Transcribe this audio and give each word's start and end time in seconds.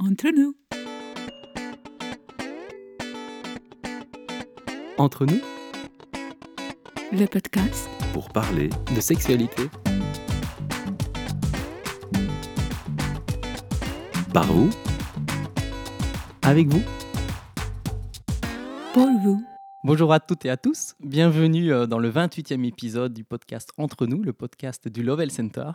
Entre 0.00 0.28
nous. 0.30 0.54
Entre 4.96 5.26
nous, 5.26 5.40
Le 7.10 7.26
podcast. 7.26 7.88
pour 8.12 8.28
parler 8.28 8.70
de 8.94 9.00
sexualité. 9.00 9.64
Par 14.32 14.46
vous, 14.46 14.70
avec 16.42 16.68
vous. 16.68 16.82
Pour 18.94 19.08
vous. 19.20 19.42
Bonjour 19.82 20.12
à 20.12 20.20
toutes 20.20 20.44
et 20.44 20.50
à 20.50 20.56
tous. 20.56 20.94
Bienvenue 21.00 21.72
euh, 21.72 21.86
dans 21.86 21.98
le 21.98 22.10
28e 22.10 22.64
épisode 22.64 23.14
du 23.14 23.24
podcast 23.24 23.70
Entre 23.78 24.06
nous, 24.06 24.22
le 24.22 24.32
podcast 24.32 24.86
du 24.86 25.02
Lovell 25.02 25.32
Center. 25.32 25.72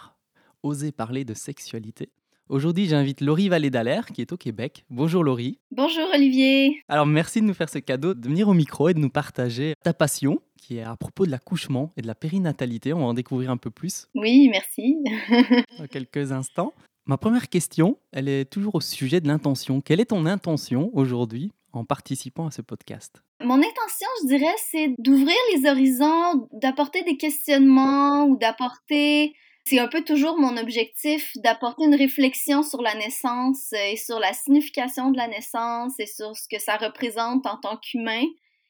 Oser 0.62 0.94
parler 0.94 1.26
de 1.26 1.34
sexualité. 1.34 2.10
Aujourd'hui, 2.50 2.88
j'invite 2.88 3.22
Laurie 3.22 3.48
Vallée 3.48 3.70
d'Alaire, 3.70 4.08
qui 4.08 4.20
est 4.20 4.34
au 4.34 4.38
Québec. 4.38 4.84
Bonjour 4.90 5.24
Laurie. 5.24 5.60
Bonjour 5.72 6.06
Olivier. 6.14 6.82
Alors 6.90 7.06
merci 7.06 7.40
de 7.40 7.46
nous 7.46 7.54
faire 7.54 7.70
ce 7.70 7.80
cadeau, 7.80 8.14
de 8.14 8.28
venir 8.28 8.50
au 8.50 8.54
micro 8.54 8.90
et 8.90 8.94
de 8.94 9.00
nous 9.00 9.10
partager 9.10 9.76
ta 9.82 9.94
passion, 9.94 10.40
qui 10.58 10.78
est 10.78 10.84
à 10.84 10.96
propos 10.98 11.26
de 11.26 11.32
l'accouchement 11.32 11.94
et 11.96 12.02
de 12.02 12.08
la 12.08 12.16
périnatalité. 12.16 12.92
On 12.92 13.00
va 13.00 13.06
en 13.06 13.14
découvrir 13.14 13.50
un 13.50 13.56
peu 13.56 13.70
plus 13.70 14.08
Oui, 14.14 14.50
merci. 14.50 14.98
dans 15.80 15.88
quelques 15.88 16.34
instants. 16.34 16.74
Ma 17.06 17.18
première 17.18 17.48
question, 17.48 17.98
elle 18.12 18.28
est 18.28 18.46
toujours 18.46 18.76
au 18.76 18.82
sujet 18.82 19.22
de 19.22 19.28
l'intention. 19.30 19.80
Quelle 19.80 20.02
est 20.02 20.06
ton 20.06 20.26
intention 20.26 20.90
aujourd'hui 20.94 21.52
en 21.72 21.86
participant 21.86 22.48
à 22.48 22.52
ce 22.52 22.62
podcast? 22.62 23.24
Mon 23.42 23.56
intention, 23.56 24.08
je 24.22 24.28
dirais, 24.28 24.56
c'est 24.70 24.96
d'ouvrir 25.00 25.36
les 25.56 25.70
horizons, 25.70 26.48
d'apporter 26.52 27.04
des 27.04 27.16
questionnements 27.16 28.26
ou 28.26 28.38
d'apporter, 28.38 29.34
c'est 29.66 29.80
un 29.80 29.88
peu 29.88 30.04
toujours 30.04 30.38
mon 30.38 30.58
objectif, 30.58 31.32
d'apporter 31.38 31.86
une 31.86 31.96
réflexion 31.96 32.64
sur 32.64 32.82
la 32.82 32.96
naissance 32.96 33.72
et 33.74 33.96
sur 33.96 34.20
la 34.20 34.34
signification 34.34 35.12
de 35.12 35.18
la 35.18 35.28
naissance 35.28 35.94
et 36.00 36.06
sur 36.06 36.36
ce 36.36 36.48
que 36.50 36.62
ça 36.62 36.78
représente 36.78 37.46
en 37.46 37.58
tant 37.58 37.78
qu'humain 37.78 38.24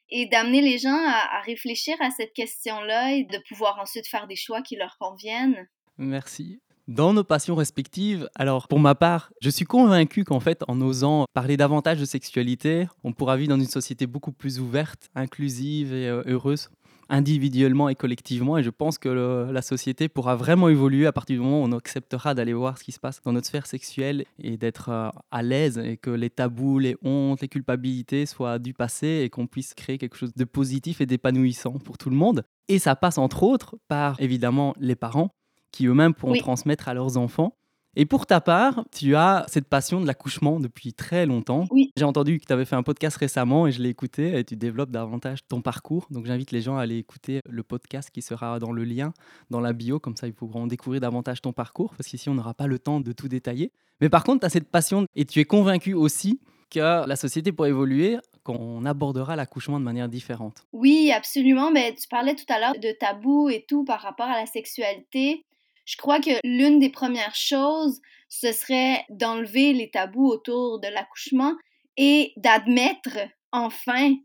et 0.09 0.27
d'amener 0.27 0.61
les 0.61 0.77
gens 0.77 0.95
à, 1.07 1.37
à 1.37 1.41
réfléchir 1.41 1.95
à 1.99 2.11
cette 2.11 2.33
question-là 2.33 3.13
et 3.13 3.23
de 3.23 3.37
pouvoir 3.49 3.79
ensuite 3.79 4.07
faire 4.07 4.27
des 4.27 4.35
choix 4.35 4.61
qui 4.61 4.75
leur 4.75 4.97
conviennent. 4.99 5.67
Merci. 5.97 6.59
Dans 6.89 7.13
nos 7.13 7.23
passions 7.23 7.55
respectives, 7.55 8.27
alors 8.35 8.67
pour 8.67 8.79
ma 8.79 8.93
part, 8.93 9.31
je 9.41 9.49
suis 9.49 9.63
convaincu 9.63 10.25
qu'en 10.25 10.41
fait, 10.41 10.63
en 10.67 10.81
osant 10.81 11.25
parler 11.33 11.55
davantage 11.55 11.97
de 11.97 12.03
sexualité, 12.03 12.87
on 13.05 13.13
pourra 13.13 13.37
vivre 13.37 13.55
dans 13.55 13.59
une 13.59 13.69
société 13.69 14.05
beaucoup 14.05 14.33
plus 14.33 14.59
ouverte, 14.59 15.09
inclusive 15.15 15.93
et 15.93 16.09
euh, 16.09 16.23
heureuse, 16.25 16.69
individuellement 17.13 17.89
et 17.89 17.95
collectivement. 17.95 18.57
Et 18.57 18.63
je 18.63 18.69
pense 18.69 18.97
que 18.97 19.07
le- 19.07 19.51
la 19.51 19.61
société 19.61 20.09
pourra 20.09 20.35
vraiment 20.35 20.67
évoluer 20.67 21.05
à 21.05 21.11
partir 21.11 21.35
du 21.37 21.41
moment 21.43 21.61
où 21.61 21.65
on 21.65 21.71
acceptera 21.71 22.33
d'aller 22.33 22.53
voir 22.53 22.77
ce 22.77 22.83
qui 22.83 22.91
se 22.91 22.99
passe 22.99 23.21
dans 23.23 23.31
notre 23.31 23.47
sphère 23.47 23.67
sexuelle 23.67 24.25
et 24.39 24.57
d'être 24.57 24.89
euh, 24.89 25.09
à 25.31 25.43
l'aise 25.43 25.77
et 25.77 25.95
que 25.97 26.09
les 26.09 26.29
tabous, 26.29 26.79
les 26.79 26.97
hontes, 27.03 27.41
les 27.41 27.47
culpabilités 27.47 28.25
soient 28.25 28.59
du 28.59 28.73
passé 28.73 29.21
et 29.23 29.29
qu'on 29.29 29.47
puisse 29.47 29.73
créer 29.73 29.97
quelque 29.97 30.17
chose 30.17 30.33
de 30.35 30.43
positif 30.43 30.99
et 31.01 31.05
d'épanouissant 31.05 31.73
pour 31.73 31.97
tout 31.97 32.09
le 32.09 32.15
monde. 32.15 32.43
Et 32.67 32.79
ça 32.79 32.95
passe 32.95 33.17
entre 33.17 33.43
autres 33.43 33.75
par 33.87 34.19
évidemment 34.19 34.73
les 34.79 34.95
parents 34.95 35.29
qui 35.71 35.85
eux-mêmes 35.87 36.13
pourront 36.13 36.33
Oui. 36.33 36.39
transmettre 36.39 36.87
à 36.87 36.93
leurs 36.93 37.17
enfants. 37.17 37.55
Et 37.95 38.05
pour 38.05 38.25
ta 38.25 38.41
part, 38.41 38.85
tu 38.91 39.15
as 39.15 39.45
cette 39.47 39.67
passion 39.67 40.01
de 40.01 40.07
l'accouchement 40.07 40.59
depuis 40.59 40.93
très 40.93 41.27
longtemps. 41.27 41.65
Oui. 41.69 41.91
J'ai 41.95 42.05
entendu 42.05 42.39
que 42.39 42.45
tu 42.45 42.53
avais 42.53 42.65
fait 42.65 42.75
un 42.75 42.81
podcast 42.81 43.17
récemment 43.17 43.67
et 43.67 43.71
je 43.71 43.83
l'ai 43.83 43.89
écouté 43.89 44.37
et 44.37 44.43
tu 44.43 44.55
développes 44.55 44.89
davantage 44.89 45.45
ton 45.47 45.61
parcours. 45.61 46.07
Donc 46.09 46.25
j'invite 46.25 46.51
les 46.51 46.61
gens 46.61 46.77
à 46.77 46.81
aller 46.81 46.97
écouter 46.97 47.41
le 47.47 47.61
podcast 47.61 48.09
qui 48.09 48.23
sera 48.23 48.57
dans 48.57 48.71
le 48.71 48.83
lien, 48.83 49.13
dans 49.51 49.59
la 49.59 49.73
bio, 49.73 49.99
comme 49.99 50.15
ça 50.15 50.25
ils 50.25 50.33
pourront 50.33 50.65
découvrir 50.65 51.01
davantage 51.01 51.41
ton 51.41 51.53
parcours 51.53 51.93
parce 51.95 52.09
qu'ici 52.09 52.29
on 52.29 52.33
n'aura 52.33 52.55
pas 52.55 52.65
le 52.65 52.79
temps 52.79 52.99
de 52.99 53.11
tout 53.11 53.27
détailler. 53.27 53.71
Mais 54.01 54.09
par 54.09 54.23
contre, 54.23 54.41
tu 54.41 54.45
as 54.47 54.49
cette 54.49 54.69
passion 54.71 55.05
et 55.15 55.25
tu 55.25 55.39
es 55.39 55.45
convaincu 55.45 55.93
aussi 55.93 56.39
que 56.71 57.07
la 57.07 57.15
société 57.15 57.51
pourrait 57.51 57.69
évoluer 57.69 58.17
quand 58.41 58.57
on 58.59 58.85
abordera 58.85 59.35
l'accouchement 59.35 59.79
de 59.79 59.85
manière 59.85 60.09
différente. 60.09 60.65
Oui, 60.73 61.11
absolument. 61.15 61.71
Mais 61.71 61.93
tu 61.93 62.07
parlais 62.07 62.35
tout 62.35 62.51
à 62.51 62.59
l'heure 62.59 62.73
de 62.73 62.91
tabous 62.99 63.49
et 63.49 63.65
tout 63.67 63.85
par 63.85 64.01
rapport 64.01 64.25
à 64.25 64.39
la 64.39 64.45
sexualité. 64.45 65.45
Je 65.85 65.97
crois 65.97 66.19
que 66.19 66.31
l'une 66.43 66.79
des 66.79 66.89
premières 66.89 67.35
choses, 67.35 67.99
ce 68.29 68.51
serait 68.51 69.05
d'enlever 69.09 69.73
les 69.73 69.91
tabous 69.91 70.27
autour 70.27 70.79
de 70.79 70.87
l'accouchement 70.87 71.53
et 71.97 72.33
d'admettre 72.37 73.17
enfin 73.51 74.15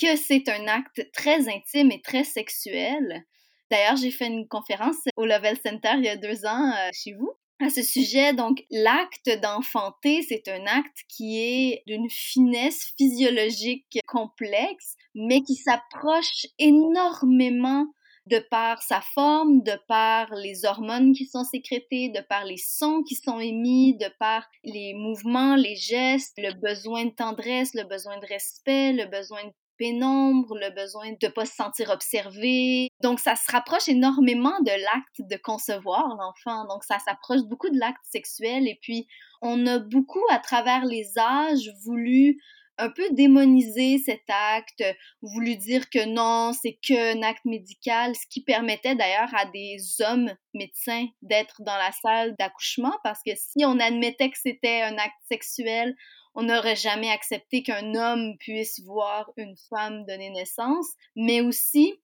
que 0.00 0.16
c'est 0.16 0.48
un 0.48 0.66
acte 0.68 1.06
très 1.12 1.48
intime 1.48 1.90
et 1.90 2.00
très 2.00 2.24
sexuel. 2.24 3.24
D'ailleurs, 3.70 3.96
j'ai 3.96 4.10
fait 4.10 4.28
une 4.28 4.48
conférence 4.48 4.96
au 5.16 5.26
Level 5.26 5.56
Center 5.62 5.92
il 5.96 6.04
y 6.04 6.08
a 6.08 6.16
deux 6.16 6.46
ans 6.46 6.70
euh, 6.70 6.90
chez 6.92 7.12
vous 7.12 7.30
à 7.60 7.68
ce 7.68 7.82
sujet. 7.82 8.32
Donc, 8.32 8.64
l'acte 8.70 9.30
d'enfanter, 9.42 10.22
c'est 10.22 10.48
un 10.48 10.64
acte 10.66 10.98
qui 11.08 11.38
est 11.38 11.82
d'une 11.86 12.08
finesse 12.08 12.92
physiologique 12.96 13.98
complexe, 14.06 14.94
mais 15.14 15.42
qui 15.42 15.56
s'approche 15.56 16.46
énormément 16.58 17.86
de 18.28 18.38
par 18.50 18.82
sa 18.82 19.00
forme, 19.00 19.62
de 19.62 19.78
par 19.88 20.34
les 20.34 20.64
hormones 20.64 21.12
qui 21.12 21.26
sont 21.26 21.44
sécrétées, 21.44 22.10
de 22.10 22.20
par 22.20 22.44
les 22.44 22.56
sons 22.56 23.02
qui 23.02 23.14
sont 23.14 23.40
émis, 23.40 23.96
de 23.96 24.08
par 24.18 24.46
les 24.64 24.94
mouvements, 24.94 25.56
les 25.56 25.76
gestes, 25.76 26.34
le 26.38 26.52
besoin 26.54 27.06
de 27.06 27.10
tendresse, 27.10 27.74
le 27.74 27.84
besoin 27.84 28.18
de 28.18 28.26
respect, 28.26 28.92
le 28.92 29.06
besoin 29.06 29.44
de 29.44 29.52
pénombre, 29.78 30.56
le 30.56 30.74
besoin 30.74 31.10
de 31.10 31.16
ne 31.22 31.28
pas 31.28 31.46
se 31.46 31.54
sentir 31.54 31.90
observé. 31.90 32.88
Donc, 33.02 33.20
ça 33.20 33.36
se 33.36 33.50
rapproche 33.50 33.88
énormément 33.88 34.58
de 34.60 34.70
l'acte 34.70 35.30
de 35.30 35.36
concevoir 35.36 36.08
l'enfant. 36.18 36.66
Donc, 36.66 36.84
ça 36.84 36.98
s'approche 36.98 37.42
beaucoup 37.42 37.70
de 37.70 37.78
l'acte 37.78 38.04
sexuel. 38.04 38.68
Et 38.68 38.78
puis, 38.82 39.06
on 39.40 39.66
a 39.66 39.78
beaucoup, 39.78 40.24
à 40.30 40.38
travers 40.38 40.84
les 40.84 41.16
âges, 41.16 41.70
voulu 41.84 42.42
un 42.78 42.90
peu 42.90 43.02
démoniser 43.10 43.98
cet 43.98 44.22
acte, 44.28 44.84
voulu 45.20 45.56
dire 45.56 45.90
que 45.90 46.06
non, 46.06 46.52
c'est 46.52 46.78
qu'un 46.80 47.22
acte 47.22 47.44
médical, 47.44 48.14
ce 48.14 48.26
qui 48.30 48.42
permettait 48.42 48.94
d'ailleurs 48.94 49.34
à 49.34 49.46
des 49.46 49.78
hommes 50.00 50.32
médecins 50.54 51.06
d'être 51.22 51.62
dans 51.62 51.76
la 51.76 51.92
salle 51.92 52.34
d'accouchement, 52.38 52.94
parce 53.02 53.20
que 53.24 53.32
si 53.34 53.64
on 53.64 53.78
admettait 53.80 54.30
que 54.30 54.38
c'était 54.40 54.82
un 54.82 54.96
acte 54.96 55.20
sexuel, 55.28 55.94
on 56.34 56.44
n'aurait 56.44 56.76
jamais 56.76 57.10
accepté 57.10 57.62
qu'un 57.62 57.94
homme 57.94 58.36
puisse 58.38 58.80
voir 58.84 59.30
une 59.36 59.56
femme 59.68 60.04
donner 60.06 60.30
naissance, 60.30 60.86
mais 61.16 61.40
aussi 61.40 62.00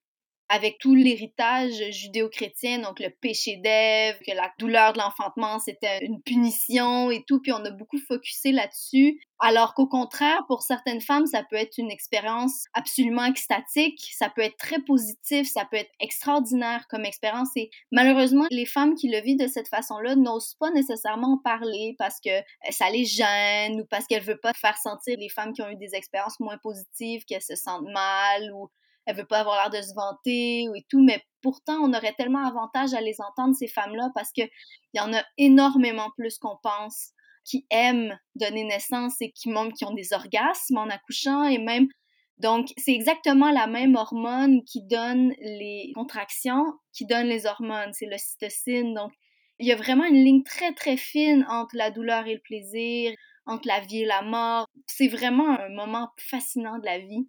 avec 0.54 0.78
tout 0.78 0.94
l'héritage 0.94 1.82
judéo-chrétien, 1.90 2.78
donc 2.78 3.00
le 3.00 3.10
péché 3.10 3.56
d'Ève, 3.56 4.16
que 4.24 4.32
la 4.32 4.52
douleur 4.58 4.92
de 4.92 4.98
l'enfantement, 4.98 5.58
c'était 5.58 6.04
une 6.04 6.22
punition 6.22 7.10
et 7.10 7.24
tout, 7.26 7.40
puis 7.40 7.52
on 7.52 7.64
a 7.64 7.70
beaucoup 7.70 7.98
focusé 7.98 8.52
là-dessus, 8.52 9.20
alors 9.40 9.74
qu'au 9.74 9.88
contraire, 9.88 10.44
pour 10.46 10.62
certaines 10.62 11.00
femmes, 11.00 11.26
ça 11.26 11.42
peut 11.42 11.56
être 11.56 11.76
une 11.76 11.90
expérience 11.90 12.66
absolument 12.72 13.24
extatique, 13.24 14.00
ça 14.12 14.30
peut 14.30 14.42
être 14.42 14.56
très 14.56 14.78
positif, 14.78 15.50
ça 15.50 15.66
peut 15.68 15.76
être 15.76 15.90
extraordinaire 15.98 16.86
comme 16.88 17.04
expérience, 17.04 17.48
et 17.56 17.70
malheureusement, 17.90 18.46
les 18.52 18.66
femmes 18.66 18.94
qui 18.94 19.08
le 19.08 19.20
vivent 19.20 19.40
de 19.40 19.48
cette 19.48 19.68
façon-là 19.68 20.14
n'osent 20.14 20.54
pas 20.60 20.70
nécessairement 20.70 21.34
en 21.34 21.38
parler 21.38 21.96
parce 21.98 22.20
que 22.20 22.30
euh, 22.30 22.70
ça 22.70 22.90
les 22.90 23.04
gêne 23.04 23.80
ou 23.80 23.86
parce 23.90 24.06
qu'elles 24.06 24.22
veulent 24.22 24.40
pas 24.40 24.52
faire 24.54 24.78
sentir 24.78 25.16
les 25.18 25.28
femmes 25.28 25.52
qui 25.52 25.62
ont 25.62 25.70
eu 25.70 25.76
des 25.76 25.94
expériences 25.94 26.38
moins 26.38 26.58
positives 26.58 27.24
qu'elles 27.24 27.42
se 27.42 27.56
sentent 27.56 27.88
mal 27.92 28.52
ou 28.54 28.68
elle 29.06 29.16
veut 29.16 29.26
pas 29.26 29.40
avoir 29.40 29.56
l'air 29.56 29.80
de 29.80 29.86
se 29.86 29.94
vanter 29.94 30.62
et 30.62 30.86
tout, 30.88 31.02
mais 31.02 31.22
pourtant, 31.42 31.78
on 31.82 31.92
aurait 31.92 32.14
tellement 32.14 32.46
avantage 32.46 32.94
à 32.94 33.00
les 33.00 33.16
entendre, 33.20 33.54
ces 33.54 33.68
femmes-là, 33.68 34.10
parce 34.14 34.30
que 34.32 34.42
il 34.42 34.98
y 34.98 35.00
en 35.00 35.12
a 35.12 35.22
énormément 35.36 36.10
plus 36.16 36.38
qu'on 36.38 36.56
pense 36.62 37.10
qui 37.44 37.66
aiment 37.70 38.18
donner 38.36 38.64
naissance 38.64 39.20
et 39.20 39.30
qui, 39.32 39.50
même, 39.50 39.72
qui 39.72 39.84
ont 39.84 39.92
des 39.92 40.14
orgasmes 40.14 40.78
en 40.78 40.88
accouchant 40.88 41.44
et 41.44 41.58
même 41.58 41.88
donc, 42.38 42.68
c'est 42.76 42.92
exactement 42.92 43.50
la 43.52 43.66
même 43.66 43.94
hormone 43.94 44.64
qui 44.64 44.82
donne 44.82 45.34
les 45.40 45.92
contractions, 45.94 46.64
qui 46.92 47.06
donne 47.06 47.28
les 47.28 47.46
hormones, 47.46 47.92
c'est 47.92 48.06
l'ocytocine. 48.06 48.92
Donc, 48.92 49.12
il 49.60 49.68
y 49.68 49.72
a 49.72 49.76
vraiment 49.76 50.04
une 50.04 50.24
ligne 50.24 50.42
très, 50.42 50.72
très 50.72 50.96
fine 50.96 51.46
entre 51.48 51.76
la 51.76 51.90
douleur 51.90 52.26
et 52.26 52.34
le 52.34 52.40
plaisir, 52.40 53.14
entre 53.46 53.68
la 53.68 53.80
vie 53.80 54.02
et 54.02 54.06
la 54.06 54.22
mort. 54.22 54.66
C'est 54.88 55.08
vraiment 55.08 55.48
un 55.48 55.68
moment 55.68 56.10
fascinant 56.18 56.78
de 56.78 56.84
la 56.84 56.98
vie 56.98 57.28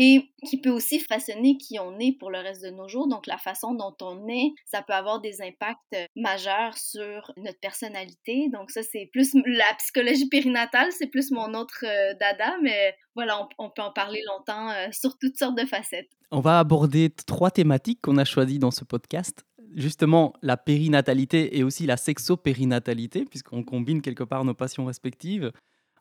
et 0.00 0.30
qui 0.46 0.60
peut 0.60 0.70
aussi 0.70 1.00
façonner 1.00 1.58
qui 1.58 1.78
on 1.80 1.98
est 1.98 2.12
pour 2.12 2.30
le 2.30 2.38
reste 2.38 2.62
de 2.62 2.70
nos 2.70 2.86
jours. 2.86 3.08
Donc, 3.08 3.26
la 3.26 3.36
façon 3.36 3.74
dont 3.74 3.96
on 4.00 4.28
est, 4.28 4.52
ça 4.64 4.80
peut 4.80 4.92
avoir 4.92 5.20
des 5.20 5.42
impacts 5.42 5.96
majeurs 6.14 6.78
sur 6.78 7.32
notre 7.36 7.58
personnalité. 7.58 8.48
Donc, 8.52 8.70
ça, 8.70 8.82
c'est 8.84 9.10
plus 9.12 9.34
la 9.44 9.74
psychologie 9.78 10.28
périnatale, 10.28 10.92
c'est 10.92 11.08
plus 11.08 11.32
mon 11.32 11.52
autre 11.54 11.84
euh, 11.84 12.14
dada, 12.20 12.56
mais 12.62 12.94
voilà, 13.16 13.42
on, 13.42 13.66
on 13.66 13.70
peut 13.70 13.82
en 13.82 13.92
parler 13.92 14.22
longtemps 14.28 14.70
euh, 14.70 14.86
sur 14.92 15.18
toutes 15.18 15.36
sortes 15.36 15.58
de 15.58 15.66
facettes. 15.66 16.08
On 16.30 16.40
va 16.40 16.60
aborder 16.60 17.10
trois 17.26 17.50
thématiques 17.50 18.00
qu'on 18.00 18.18
a 18.18 18.24
choisies 18.24 18.60
dans 18.60 18.70
ce 18.70 18.84
podcast. 18.84 19.44
Justement, 19.74 20.32
la 20.42 20.56
périnatalité 20.56 21.58
et 21.58 21.64
aussi 21.64 21.86
la 21.86 21.96
sexopérinatalité, 21.96 23.24
puisqu'on 23.24 23.64
combine 23.64 24.00
quelque 24.00 24.24
part 24.24 24.44
nos 24.44 24.54
passions 24.54 24.86
respectives. 24.86 25.50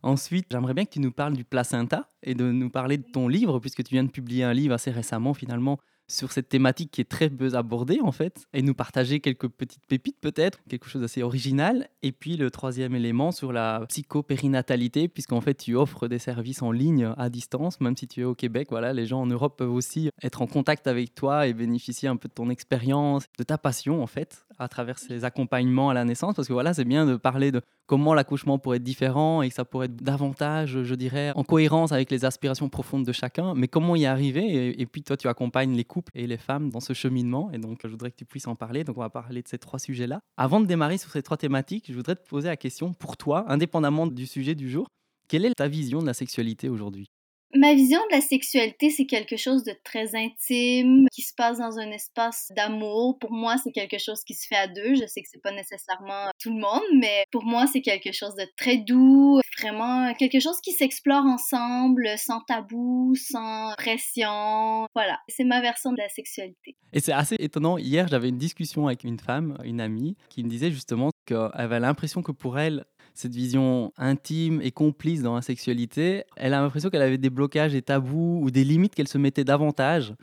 Ensuite, 0.03 0.47
j'aimerais 0.51 0.73
bien 0.73 0.85
que 0.85 0.91
tu 0.91 0.99
nous 0.99 1.11
parles 1.11 1.33
du 1.33 1.43
placenta 1.43 2.09
et 2.23 2.35
de 2.35 2.51
nous 2.51 2.69
parler 2.69 2.97
de 2.97 3.05
ton 3.11 3.27
livre, 3.27 3.59
puisque 3.59 3.83
tu 3.83 3.93
viens 3.93 4.03
de 4.03 4.11
publier 4.11 4.43
un 4.43 4.53
livre 4.53 4.73
assez 4.73 4.91
récemment 4.91 5.33
finalement 5.33 5.79
sur 6.07 6.31
cette 6.31 6.49
thématique 6.49 6.91
qui 6.91 7.01
est 7.01 7.09
très 7.09 7.29
peu 7.29 7.53
abordée 7.55 7.99
en 8.01 8.11
fait, 8.11 8.47
et 8.53 8.61
nous 8.61 8.73
partager 8.73 9.19
quelques 9.19 9.49
petites 9.49 9.85
pépites 9.87 10.19
peut-être, 10.21 10.59
quelque 10.69 10.87
chose 10.87 11.01
d'assez 11.01 11.21
original. 11.21 11.89
Et 12.01 12.11
puis 12.11 12.37
le 12.37 12.49
troisième 12.49 12.95
élément 12.95 13.31
sur 13.31 13.51
la 13.51 13.85
psychopérinatalité, 13.89 15.07
puisqu'en 15.07 15.41
fait 15.41 15.55
tu 15.55 15.75
offres 15.75 16.07
des 16.07 16.19
services 16.19 16.61
en 16.61 16.71
ligne 16.71 17.13
à 17.17 17.29
distance, 17.29 17.81
même 17.81 17.97
si 17.97 18.07
tu 18.07 18.21
es 18.21 18.23
au 18.23 18.35
Québec, 18.35 18.67
voilà, 18.69 18.93
les 18.93 19.05
gens 19.05 19.21
en 19.21 19.27
Europe 19.27 19.57
peuvent 19.57 19.73
aussi 19.73 20.09
être 20.23 20.41
en 20.41 20.47
contact 20.47 20.87
avec 20.87 21.13
toi 21.13 21.47
et 21.47 21.53
bénéficier 21.53 22.07
un 22.07 22.15
peu 22.15 22.29
de 22.29 22.33
ton 22.33 22.49
expérience, 22.49 23.25
de 23.37 23.43
ta 23.43 23.57
passion 23.57 24.01
en 24.01 24.07
fait, 24.07 24.45
à 24.59 24.67
travers 24.67 24.99
ces 24.99 25.23
accompagnements 25.23 25.89
à 25.89 25.93
la 25.93 26.05
naissance, 26.05 26.35
parce 26.35 26.47
que 26.47 26.53
voilà, 26.53 26.73
c'est 26.73 26.85
bien 26.85 27.05
de 27.05 27.15
parler 27.15 27.51
de 27.51 27.61
comment 27.85 28.13
l'accouchement 28.13 28.59
pourrait 28.59 28.77
être 28.77 28.83
différent 28.83 29.41
et 29.41 29.49
que 29.49 29.55
ça 29.55 29.65
pourrait 29.65 29.85
être 29.85 29.95
davantage, 29.95 30.83
je 30.83 30.95
dirais, 30.95 31.31
en 31.35 31.43
cohérence 31.43 31.91
avec 31.91 32.11
les 32.11 32.25
aspirations 32.25 32.69
profondes 32.69 33.05
de 33.05 33.11
chacun, 33.11 33.53
mais 33.55 33.67
comment 33.67 33.95
y 33.95 34.05
arriver 34.05 34.79
et, 34.79 34.85
puis 34.85 35.03
toi, 35.03 35.17
tu 35.17 35.27
accompagnes 35.27 35.75
les 35.75 35.83
couples 35.83 36.11
et 36.15 36.27
les 36.27 36.37
femmes 36.37 36.69
dans 36.69 36.79
ce 36.79 36.93
cheminement, 36.93 37.51
et 37.51 37.57
donc 37.57 37.79
je 37.83 37.89
voudrais 37.89 38.11
que 38.11 38.17
tu 38.17 38.25
puisses 38.25 38.47
en 38.47 38.55
parler, 38.55 38.83
donc 38.83 38.97
on 38.97 39.01
va 39.01 39.09
parler 39.09 39.41
de 39.41 39.47
ces 39.47 39.57
trois 39.57 39.79
sujets-là. 39.79 40.21
Avant 40.37 40.59
de 40.59 40.65
démarrer 40.65 40.97
sur 40.97 41.11
ces 41.11 41.23
trois 41.23 41.37
thématiques, 41.37 41.85
je 41.87 41.93
voudrais 41.93 42.15
te 42.15 42.27
poser 42.27 42.47
la 42.47 42.57
question, 42.57 42.93
pour 42.93 43.17
toi, 43.17 43.45
indépendamment 43.47 44.07
du 44.07 44.25
sujet 44.25 44.55
du 44.55 44.69
jour, 44.69 44.87
quelle 45.27 45.45
est 45.45 45.53
ta 45.55 45.67
vision 45.67 45.99
de 45.99 46.05
la 46.05 46.13
sexualité 46.13 46.69
aujourd'hui? 46.69 47.07
Ma 47.55 47.73
vision 47.73 47.99
de 48.11 48.15
la 48.15 48.21
sexualité, 48.21 48.89
c'est 48.89 49.05
quelque 49.05 49.37
chose 49.37 49.63
de 49.63 49.73
très 49.85 50.15
intime, 50.15 51.07
qui 51.13 51.21
se 51.21 51.33
passe 51.33 51.59
dans 51.59 51.79
un 51.79 51.89
espace 51.91 52.51
d'amour. 52.55 53.17
Pour 53.19 53.31
moi, 53.31 53.55
c'est 53.63 53.71
quelque 53.71 53.97
chose 53.97 54.21
qui 54.25 54.33
se 54.33 54.47
fait 54.47 54.55
à 54.55 54.67
deux. 54.67 54.95
Je 54.95 55.07
sais 55.07 55.21
que 55.21 55.29
c'est 55.31 55.41
pas 55.41 55.53
nécessairement 55.53 56.29
tout 56.39 56.53
le 56.53 56.59
monde, 56.59 56.83
mais 56.99 57.23
pour 57.31 57.45
moi, 57.45 57.65
c'est 57.71 57.81
quelque 57.81 58.11
chose 58.11 58.35
de 58.35 58.45
très 58.57 58.77
doux, 58.77 59.39
vraiment 59.59 60.13
quelque 60.15 60.41
chose 60.41 60.59
qui 60.61 60.73
s'explore 60.73 61.25
ensemble, 61.25 62.09
sans 62.17 62.41
tabou, 62.41 63.15
sans 63.15 63.73
pression. 63.77 64.85
Voilà, 64.93 65.19
c'est 65.29 65.45
ma 65.45 65.61
version 65.61 65.93
de 65.93 65.97
la 65.97 66.09
sexualité. 66.09 66.75
Et 66.91 66.99
c'est 66.99 67.13
assez 67.13 67.35
étonnant. 67.39 67.77
Hier, 67.77 68.07
j'avais 68.09 68.29
une 68.29 68.37
discussion 68.37 68.87
avec 68.87 69.05
une 69.05 69.19
femme, 69.19 69.57
une 69.63 69.79
amie, 69.79 70.17
qui 70.29 70.43
me 70.43 70.49
disait 70.49 70.71
justement 70.71 71.11
qu'elle 71.25 71.49
avait 71.53 71.79
l'impression 71.79 72.21
que 72.21 72.33
pour 72.33 72.59
elle, 72.59 72.85
cette 73.17 73.33
vision 73.33 73.91
intime 73.97 74.61
et 74.61 74.71
complice 74.71 75.23
dans 75.23 75.35
la 75.35 75.41
sexualité, 75.41 76.23
elle 76.35 76.53
a 76.53 76.61
l'impression 76.61 76.89
qu'elle 76.89 77.01
avait 77.01 77.17
des 77.17 77.31
blocages 77.31 77.73
et 77.73 77.81
tabous 77.81 78.39
ou 78.43 78.51
des 78.51 78.63
limites 78.63 78.93
qu'elle 78.93 79.07
se 79.07 79.17
mettait 79.17 79.43
davantage 79.43 80.13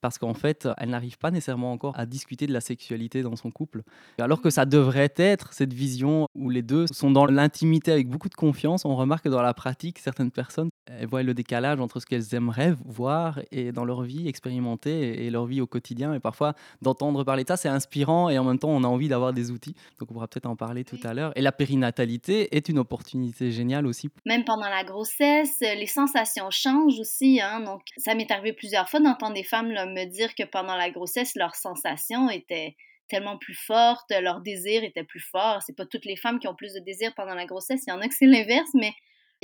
parce 0.00 0.18
qu'en 0.18 0.34
fait, 0.34 0.68
elle 0.76 0.90
n'arrive 0.90 1.16
pas 1.16 1.30
nécessairement 1.30 1.72
encore 1.72 1.98
à 1.98 2.04
discuter 2.04 2.46
de 2.46 2.52
la 2.52 2.60
sexualité 2.60 3.22
dans 3.22 3.36
son 3.36 3.50
couple. 3.50 3.82
Alors 4.18 4.42
que 4.42 4.50
ça 4.50 4.66
devrait 4.66 5.14
être 5.16 5.54
cette 5.54 5.72
vision 5.72 6.28
où 6.34 6.50
les 6.50 6.60
deux 6.60 6.86
sont 6.92 7.10
dans 7.10 7.24
l'intimité 7.24 7.90
avec 7.90 8.08
beaucoup 8.08 8.28
de 8.28 8.34
confiance. 8.34 8.84
On 8.84 8.96
remarque 8.96 9.24
que 9.24 9.30
dans 9.30 9.40
la 9.40 9.54
pratique, 9.54 9.98
certaines 9.98 10.30
personnes 10.30 10.68
elles 10.86 11.06
voient 11.06 11.22
le 11.22 11.34
décalage 11.34 11.80
entre 11.80 12.00
ce 12.00 12.06
qu'elles 12.06 12.34
aimeraient 12.34 12.74
voir 12.84 13.40
et 13.50 13.72
dans 13.72 13.84
leur 13.84 14.02
vie 14.02 14.28
expérimenter 14.28 15.24
et 15.24 15.30
leur 15.30 15.46
vie 15.46 15.60
au 15.60 15.66
quotidien. 15.66 16.14
Et 16.14 16.20
parfois, 16.20 16.54
d'entendre 16.82 17.24
parler 17.24 17.42
de 17.44 17.48
ça, 17.48 17.56
c'est 17.56 17.68
inspirant 17.68 18.28
et 18.28 18.38
en 18.38 18.44
même 18.44 18.58
temps, 18.58 18.70
on 18.70 18.84
a 18.84 18.86
envie 18.86 19.08
d'avoir 19.08 19.32
des 19.32 19.50
outils. 19.50 19.74
Donc, 19.98 20.10
on 20.10 20.14
pourra 20.14 20.28
peut-être 20.28 20.46
en 20.46 20.56
parler 20.56 20.84
tout 20.84 20.98
à 21.04 21.14
l'heure. 21.14 21.32
Et 21.36 21.40
la 21.42 21.52
périnatalité 21.52 22.54
est 22.56 22.68
une 22.68 22.78
opportunité 22.78 23.50
géniale 23.50 23.86
aussi. 23.86 24.10
Même 24.26 24.44
pendant 24.44 24.68
la 24.68 24.84
grossesse, 24.84 25.60
les 25.60 25.86
sensations 25.86 26.50
changent 26.50 27.00
aussi. 27.00 27.40
Hein? 27.40 27.60
Donc, 27.60 27.82
ça 27.96 28.14
m'est 28.14 28.30
arrivé 28.30 28.52
plusieurs 28.52 28.88
fois 28.88 29.00
d'entendre 29.00 29.34
des 29.34 29.44
femmes 29.44 29.70
là, 29.70 29.86
me 29.86 30.04
dire 30.04 30.34
que 30.34 30.44
pendant 30.44 30.76
la 30.76 30.90
grossesse, 30.90 31.34
leurs 31.36 31.54
sensations 31.54 32.28
étaient 32.30 32.76
tellement 33.08 33.38
plus 33.38 33.54
fortes, 33.54 34.10
leur 34.10 34.40
désir 34.40 34.82
était 34.84 35.04
plus 35.04 35.20
fort. 35.20 35.62
C'est 35.62 35.76
pas 35.76 35.86
toutes 35.86 36.04
les 36.04 36.16
femmes 36.16 36.38
qui 36.38 36.48
ont 36.48 36.54
plus 36.54 36.72
de 36.74 36.80
désir 36.80 37.12
pendant 37.14 37.34
la 37.34 37.46
grossesse, 37.46 37.82
il 37.86 37.90
y 37.90 37.92
en 37.92 38.00
a 38.00 38.08
que 38.08 38.14
c'est 38.14 38.26
l'inverse, 38.26 38.70
mais 38.74 38.92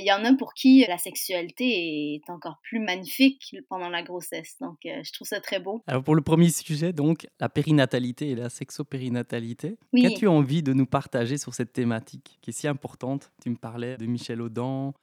il 0.01 0.07
y 0.07 0.11
en 0.11 0.25
a 0.25 0.35
pour 0.35 0.53
qui 0.53 0.83
la 0.87 0.97
sexualité 0.97 2.15
est 2.15 2.29
encore 2.29 2.59
plus 2.63 2.79
magnifique 2.79 3.55
pendant 3.69 3.89
la 3.89 4.03
grossesse. 4.03 4.55
Donc, 4.59 4.77
euh, 4.85 5.01
je 5.03 5.13
trouve 5.13 5.27
ça 5.27 5.39
très 5.39 5.59
beau. 5.59 5.83
Alors, 5.87 6.03
pour 6.03 6.15
le 6.15 6.21
premier 6.21 6.49
sujet, 6.49 6.91
donc, 6.91 7.27
la 7.39 7.49
périnatalité 7.49 8.29
et 8.29 8.35
la 8.35 8.49
sexopérinatalité, 8.49 9.77
qu'as-tu 9.95 10.27
envie 10.27 10.63
de 10.63 10.73
nous 10.73 10.85
partager 10.85 11.37
sur 11.37 11.53
cette 11.53 11.73
thématique 11.73 12.39
qui 12.41 12.49
est 12.49 12.53
si 12.53 12.67
importante? 12.67 13.31
Tu 13.41 13.49
me 13.49 13.55
parlais 13.55 13.97
de 13.97 14.05
Michel 14.05 14.41
Audin, 14.41 14.93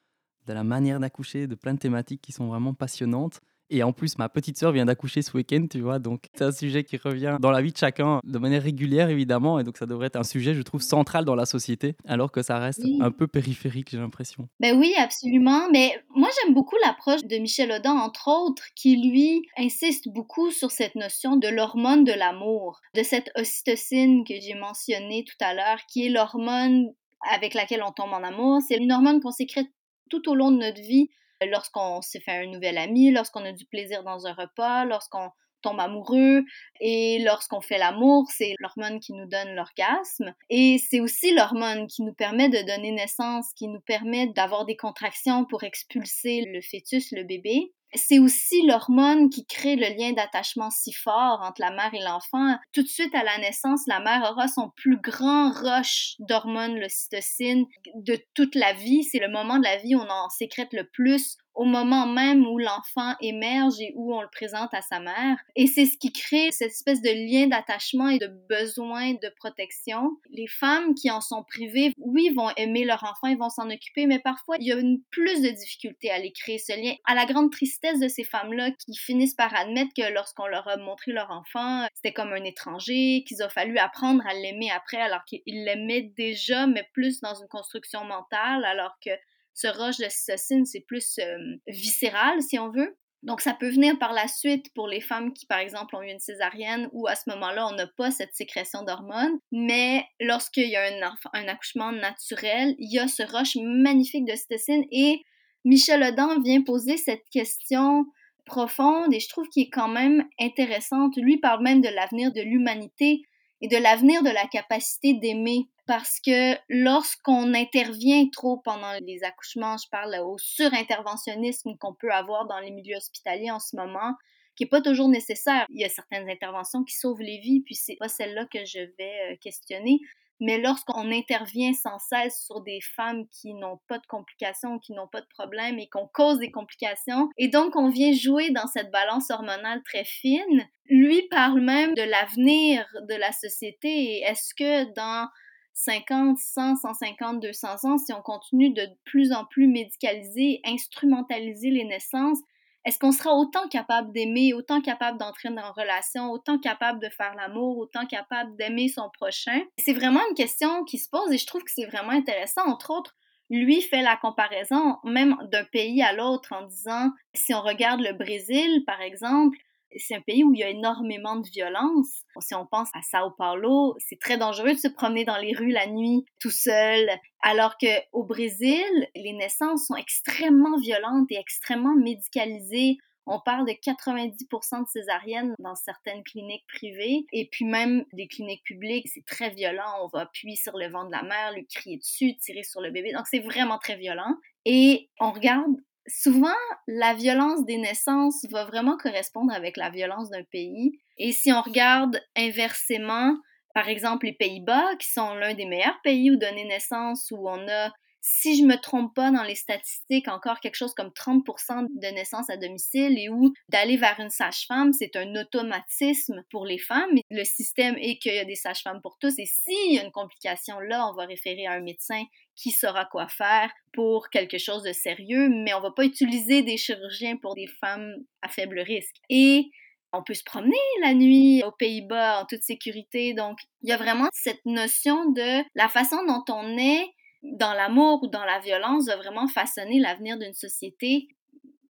de 0.46 0.52
la 0.52 0.64
manière 0.64 0.98
d'accoucher, 0.98 1.46
de 1.46 1.54
plein 1.54 1.74
de 1.74 1.78
thématiques 1.78 2.22
qui 2.22 2.32
sont 2.32 2.48
vraiment 2.48 2.74
passionnantes. 2.74 3.40
Et 3.70 3.82
en 3.82 3.92
plus, 3.92 4.18
ma 4.18 4.28
petite 4.28 4.56
sœur 4.56 4.72
vient 4.72 4.86
d'accoucher 4.86 5.22
ce 5.22 5.36
week-end, 5.36 5.66
tu 5.70 5.80
vois. 5.80 5.98
Donc, 5.98 6.24
c'est 6.34 6.44
un 6.44 6.52
sujet 6.52 6.84
qui 6.84 6.96
revient 6.96 7.36
dans 7.40 7.50
la 7.50 7.60
vie 7.60 7.72
de 7.72 7.76
chacun 7.76 8.20
de 8.24 8.38
manière 8.38 8.62
régulière, 8.62 9.10
évidemment. 9.10 9.58
Et 9.58 9.64
donc, 9.64 9.76
ça 9.76 9.86
devrait 9.86 10.06
être 10.06 10.16
un 10.16 10.24
sujet, 10.24 10.54
je 10.54 10.62
trouve, 10.62 10.80
central 10.80 11.24
dans 11.24 11.34
la 11.34 11.46
société, 11.46 11.96
alors 12.06 12.32
que 12.32 12.42
ça 12.42 12.58
reste 12.58 12.82
un 13.00 13.10
peu 13.10 13.26
périphérique, 13.26 13.90
j'ai 13.90 13.98
l'impression. 13.98 14.48
Ben 14.60 14.78
oui, 14.78 14.94
absolument. 14.96 15.68
Mais 15.70 15.92
moi, 16.14 16.28
j'aime 16.40 16.54
beaucoup 16.54 16.76
l'approche 16.82 17.24
de 17.24 17.36
Michel 17.36 17.70
Audin, 17.72 17.92
entre 17.92 18.28
autres, 18.28 18.64
qui, 18.74 18.96
lui, 18.96 19.42
insiste 19.58 20.08
beaucoup 20.08 20.50
sur 20.50 20.70
cette 20.70 20.94
notion 20.94 21.36
de 21.36 21.48
l'hormone 21.48 22.04
de 22.04 22.12
l'amour, 22.12 22.80
de 22.94 23.02
cette 23.02 23.30
ocytocine 23.36 24.24
que 24.24 24.34
j'ai 24.40 24.54
mentionnée 24.54 25.24
tout 25.24 25.44
à 25.44 25.54
l'heure, 25.54 25.78
qui 25.90 26.06
est 26.06 26.10
l'hormone 26.10 26.86
avec 27.30 27.54
laquelle 27.54 27.82
on 27.82 27.92
tombe 27.92 28.12
en 28.12 28.22
amour. 28.22 28.60
C'est 28.66 28.76
une 28.76 28.92
hormone 28.92 29.20
qu'on 29.20 29.30
sécrète 29.30 29.66
tout 30.10 30.28
au 30.30 30.34
long 30.34 30.50
de 30.50 30.58
notre 30.58 30.80
vie 30.80 31.10
lorsqu'on 31.46 32.00
s'est 32.02 32.20
fait 32.20 32.32
un 32.32 32.46
nouvel 32.46 32.78
ami, 32.78 33.10
lorsqu'on 33.10 33.44
a 33.44 33.52
du 33.52 33.64
plaisir 33.66 34.02
dans 34.02 34.26
un 34.26 34.32
repas, 34.32 34.84
lorsqu'on 34.84 35.30
tombe 35.62 35.80
amoureux 35.80 36.44
et 36.80 37.18
lorsqu'on 37.24 37.60
fait 37.60 37.78
l'amour, 37.78 38.26
c'est 38.34 38.54
l'hormone 38.60 39.00
qui 39.00 39.12
nous 39.12 39.26
donne 39.26 39.54
l'orgasme 39.54 40.34
et 40.50 40.78
c'est 40.78 41.00
aussi 41.00 41.34
l'hormone 41.34 41.86
qui 41.86 42.02
nous 42.02 42.14
permet 42.14 42.48
de 42.48 42.66
donner 42.66 42.92
naissance, 42.92 43.46
qui 43.56 43.68
nous 43.68 43.80
permet 43.80 44.28
d'avoir 44.28 44.64
des 44.64 44.76
contractions 44.76 45.44
pour 45.44 45.64
expulser 45.64 46.44
le 46.46 46.60
fœtus, 46.60 47.12
le 47.12 47.24
bébé. 47.24 47.72
C'est 47.94 48.18
aussi 48.18 48.66
l'hormone 48.66 49.30
qui 49.30 49.46
crée 49.46 49.74
le 49.74 49.96
lien 49.96 50.12
d'attachement 50.12 50.70
si 50.70 50.92
fort 50.92 51.40
entre 51.42 51.62
la 51.62 51.70
mère 51.70 51.94
et 51.94 52.02
l'enfant. 52.02 52.58
Tout 52.72 52.82
de 52.82 52.88
suite 52.88 53.14
à 53.14 53.24
la 53.24 53.38
naissance, 53.38 53.86
la 53.86 54.00
mère 54.00 54.30
aura 54.30 54.46
son 54.46 54.70
plus 54.76 55.00
grand 55.00 55.50
rush 55.50 56.16
d'hormones, 56.18 56.78
l'ocytocine, 56.78 57.64
de 57.94 58.18
toute 58.34 58.54
la 58.54 58.74
vie. 58.74 59.04
C'est 59.04 59.20
le 59.20 59.30
moment 59.30 59.56
de 59.56 59.64
la 59.64 59.78
vie 59.78 59.94
où 59.94 60.00
on 60.00 60.10
en 60.10 60.28
sécrète 60.28 60.72
le 60.74 60.86
plus 60.86 61.38
au 61.58 61.64
moment 61.64 62.06
même 62.06 62.46
où 62.46 62.56
l'enfant 62.56 63.16
émerge 63.20 63.80
et 63.80 63.92
où 63.96 64.14
on 64.14 64.22
le 64.22 64.28
présente 64.30 64.72
à 64.72 64.80
sa 64.80 65.00
mère. 65.00 65.36
Et 65.56 65.66
c'est 65.66 65.86
ce 65.86 65.98
qui 65.98 66.12
crée 66.12 66.52
cette 66.52 66.70
espèce 66.70 67.02
de 67.02 67.10
lien 67.10 67.48
d'attachement 67.48 68.08
et 68.08 68.18
de 68.18 68.28
besoin 68.48 69.14
de 69.14 69.28
protection. 69.36 70.12
Les 70.30 70.46
femmes 70.46 70.94
qui 70.94 71.10
en 71.10 71.20
sont 71.20 71.42
privées, 71.42 71.92
oui, 71.98 72.30
vont 72.34 72.50
aimer 72.56 72.84
leur 72.84 73.02
enfant, 73.02 73.26
ils 73.26 73.36
vont 73.36 73.50
s'en 73.50 73.70
occuper, 73.70 74.06
mais 74.06 74.20
parfois, 74.20 74.56
il 74.60 74.68
y 74.68 74.72
a 74.72 74.76
une 74.76 75.00
plus 75.10 75.42
de 75.42 75.48
difficultés 75.48 76.12
à 76.12 76.20
les 76.20 76.30
créer, 76.30 76.58
ce 76.58 76.80
lien. 76.80 76.94
À 77.04 77.16
la 77.16 77.26
grande 77.26 77.50
tristesse 77.50 77.98
de 77.98 78.06
ces 78.06 78.22
femmes-là 78.22 78.70
qui 78.70 78.96
finissent 78.96 79.34
par 79.34 79.52
admettre 79.56 79.90
que 79.96 80.12
lorsqu'on 80.12 80.46
leur 80.46 80.68
a 80.68 80.76
montré 80.76 81.10
leur 81.10 81.32
enfant, 81.32 81.88
c'était 81.92 82.12
comme 82.12 82.32
un 82.32 82.44
étranger, 82.44 83.24
qu'il 83.26 83.42
a 83.42 83.48
fallu 83.48 83.78
apprendre 83.78 84.24
à 84.28 84.34
l'aimer 84.34 84.70
après 84.70 84.98
alors 84.98 85.24
qu'ils 85.24 85.42
l'aimaient 85.64 86.12
déjà, 86.16 86.68
mais 86.68 86.88
plus 86.92 87.20
dans 87.20 87.34
une 87.34 87.48
construction 87.48 88.04
mentale, 88.04 88.64
alors 88.64 88.96
que 89.04 89.10
ce 89.58 89.66
rush 89.66 89.98
de 89.98 90.06
cytocine, 90.08 90.64
c'est 90.64 90.84
plus 90.86 91.18
euh, 91.18 91.36
viscéral, 91.66 92.40
si 92.42 92.60
on 92.60 92.70
veut. 92.70 92.96
Donc, 93.24 93.40
ça 93.40 93.54
peut 93.54 93.68
venir 93.68 93.98
par 93.98 94.12
la 94.12 94.28
suite 94.28 94.72
pour 94.72 94.86
les 94.86 95.00
femmes 95.00 95.32
qui, 95.32 95.46
par 95.46 95.58
exemple, 95.58 95.96
ont 95.96 96.02
eu 96.02 96.10
une 96.10 96.20
césarienne 96.20 96.88
ou 96.92 97.08
à 97.08 97.16
ce 97.16 97.28
moment-là, 97.30 97.66
on 97.66 97.74
n'a 97.74 97.88
pas 97.88 98.12
cette 98.12 98.34
sécrétion 98.34 98.84
d'hormones. 98.84 99.36
Mais 99.50 100.04
lorsqu'il 100.20 100.68
y 100.68 100.76
a 100.76 100.84
un, 101.32 101.48
accouchement 101.48 101.90
naturel, 101.90 102.76
il 102.78 102.92
y 102.92 103.00
a 103.00 103.08
ce 103.08 103.24
rush 103.24 103.56
magnifique 103.56 104.26
de 104.26 104.36
cytocine 104.36 104.84
et 104.92 105.22
Michel 105.64 106.04
Audin 106.04 106.40
vient 106.40 106.62
poser 106.62 106.96
cette 106.96 107.24
question 107.32 108.06
profonde 108.46 109.12
et 109.12 109.18
je 109.18 109.28
trouve 109.28 109.48
qu'il 109.48 109.64
est 109.64 109.70
quand 109.70 109.88
même 109.88 110.24
intéressante. 110.40 111.16
Lui 111.16 111.38
parle 111.38 111.64
même 111.64 111.80
de 111.80 111.88
l'avenir 111.88 112.32
de 112.32 112.42
l'humanité 112.42 113.22
et 113.60 113.68
de 113.68 113.76
l'avenir 113.76 114.22
de 114.22 114.30
la 114.30 114.46
capacité 114.46 115.14
d'aimer 115.14 115.68
parce 115.86 116.20
que 116.20 116.54
lorsqu'on 116.68 117.54
intervient 117.54 118.28
trop 118.28 118.58
pendant 118.58 118.92
les 119.00 119.24
accouchements, 119.24 119.76
je 119.78 119.88
parle 119.90 120.14
au 120.22 120.36
surinterventionnisme 120.36 121.76
qu'on 121.78 121.94
peut 121.94 122.12
avoir 122.12 122.46
dans 122.46 122.60
les 122.60 122.70
milieux 122.70 122.96
hospitaliers 122.96 123.50
en 123.50 123.58
ce 123.58 123.74
moment, 123.74 124.14
qui 124.54 124.64
n'est 124.64 124.68
pas 124.68 124.82
toujours 124.82 125.08
nécessaire. 125.08 125.64
Il 125.70 125.80
y 125.80 125.84
a 125.84 125.88
certaines 125.88 126.28
interventions 126.28 126.84
qui 126.84 126.94
sauvent 126.94 127.20
les 127.20 127.38
vies, 127.38 127.62
puis 127.64 127.74
c'est 127.74 127.96
pas 127.96 128.08
celle-là 128.08 128.44
que 128.52 128.64
je 128.66 128.80
vais 128.98 129.32
euh, 129.32 129.36
questionner. 129.40 130.00
Mais 130.40 130.58
lorsqu'on 130.58 131.10
intervient 131.10 131.72
sans 131.72 131.98
cesse 131.98 132.44
sur 132.44 132.60
des 132.60 132.80
femmes 132.80 133.26
qui 133.28 133.54
n'ont 133.54 133.80
pas 133.88 133.98
de 133.98 134.06
complications, 134.06 134.78
qui 134.78 134.92
n'ont 134.92 135.08
pas 135.08 135.20
de 135.20 135.26
problèmes 135.26 135.78
et 135.78 135.88
qu'on 135.88 136.06
cause 136.06 136.38
des 136.38 136.50
complications, 136.50 137.28
et 137.36 137.48
donc 137.48 137.74
on 137.76 137.88
vient 137.88 138.12
jouer 138.12 138.50
dans 138.50 138.66
cette 138.66 138.90
balance 138.90 139.30
hormonale 139.30 139.82
très 139.84 140.04
fine, 140.04 140.68
lui 140.88 141.22
parle 141.28 141.60
même 141.60 141.94
de 141.94 142.02
l'avenir 142.02 142.86
de 143.08 143.14
la 143.14 143.32
société 143.32 144.20
est-ce 144.20 144.54
que 144.54 144.92
dans 144.94 145.28
50, 145.74 146.38
100, 146.38 146.76
150, 146.76 147.40
200 147.40 147.68
ans, 147.84 147.98
si 147.98 148.12
on 148.12 148.20
continue 148.20 148.70
de 148.70 148.88
plus 149.04 149.32
en 149.32 149.44
plus 149.44 149.68
médicaliser, 149.68 150.60
instrumentaliser 150.64 151.70
les 151.70 151.84
naissances, 151.84 152.40
est-ce 152.84 152.98
qu'on 152.98 153.12
sera 153.12 153.34
autant 153.34 153.68
capable 153.68 154.12
d'aimer, 154.12 154.54
autant 154.54 154.80
capable 154.80 155.18
d'entrer 155.18 155.48
une 155.48 155.60
relation, 155.60 156.30
autant 156.30 156.58
capable 156.58 157.00
de 157.00 157.08
faire 157.08 157.34
l'amour, 157.34 157.78
autant 157.78 158.06
capable 158.06 158.56
d'aimer 158.56 158.88
son 158.88 159.10
prochain? 159.10 159.60
C'est 159.78 159.92
vraiment 159.92 160.20
une 160.28 160.34
question 160.34 160.84
qui 160.84 160.98
se 160.98 161.08
pose 161.10 161.32
et 161.32 161.38
je 161.38 161.46
trouve 161.46 161.62
que 161.62 161.70
c'est 161.74 161.86
vraiment 161.86 162.12
intéressant. 162.12 162.66
Entre 162.66 162.90
autres, 162.90 163.14
lui 163.50 163.80
fait 163.80 164.02
la 164.02 164.16
comparaison 164.16 164.96
même 165.04 165.36
d'un 165.50 165.64
pays 165.64 166.02
à 166.02 166.12
l'autre 166.12 166.52
en 166.52 166.66
disant, 166.66 167.10
si 167.34 167.54
on 167.54 167.62
regarde 167.62 168.00
le 168.00 168.12
Brésil, 168.12 168.84
par 168.86 169.00
exemple, 169.00 169.58
c'est 169.96 170.14
un 170.14 170.20
pays 170.20 170.44
où 170.44 170.54
il 170.54 170.60
y 170.60 170.64
a 170.64 170.70
énormément 170.70 171.36
de 171.36 171.48
violence. 171.48 172.22
Si 172.40 172.54
on 172.54 172.66
pense 172.66 172.88
à 172.94 173.00
Sao 173.02 173.30
Paulo, 173.36 173.96
c'est 173.98 174.18
très 174.18 174.38
dangereux 174.38 174.74
de 174.74 174.78
se 174.78 174.88
promener 174.88 175.24
dans 175.24 175.38
les 175.38 175.54
rues 175.54 175.70
la 175.72 175.86
nuit 175.86 176.24
tout 176.40 176.50
seul, 176.50 177.08
alors 177.42 177.76
que 177.78 177.86
au 178.12 178.24
Brésil, 178.24 179.08
les 179.14 179.32
naissances 179.32 179.86
sont 179.86 179.96
extrêmement 179.96 180.78
violentes 180.78 181.30
et 181.30 181.36
extrêmement 181.36 181.94
médicalisées. 181.94 182.98
On 183.30 183.40
parle 183.40 183.66
de 183.66 183.72
90% 183.72 184.84
de 184.84 184.88
césariennes 184.88 185.54
dans 185.58 185.74
certaines 185.74 186.22
cliniques 186.24 186.64
privées. 186.66 187.26
Et 187.32 187.46
puis 187.52 187.66
même 187.66 188.04
des 188.14 188.26
cliniques 188.26 188.64
publiques, 188.64 189.06
c'est 189.12 189.24
très 189.26 189.50
violent. 189.50 189.84
On 190.02 190.08
va 190.08 190.22
appuyer 190.22 190.56
sur 190.56 190.78
le 190.78 190.88
ventre 190.88 191.08
de 191.08 191.12
la 191.12 191.22
mère, 191.22 191.52
lui 191.52 191.66
crier 191.66 191.98
dessus, 191.98 192.38
tirer 192.38 192.62
sur 192.62 192.80
le 192.80 192.90
bébé. 192.90 193.12
Donc 193.12 193.26
c'est 193.26 193.40
vraiment 193.40 193.76
très 193.76 193.96
violent. 193.96 194.34
Et 194.64 195.10
on 195.20 195.30
regarde 195.30 195.76
souvent, 196.08 196.56
la 196.86 197.14
violence 197.14 197.64
des 197.64 197.76
naissances 197.76 198.44
va 198.50 198.64
vraiment 198.64 198.96
correspondre 198.96 199.52
avec 199.52 199.76
la 199.76 199.90
violence 199.90 200.30
d'un 200.30 200.44
pays. 200.44 200.98
Et 201.18 201.32
si 201.32 201.52
on 201.52 201.60
regarde 201.60 202.20
inversement, 202.36 203.36
par 203.74 203.88
exemple, 203.88 204.26
les 204.26 204.32
Pays-Bas, 204.32 204.96
qui 204.98 205.10
sont 205.10 205.34
l'un 205.34 205.54
des 205.54 205.66
meilleurs 205.66 206.00
pays 206.02 206.30
où 206.30 206.36
donner 206.36 206.64
naissance, 206.64 207.30
où 207.30 207.48
on 207.48 207.68
a 207.68 207.92
si 208.20 208.58
je 208.58 208.64
me 208.64 208.76
trompe 208.76 209.14
pas 209.14 209.30
dans 209.30 209.42
les 209.42 209.54
statistiques, 209.54 210.28
encore 210.28 210.60
quelque 210.60 210.76
chose 210.76 210.94
comme 210.94 211.08
30% 211.08 211.86
de 211.88 212.14
naissances 212.14 212.50
à 212.50 212.56
domicile 212.56 213.18
et 213.18 213.28
où 213.28 213.52
d'aller 213.68 213.96
vers 213.96 214.18
une 214.20 214.30
sage-femme, 214.30 214.92
c'est 214.92 215.16
un 215.16 215.34
automatisme 215.36 216.42
pour 216.50 216.66
les 216.66 216.78
femmes. 216.78 217.10
Le 217.30 217.44
système 217.44 217.96
est 217.98 218.18
qu'il 218.18 218.34
y 218.34 218.38
a 218.38 218.44
des 218.44 218.54
sages-femmes 218.54 219.00
pour 219.02 219.18
tous 219.18 219.38
et 219.38 219.46
s'il 219.46 219.94
y 219.94 219.98
a 219.98 220.04
une 220.04 220.12
complication 220.12 220.80
là, 220.80 221.08
on 221.08 221.14
va 221.14 221.26
référer 221.26 221.66
à 221.66 221.72
un 221.72 221.80
médecin 221.80 222.22
qui 222.56 222.70
saura 222.70 223.04
quoi 223.04 223.28
faire 223.28 223.70
pour 223.92 224.30
quelque 224.30 224.58
chose 224.58 224.82
de 224.82 224.92
sérieux, 224.92 225.48
mais 225.48 225.74
on 225.74 225.80
va 225.80 225.92
pas 225.92 226.04
utiliser 226.04 226.62
des 226.62 226.76
chirurgiens 226.76 227.36
pour 227.36 227.54
des 227.54 227.68
femmes 227.80 228.14
à 228.42 228.48
faible 228.48 228.80
risque. 228.80 229.16
Et 229.30 229.70
on 230.12 230.22
peut 230.22 230.34
se 230.34 230.44
promener 230.44 230.76
la 231.02 231.14
nuit 231.14 231.62
aux 231.64 231.72
Pays-Bas 231.72 232.40
en 232.40 232.46
toute 232.46 232.62
sécurité. 232.62 233.34
Donc, 233.34 233.58
il 233.82 233.90
y 233.90 233.92
a 233.92 233.96
vraiment 233.96 234.28
cette 234.32 234.64
notion 234.64 235.30
de 235.30 235.62
la 235.74 235.88
façon 235.88 236.16
dont 236.26 236.44
on 236.48 236.78
est 236.78 237.06
dans 237.42 237.72
l'amour 237.72 238.22
ou 238.22 238.28
dans 238.28 238.44
la 238.44 238.58
violence 238.58 239.06
va 239.06 239.16
vraiment 239.16 239.48
façonner 239.48 240.00
l'avenir 240.00 240.38
d'une 240.38 240.54
société. 240.54 241.28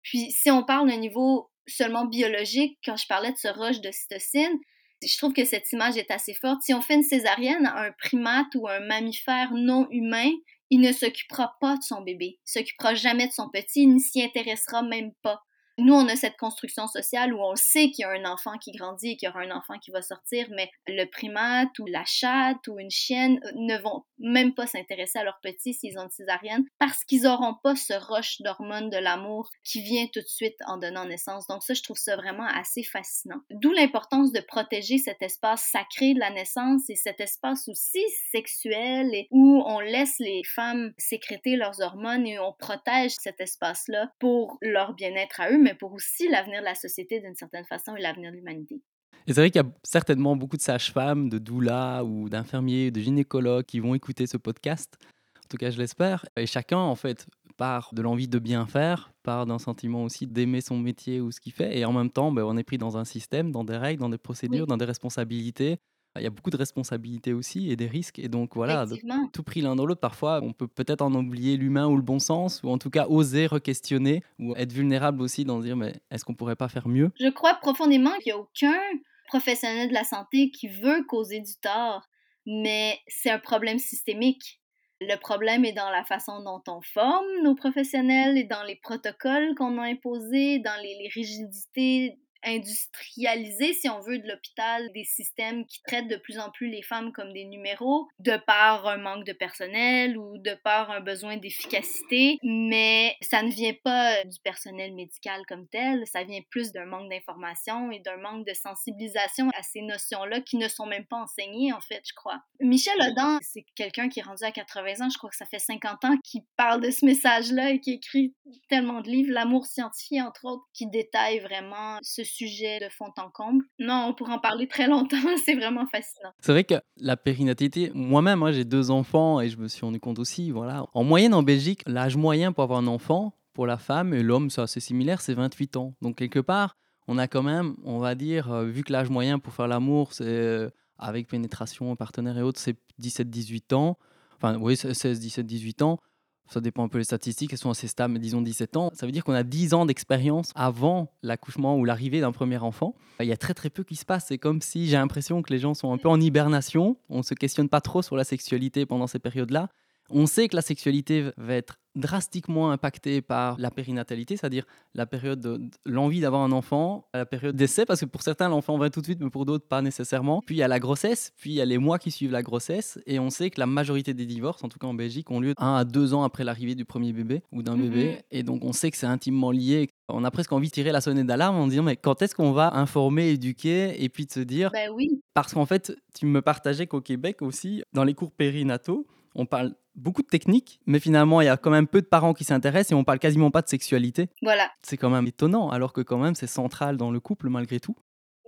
Puis 0.03 0.31
si 0.31 0.51
on 0.51 0.63
parle 0.63 0.89
d'un 0.89 0.99
niveau 0.99 1.51
seulement 1.67 2.05
biologique, 2.05 2.79
quand 2.85 2.97
je 2.97 3.07
parlais 3.07 3.33
de 3.33 3.39
ce 3.39 3.49
rush 3.49 3.81
d'ocytocine, 3.81 4.59
je 5.03 5.17
trouve 5.19 5.33
que 5.33 5.45
cette 5.45 5.71
image 5.73 5.97
est 5.97 6.11
assez 6.11 6.35
forte. 6.35 6.63
Si 6.63 6.73
on 6.75 6.81
fait 6.81 6.95
une 6.95 7.03
césarienne 7.03 7.67
à 7.67 7.83
un 7.83 7.93
primate 7.93 8.55
ou 8.55 8.67
un 8.69 8.81
mammifère 8.81 9.53
non 9.53 9.87
humain, 9.91 10.31
il 10.71 10.81
ne 10.81 10.93
s'occupera 10.93 11.57
pas 11.61 11.77
de 11.77 11.83
son 11.83 12.03
bébé, 12.03 12.39
il 12.45 12.51
s'occupera 12.51 12.95
jamais 12.95 13.29
de 13.29 13.33
son 13.33 13.49
petit, 13.51 13.83
il 13.83 13.95
ne 13.95 13.99
s'y 13.99 14.23
intéressera 14.23 14.83
même 14.83 15.13
pas. 15.23 15.46
Nous, 15.79 15.93
on 15.93 16.09
a 16.09 16.17
cette 16.17 16.39
construction 16.39 16.87
sociale 16.87 17.35
où 17.35 17.39
on 17.39 17.55
sait 17.55 17.91
qu'il 17.91 18.03
y 18.03 18.05
a 18.05 18.11
un 18.11 18.25
enfant 18.25 18.57
qui 18.59 18.73
grandit 18.73 19.11
et 19.11 19.17
qu'il 19.17 19.27
y 19.27 19.31
aura 19.31 19.41
un 19.41 19.51
enfant 19.51 19.79
qui 19.79 19.91
va 19.91 20.01
sortir, 20.01 20.47
mais 20.51 20.71
le 20.87 21.05
primate 21.05 21.79
ou 21.79 21.87
la 21.87 22.05
chatte 22.07 22.67
ou 22.69 22.79
une 22.79 22.91
chienne 22.91 23.39
euh, 23.45 23.51
ne 23.55 23.77
vont 23.79 24.05
même 24.19 24.55
pas 24.55 24.67
s'intéresser 24.67 25.19
à 25.19 25.25
leurs 25.25 25.39
petits 25.43 25.75
s'ils 25.75 25.99
ont 25.99 26.05
une 26.05 26.11
césarienne 26.11 26.65
parce 26.79 27.05
qu'ils 27.05 27.23
n'auront 27.23 27.57
pas 27.63 27.77
ce 27.77 27.93
rush 27.93 28.41
d'hormones 28.41 28.89
de 28.89 28.97
l'amour 28.97 29.51
qui 29.65 29.83
vient 29.83 30.07
tout 30.07 30.21
de 30.21 30.27
suite 30.27 30.57
en 30.67 30.79
donnant 30.79 31.05
naissance. 31.05 31.47
Donc 31.47 31.63
ça, 31.63 31.75
je 31.75 31.83
trouve 31.83 31.99
ça 31.99 32.17
vraiment 32.17 32.47
assez 32.47 32.83
fascinant. 32.83 33.41
D'où 33.51 33.73
l'importance 33.73 34.33
de 34.33 34.41
protéger 34.41 34.97
cet 34.97 35.21
espace 35.21 35.69
sacré 35.71 36.15
de 36.15 36.21
la 36.21 36.31
naissance 36.31 36.89
et 36.89 36.97
cet 36.97 37.21
espace 37.21 37.69
aussi 37.69 38.03
sexuel 38.33 39.15
et 39.15 39.29
où 39.31 39.63
on 39.67 39.81
laisse 39.81 40.17
les 40.21 40.43
femmes 40.45 40.93
sécréter 40.97 41.57
leurs 41.57 41.81
hormones 41.83 42.27
et 42.27 42.39
on 42.39 42.55
protège 42.59 43.13
cet 43.21 43.41
espace-là 43.41 44.11
pour 44.19 44.57
leur 44.63 44.95
bien-être 44.95 45.41
à 45.41 45.51
eux, 45.51 45.59
mais 45.67 45.75
pour 45.75 45.93
aussi 45.93 46.29
l'avenir 46.29 46.61
de 46.61 46.65
la 46.65 46.75
société 46.75 47.21
d'une 47.21 47.35
certaine 47.35 47.65
façon 47.65 47.97
et 47.97 48.01
l'avenir 48.01 48.31
de 48.31 48.37
l'humanité. 48.37 48.81
Et 49.27 49.33
c'est 49.33 49.41
vrai 49.41 49.51
qu'il 49.51 49.61
y 49.61 49.65
a 49.65 49.69
certainement 49.83 50.37
beaucoup 50.37 50.57
de 50.57 50.63
sages-femmes, 50.63 51.29
de 51.29 51.39
doulas 51.39 52.05
ou 52.05 52.29
d'infirmiers, 52.29 52.93
de 52.93 53.01
gynécologues 53.01 53.65
qui 53.65 53.81
vont 53.81 53.95
écouter 53.95 54.29
ce 54.29 54.37
podcast. 54.37 54.97
En 55.45 55.49
tout 55.49 55.57
cas, 55.57 55.71
je 55.71 55.79
l'espère. 55.79 56.25
Et 56.37 56.47
chacun, 56.47 56.79
en 56.79 56.95
fait, 56.95 57.27
part 57.57 57.91
de 57.93 58.03
l'envie 58.03 58.29
de 58.29 58.39
bien 58.39 58.67
faire, 58.67 59.13
part 59.25 59.47
d'un 59.47 59.59
sentiment 59.59 60.05
aussi 60.05 60.29
d'aimer 60.29 60.61
son 60.61 60.79
métier 60.79 61.21
ou 61.21 61.33
ce 61.33 61.41
qu'il 61.41 61.53
fait. 61.53 61.77
Et 61.77 61.85
en 61.85 61.93
même 61.93 62.11
temps, 62.11 62.31
ben, 62.31 62.45
on 62.45 62.57
est 62.57 62.63
pris 62.63 62.79
dans 62.79 62.97
un 62.97 63.05
système, 63.05 63.51
dans 63.51 63.65
des 63.65 63.77
règles, 63.77 64.01
dans 64.01 64.09
des 64.09 64.19
procédures, 64.19 64.67
dans 64.67 64.77
des 64.77 64.85
responsabilités. 64.85 65.79
Il 66.19 66.25
y 66.25 66.27
a 66.27 66.31
beaucoup 66.31 66.51
de 66.51 66.57
responsabilités 66.57 67.33
aussi 67.33 67.71
et 67.71 67.77
des 67.77 67.87
risques. 67.87 68.19
Et 68.19 68.29
donc 68.29 68.55
voilà, 68.55 68.87
tout 69.33 69.43
pris 69.43 69.61
l'un 69.61 69.77
dans 69.77 69.87
l'autre, 69.87 70.01
parfois 70.01 70.41
on 70.43 70.53
peut 70.53 70.69
peut-être 70.69 71.03
en 71.03 71.15
oublier 71.15 71.57
l'humain 71.57 71.87
ou 71.87 71.97
le 71.97 72.03
bon 72.03 72.19
sens, 72.19 72.63
ou 72.63 72.69
en 72.69 72.79
tout 72.79 72.91
cas 72.91 73.07
oser 73.09 73.47
re-questionner, 73.47 74.23
ou 74.39 74.55
être 74.57 74.73
vulnérable 74.73 75.23
aussi 75.23 75.45
dans 75.45 75.61
dire 75.61 75.77
mais 75.77 75.95
est-ce 76.11 76.25
qu'on 76.25 76.35
pourrait 76.35 76.57
pas 76.57 76.69
faire 76.69 76.89
mieux? 76.89 77.11
Je 77.19 77.29
crois 77.29 77.55
profondément 77.55 78.13
qu'il 78.23 78.33
n'y 78.33 78.39
a 78.39 78.41
aucun 78.41 78.81
professionnel 79.29 79.89
de 79.89 79.95
la 79.95 80.05
santé 80.05 80.51
qui 80.51 80.69
veut 80.69 81.05
causer 81.09 81.41
du 81.41 81.57
tort, 81.61 82.03
mais 82.47 82.99
c'est 83.09 83.31
un 83.31 83.39
problème 83.39 83.79
systémique. 83.79 84.61
Le 85.01 85.17
problème 85.17 85.65
est 85.65 85.73
dans 85.73 85.91
la 85.91 86.05
façon 86.05 86.43
dont 86.43 86.63
on 86.69 86.81
forme 86.81 87.27
nos 87.43 87.55
professionnels 87.55 88.39
et 88.39 88.45
dans 88.45 88.63
les 88.63 88.77
protocoles 88.77 89.55
qu'on 89.57 89.79
a 89.79 89.83
imposés, 89.83 90.59
dans 90.61 90.81
les, 90.81 90.97
les 90.99 91.09
rigidités 91.09 92.19
industrialisé, 92.45 93.73
si 93.75 93.89
on 93.89 94.01
veut, 94.01 94.19
de 94.19 94.29
l'hôpital, 94.29 94.91
des 94.93 95.05
systèmes 95.05 95.67
qui 95.67 95.83
traitent 95.83 96.09
de 96.09 96.17
plus 96.17 96.39
en 96.39 96.51
plus 96.51 96.69
les 96.69 96.83
femmes 96.83 97.13
comme 97.13 97.33
des 97.33 97.45
numéros, 97.45 98.09
de 98.19 98.37
par 98.47 98.87
un 98.87 98.99
manque 98.99 99.25
de 99.25 99.33
personnel 99.33 100.17
ou 100.19 100.39
de 100.39 100.55
par 100.65 100.91
un 100.91 101.01
besoin 101.01 101.37
d'efficacité, 101.37 102.39
mais 102.43 103.17
ça 103.21 103.43
ne 103.43 103.51
vient 103.51 103.75
pas 103.85 104.25
du 104.25 104.39
personnel 104.43 104.95
médical 104.95 105.43
comme 105.49 105.67
tel, 105.69 106.05
ça 106.07 106.25
vient 106.25 106.41
plus 106.51 106.73
d'un 106.73 106.87
manque 106.87 107.11
d'information 107.11 107.91
et 107.91 108.01
d'un 108.01 108.17
manque 108.19 108.47
de 108.47 108.55
sensibilisation 108.55 109.51
à 109.51 109.63
ces 109.63 109.83
notions-là 109.83 110.41
qui 110.41 110.57
ne 110.57 110.69
sont 110.69 110.87
même 110.87 111.07
pas 111.07 111.19
enseignées, 111.23 111.73
en 111.73 111.81
fait, 111.81 112.03
je 112.07 112.15
crois. 112.15 112.41
Michel 112.61 112.97
Audin, 113.01 113.39
c'est 113.43 113.65
quelqu'un 113.75 114.09
qui 114.09 114.21
est 114.21 114.23
rendu 114.23 114.45
à 114.45 114.53
80 114.53 115.05
ans, 115.05 115.11
je 115.11 115.19
crois 115.19 115.31
que 115.31 115.37
ça 115.37 115.47
fait 115.47 115.59
50 115.59 116.05
ans, 116.05 116.17
qui 116.25 116.45
parle 116.57 116.81
de 116.81 116.91
ce 116.91 117.05
message-là 117.05 117.71
et 117.71 117.81
qui 117.81 117.93
écrit 117.93 118.35
tellement 118.69 119.01
de 119.01 119.09
livres, 119.09 119.33
L'amour 119.33 119.67
scientifique, 119.67 120.23
entre 120.23 120.45
autres, 120.45 120.65
qui 120.73 120.87
détaille 120.89 121.41
vraiment 121.41 121.99
ce 122.03 122.25
sujet 122.27 122.79
de 122.81 122.89
fond 122.91 123.13
en 123.17 123.31
comble. 123.31 123.65
Non, 123.79 124.07
on 124.09 124.15
pourrait 124.15 124.35
en 124.35 124.39
parler 124.39 124.69
très 124.69 124.87
longtemps, 124.87 125.17
c'est 125.45 125.55
vraiment 125.55 125.87
fascinant. 125.87 126.33
C'est 126.41 126.53
vrai 126.53 126.65
que 126.65 126.75
la 126.99 127.17
périnatalité, 127.17 127.91
moi-même, 127.95 128.41
moi, 128.41 128.53
j'ai 128.53 128.65
deux 128.65 128.91
enfants 128.91 129.41
et 129.41 129.49
je 129.49 129.57
me 129.57 129.69
suis 129.69 129.85
rendu 129.85 130.01
compte 130.01 130.19
aussi, 130.19 130.51
voilà, 130.51 130.85
en 130.93 131.05
moyenne 131.05 131.35
en 131.35 131.43
Belgique, 131.43 131.83
l'âge 131.87 132.17
moyen 132.17 132.53
pour 132.53 132.65
avoir 132.65 132.81
un 132.81 132.87
enfant, 132.87 133.35
pour 133.55 133.67
la 133.67 133.79
femme 133.79 134.13
et 134.13 134.23
l'homme, 134.23 134.51
c'est 134.51 134.61
assez 134.61 134.81
similaire, 134.81 135.21
c'est 135.21 135.35
28 135.35 135.77
ans. 135.77 135.95
Donc 136.03 136.17
quelque 136.17 136.41
part, 136.41 136.77
on 137.09 137.19
a 137.19 137.29
quand 137.29 137.43
même, 137.43 137.77
on 137.85 137.99
va 137.99 138.15
dire, 138.15 138.53
euh, 138.53 138.65
vu 138.67 138.83
que 138.83 138.93
l'âge 138.93 139.09
moyen 139.09 139.39
pour 139.39 139.55
faire 139.55 139.69
l'amour, 139.69 140.13
c'est 140.13 140.25
euh, 140.27 140.69
avec 140.99 141.29
pénétration, 141.29 141.95
partenaire 141.97 142.37
et 142.37 142.43
autres, 142.43 142.61
c'est 142.61 142.77
17-18 143.01 143.75
ans. 143.75 143.99
Enfin, 144.37 144.59
oui, 144.61 144.77
16, 144.77 145.21
17, 145.21 145.47
18 145.47 145.83
ans 145.83 146.01
ça 146.49 146.61
dépend 146.61 146.85
un 146.85 146.89
peu 146.89 146.99
des 146.99 147.05
statistiques, 147.05 147.53
elles 147.53 147.59
sont 147.59 147.71
assez 147.71 147.89
stables, 147.89 148.19
disons 148.19 148.41
17 148.41 148.77
ans. 148.77 148.91
Ça 148.95 149.07
veut 149.07 149.13
dire 149.13 149.25
qu'on 149.25 149.33
a 149.33 149.43
10 149.43 149.75
ans 149.75 149.87
d'expérience 149.87 150.53
avant 150.55 151.13
l'accouchement 151.23 151.77
ou 151.77 151.85
l'arrivée 151.85 152.21
d'un 152.21 152.33
premier 152.33 152.59
enfant. 152.59 152.95
Il 153.21 153.27
y 153.27 153.33
a 153.33 153.37
très 153.37 153.55
très 153.55 153.71
peu 153.71 153.83
qui 153.83 153.97
se 153.97 154.05
passe. 154.05 154.27
C'est 154.29 154.39
comme 154.39 154.61
si 154.63 154.87
j'ai 154.87 154.97
l'impression 154.97 155.43
que 155.43 155.53
les 155.53 155.59
gens 155.59 155.75
sont 155.75 155.93
un 155.93 155.99
peu 155.99 156.09
en 156.09 156.21
hibernation. 156.21 156.97
On 157.09 157.19
ne 157.19 157.23
se 157.23 157.35
questionne 157.35 157.69
pas 157.69 157.81
trop 157.81 158.03
sur 158.03 158.17
la 158.17 158.25
sexualité 158.25 158.87
pendant 158.87 159.07
ces 159.07 159.19
périodes-là. 159.19 159.69
On 160.09 160.27
sait 160.27 160.49
que 160.49 160.55
la 160.55 160.63
sexualité 160.63 161.31
va 161.37 161.55
être 161.55 161.79
drastiquement 161.97 162.71
impactée 162.71 163.23
par 163.23 163.59
la 163.59 163.71
périnatalité, 163.71 164.37
c'est-à-dire 164.37 164.65
la 164.95 165.07
période 165.07 165.41
de 165.41 165.61
l'envie 165.85 166.21
d'avoir 166.21 166.43
un 166.43 166.53
enfant, 166.53 167.09
la 167.15 167.27
période 167.27 167.57
d'essai, 167.57 167.85
parce 167.87 168.01
que 168.01 168.07
pour 168.07 168.23
certains 168.23 168.49
l'enfant 168.49 168.79
va 168.79 168.91
tout 168.91 169.01
de 169.01 169.07
suite, 169.07 169.21
mais 169.21 169.31
pour 169.31 169.47
d'autres 169.47 169.67
pas 169.67 169.83
nécessairement. 169.83 170.43
Puis 170.45 170.57
il 170.57 170.59
y 170.59 170.63
a 170.63 170.69
la 170.69 170.79
grossesse, 170.79 171.33
puis 171.37 171.51
il 171.51 171.55
y 171.55 171.61
a 171.61 171.65
les 171.65 171.79
mois 171.79 171.99
qui 171.99 172.11
suivent 172.11 172.31
la 172.31 172.43
grossesse, 172.43 172.99
et 173.07 173.19
on 173.19 173.31
sait 173.31 173.51
que 173.51 173.59
la 173.59 173.67
majorité 173.67 174.15
des 174.15 174.27
divorces, 174.27 174.63
en 174.63 174.69
tout 174.69 174.79
cas 174.79 174.87
en 174.87 174.95
Belgique, 174.95 175.31
ont 175.31 175.41
lieu 175.41 175.55
un 175.59 175.75
à 175.75 175.85
deux 175.85 176.15
ans 176.15 176.23
après 176.23 176.45
l'arrivée 176.45 176.75
du 176.75 176.85
premier 176.85 177.13
bébé 177.13 177.43
ou 177.51 177.63
d'un 177.63 177.77
bébé, 177.77 178.11
mhm. 178.11 178.19
et 178.31 178.43
donc 178.43 178.65
on 178.65 178.73
sait 178.73 178.91
que 178.91 178.97
c'est 178.97 179.07
intimement 179.07 179.51
lié. 179.51 179.89
On 180.09 180.23
a 180.25 180.31
presque 180.31 180.53
envie 180.53 180.69
de 180.69 180.73
tirer 180.73 180.93
la 180.93 181.01
sonnette 181.01 181.27
d'alarme 181.27 181.57
en 181.57 181.67
disant 181.67 181.83
mais 181.83 181.97
quand 181.97 182.23
est-ce 182.23 182.35
qu'on 182.35 182.53
va 182.53 182.77
informer, 182.77 183.31
éduquer, 183.31 184.03
et 184.03 184.09
puis 184.09 184.27
de 184.27 184.33
se 184.33 184.41
dire, 184.41 184.71
ben 184.73 184.91
oui. 184.95 185.23
parce 185.35 185.55
qu'en 185.55 185.67
fait 185.67 185.93
tu 186.15 186.27
me 186.27 186.43
partageais 186.43 186.87
qu'au 186.87 187.01
Québec 187.01 187.43
aussi, 187.43 187.83
dans 187.93 188.05
les 188.05 188.15
cours 188.15 188.33
périnataux, 188.33 189.07
on 189.35 189.47
parle 189.47 189.75
beaucoup 189.97 190.23
de 190.23 190.29
techniques, 190.29 190.81
mais 190.87 191.01
finalement, 191.01 191.41
il 191.41 191.47
y 191.47 191.49
a 191.49 191.57
quand 191.57 191.71
même 191.71 191.89
peu 191.89 192.01
de 192.01 192.07
parents 192.07 192.35
qui 192.35 192.45
s'intéressent 192.45 192.93
et 192.93 192.95
on 192.95 193.05
parle 193.05 193.19
quasiment 193.19 193.51
pas 193.51 193.63
de 193.63 193.69
sexualité. 193.69 194.29
Voilà. 194.43 194.71
C'est 194.83 194.97
quand 194.97 195.11
même 195.11 195.27
étonnant, 195.27 195.71
alors 195.71 195.93
que 195.93 196.03
quand 196.03 196.19
même, 196.19 196.35
c'est 196.35 196.47
central 196.47 196.97
dans 196.97 197.11
le 197.11 197.21
couple 197.21 197.49
malgré 197.49 197.81
tout. 197.81 197.97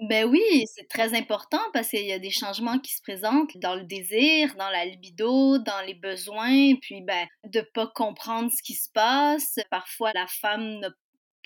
Ben 0.08 0.28
oui, 0.28 0.64
c'est 0.72 0.86
très 0.88 1.18
important 1.18 1.60
parce 1.72 1.88
qu'il 1.88 2.06
y 2.06 2.12
a 2.12 2.20
des 2.20 2.30
changements 2.30 2.78
qui 2.78 2.94
se 2.94 3.02
présentent 3.02 3.56
dans 3.56 3.74
le 3.74 3.82
désir, 3.82 4.54
dans 4.56 4.70
la 4.70 4.84
libido, 4.84 5.58
dans 5.58 5.80
les 5.84 5.94
besoins, 5.94 6.76
puis 6.80 7.02
ben 7.02 7.26
de 7.46 7.66
pas 7.74 7.90
comprendre 7.92 8.48
ce 8.56 8.62
qui 8.62 8.74
se 8.74 8.88
passe. 8.94 9.58
Parfois, 9.72 10.12
la 10.14 10.26
femme 10.28 10.78
n'a 10.78 10.90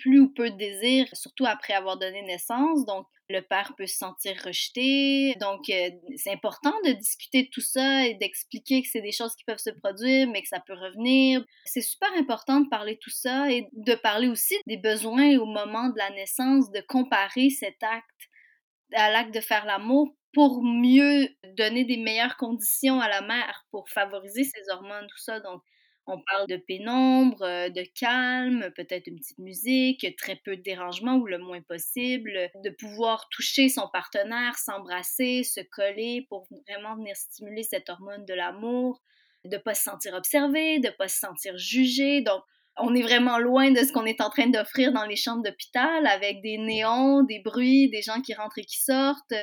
plus 0.03 0.21
ou 0.21 0.29
peu 0.29 0.51
de 0.51 0.57
désir, 0.57 1.07
surtout 1.13 1.47
après 1.47 1.75
avoir 1.75 1.97
donné 1.97 2.23
naissance. 2.23 2.85
Donc, 2.85 3.07
le 3.29 3.41
père 3.41 3.73
peut 3.79 3.87
se 3.87 3.97
sentir 3.97 4.37
rejeté. 4.45 5.35
Donc, 5.41 5.71
euh, 5.71 5.91
c'est 6.17 6.33
important 6.33 6.75
de 6.85 6.93
discuter 6.93 7.45
de 7.45 7.49
tout 7.53 7.61
ça 7.61 8.05
et 8.07 8.15
d'expliquer 8.15 8.83
que 8.83 8.89
c'est 8.91 9.01
des 9.01 9.13
choses 9.13 9.35
qui 9.37 9.45
peuvent 9.45 9.59
se 9.59 9.71
produire, 9.71 10.29
mais 10.29 10.43
que 10.43 10.49
ça 10.49 10.61
peut 10.61 10.75
revenir. 10.75 11.45
C'est 11.65 11.81
super 11.81 12.13
important 12.15 12.61
de 12.61 12.69
parler 12.69 12.99
tout 13.01 13.11
ça 13.11 13.51
et 13.51 13.69
de 13.73 13.95
parler 13.95 14.29
aussi 14.29 14.57
des 14.67 14.77
besoins 14.77 15.39
au 15.39 15.47
moment 15.47 15.89
de 15.89 15.99
la 15.99 16.11
naissance, 16.11 16.71
de 16.73 16.81
comparer 16.81 17.49
cet 17.51 17.81
acte 17.83 18.05
à 18.95 19.11
l'acte 19.11 19.33
de 19.33 19.41
faire 19.41 19.65
l'amour 19.65 20.15
pour 20.35 20.63
mieux 20.63 21.29
donner 21.57 21.85
des 21.85 21.99
meilleures 21.99 22.37
conditions 22.37 23.01
à 23.01 23.09
la 23.09 23.23
mère, 23.23 23.65
pour 23.71 23.89
favoriser 23.89 24.45
ses 24.45 24.71
hormones, 24.71 25.07
tout 25.09 25.23
ça. 25.23 25.41
Donc, 25.41 25.63
on 26.07 26.21
parle 26.21 26.49
de 26.49 26.57
pénombre, 26.57 27.43
euh, 27.43 27.69
de 27.69 27.85
calme, 27.99 28.71
peut-être 28.75 29.07
une 29.07 29.19
petite 29.19 29.39
musique, 29.39 30.07
très 30.17 30.37
peu 30.37 30.57
de 30.57 30.63
dérangement 30.63 31.17
ou 31.17 31.27
le 31.27 31.39
moins 31.39 31.61
possible, 31.63 32.51
de 32.65 32.71
pouvoir 32.71 33.29
toucher 33.31 33.69
son 33.69 33.89
partenaire, 33.93 34.57
s'embrasser, 34.59 35.43
se 35.45 35.61
coller 35.61 36.27
pour 36.29 36.49
vraiment 36.69 36.97
venir 36.97 37.17
stimuler 37.17 37.63
cette 37.63 37.89
hormone 37.89 38.25
de 38.25 38.35
l'amour, 38.35 39.01
de 39.45 39.57
pas 39.57 39.75
se 39.75 39.85
sentir 39.85 40.15
observé, 40.15 40.81
de 40.81 40.91
pas 40.91 41.09
se 41.09 41.19
sentir 41.19 41.57
jugé. 41.57 42.21
Donc, 42.21 42.43
on 42.77 42.95
est 42.95 43.03
vraiment 43.03 43.39
loin 43.39 43.71
de 43.71 43.81
ce 43.81 43.93
qu'on 43.93 44.07
est 44.07 44.21
en 44.21 44.31
train 44.31 44.49
d'offrir 44.49 44.93
dans 44.93 45.05
les 45.05 45.17
chambres 45.17 45.43
d'hôpital 45.43 46.07
avec 46.07 46.41
des 46.43 46.59
néons, 46.59 47.23
des 47.23 47.41
bruits, 47.41 47.91
des 47.91 48.03
gens 48.03 48.21
qui 48.23 48.35
rentrent 48.35 48.59
et 48.59 48.65
qui 48.65 48.81
sortent, 48.81 49.35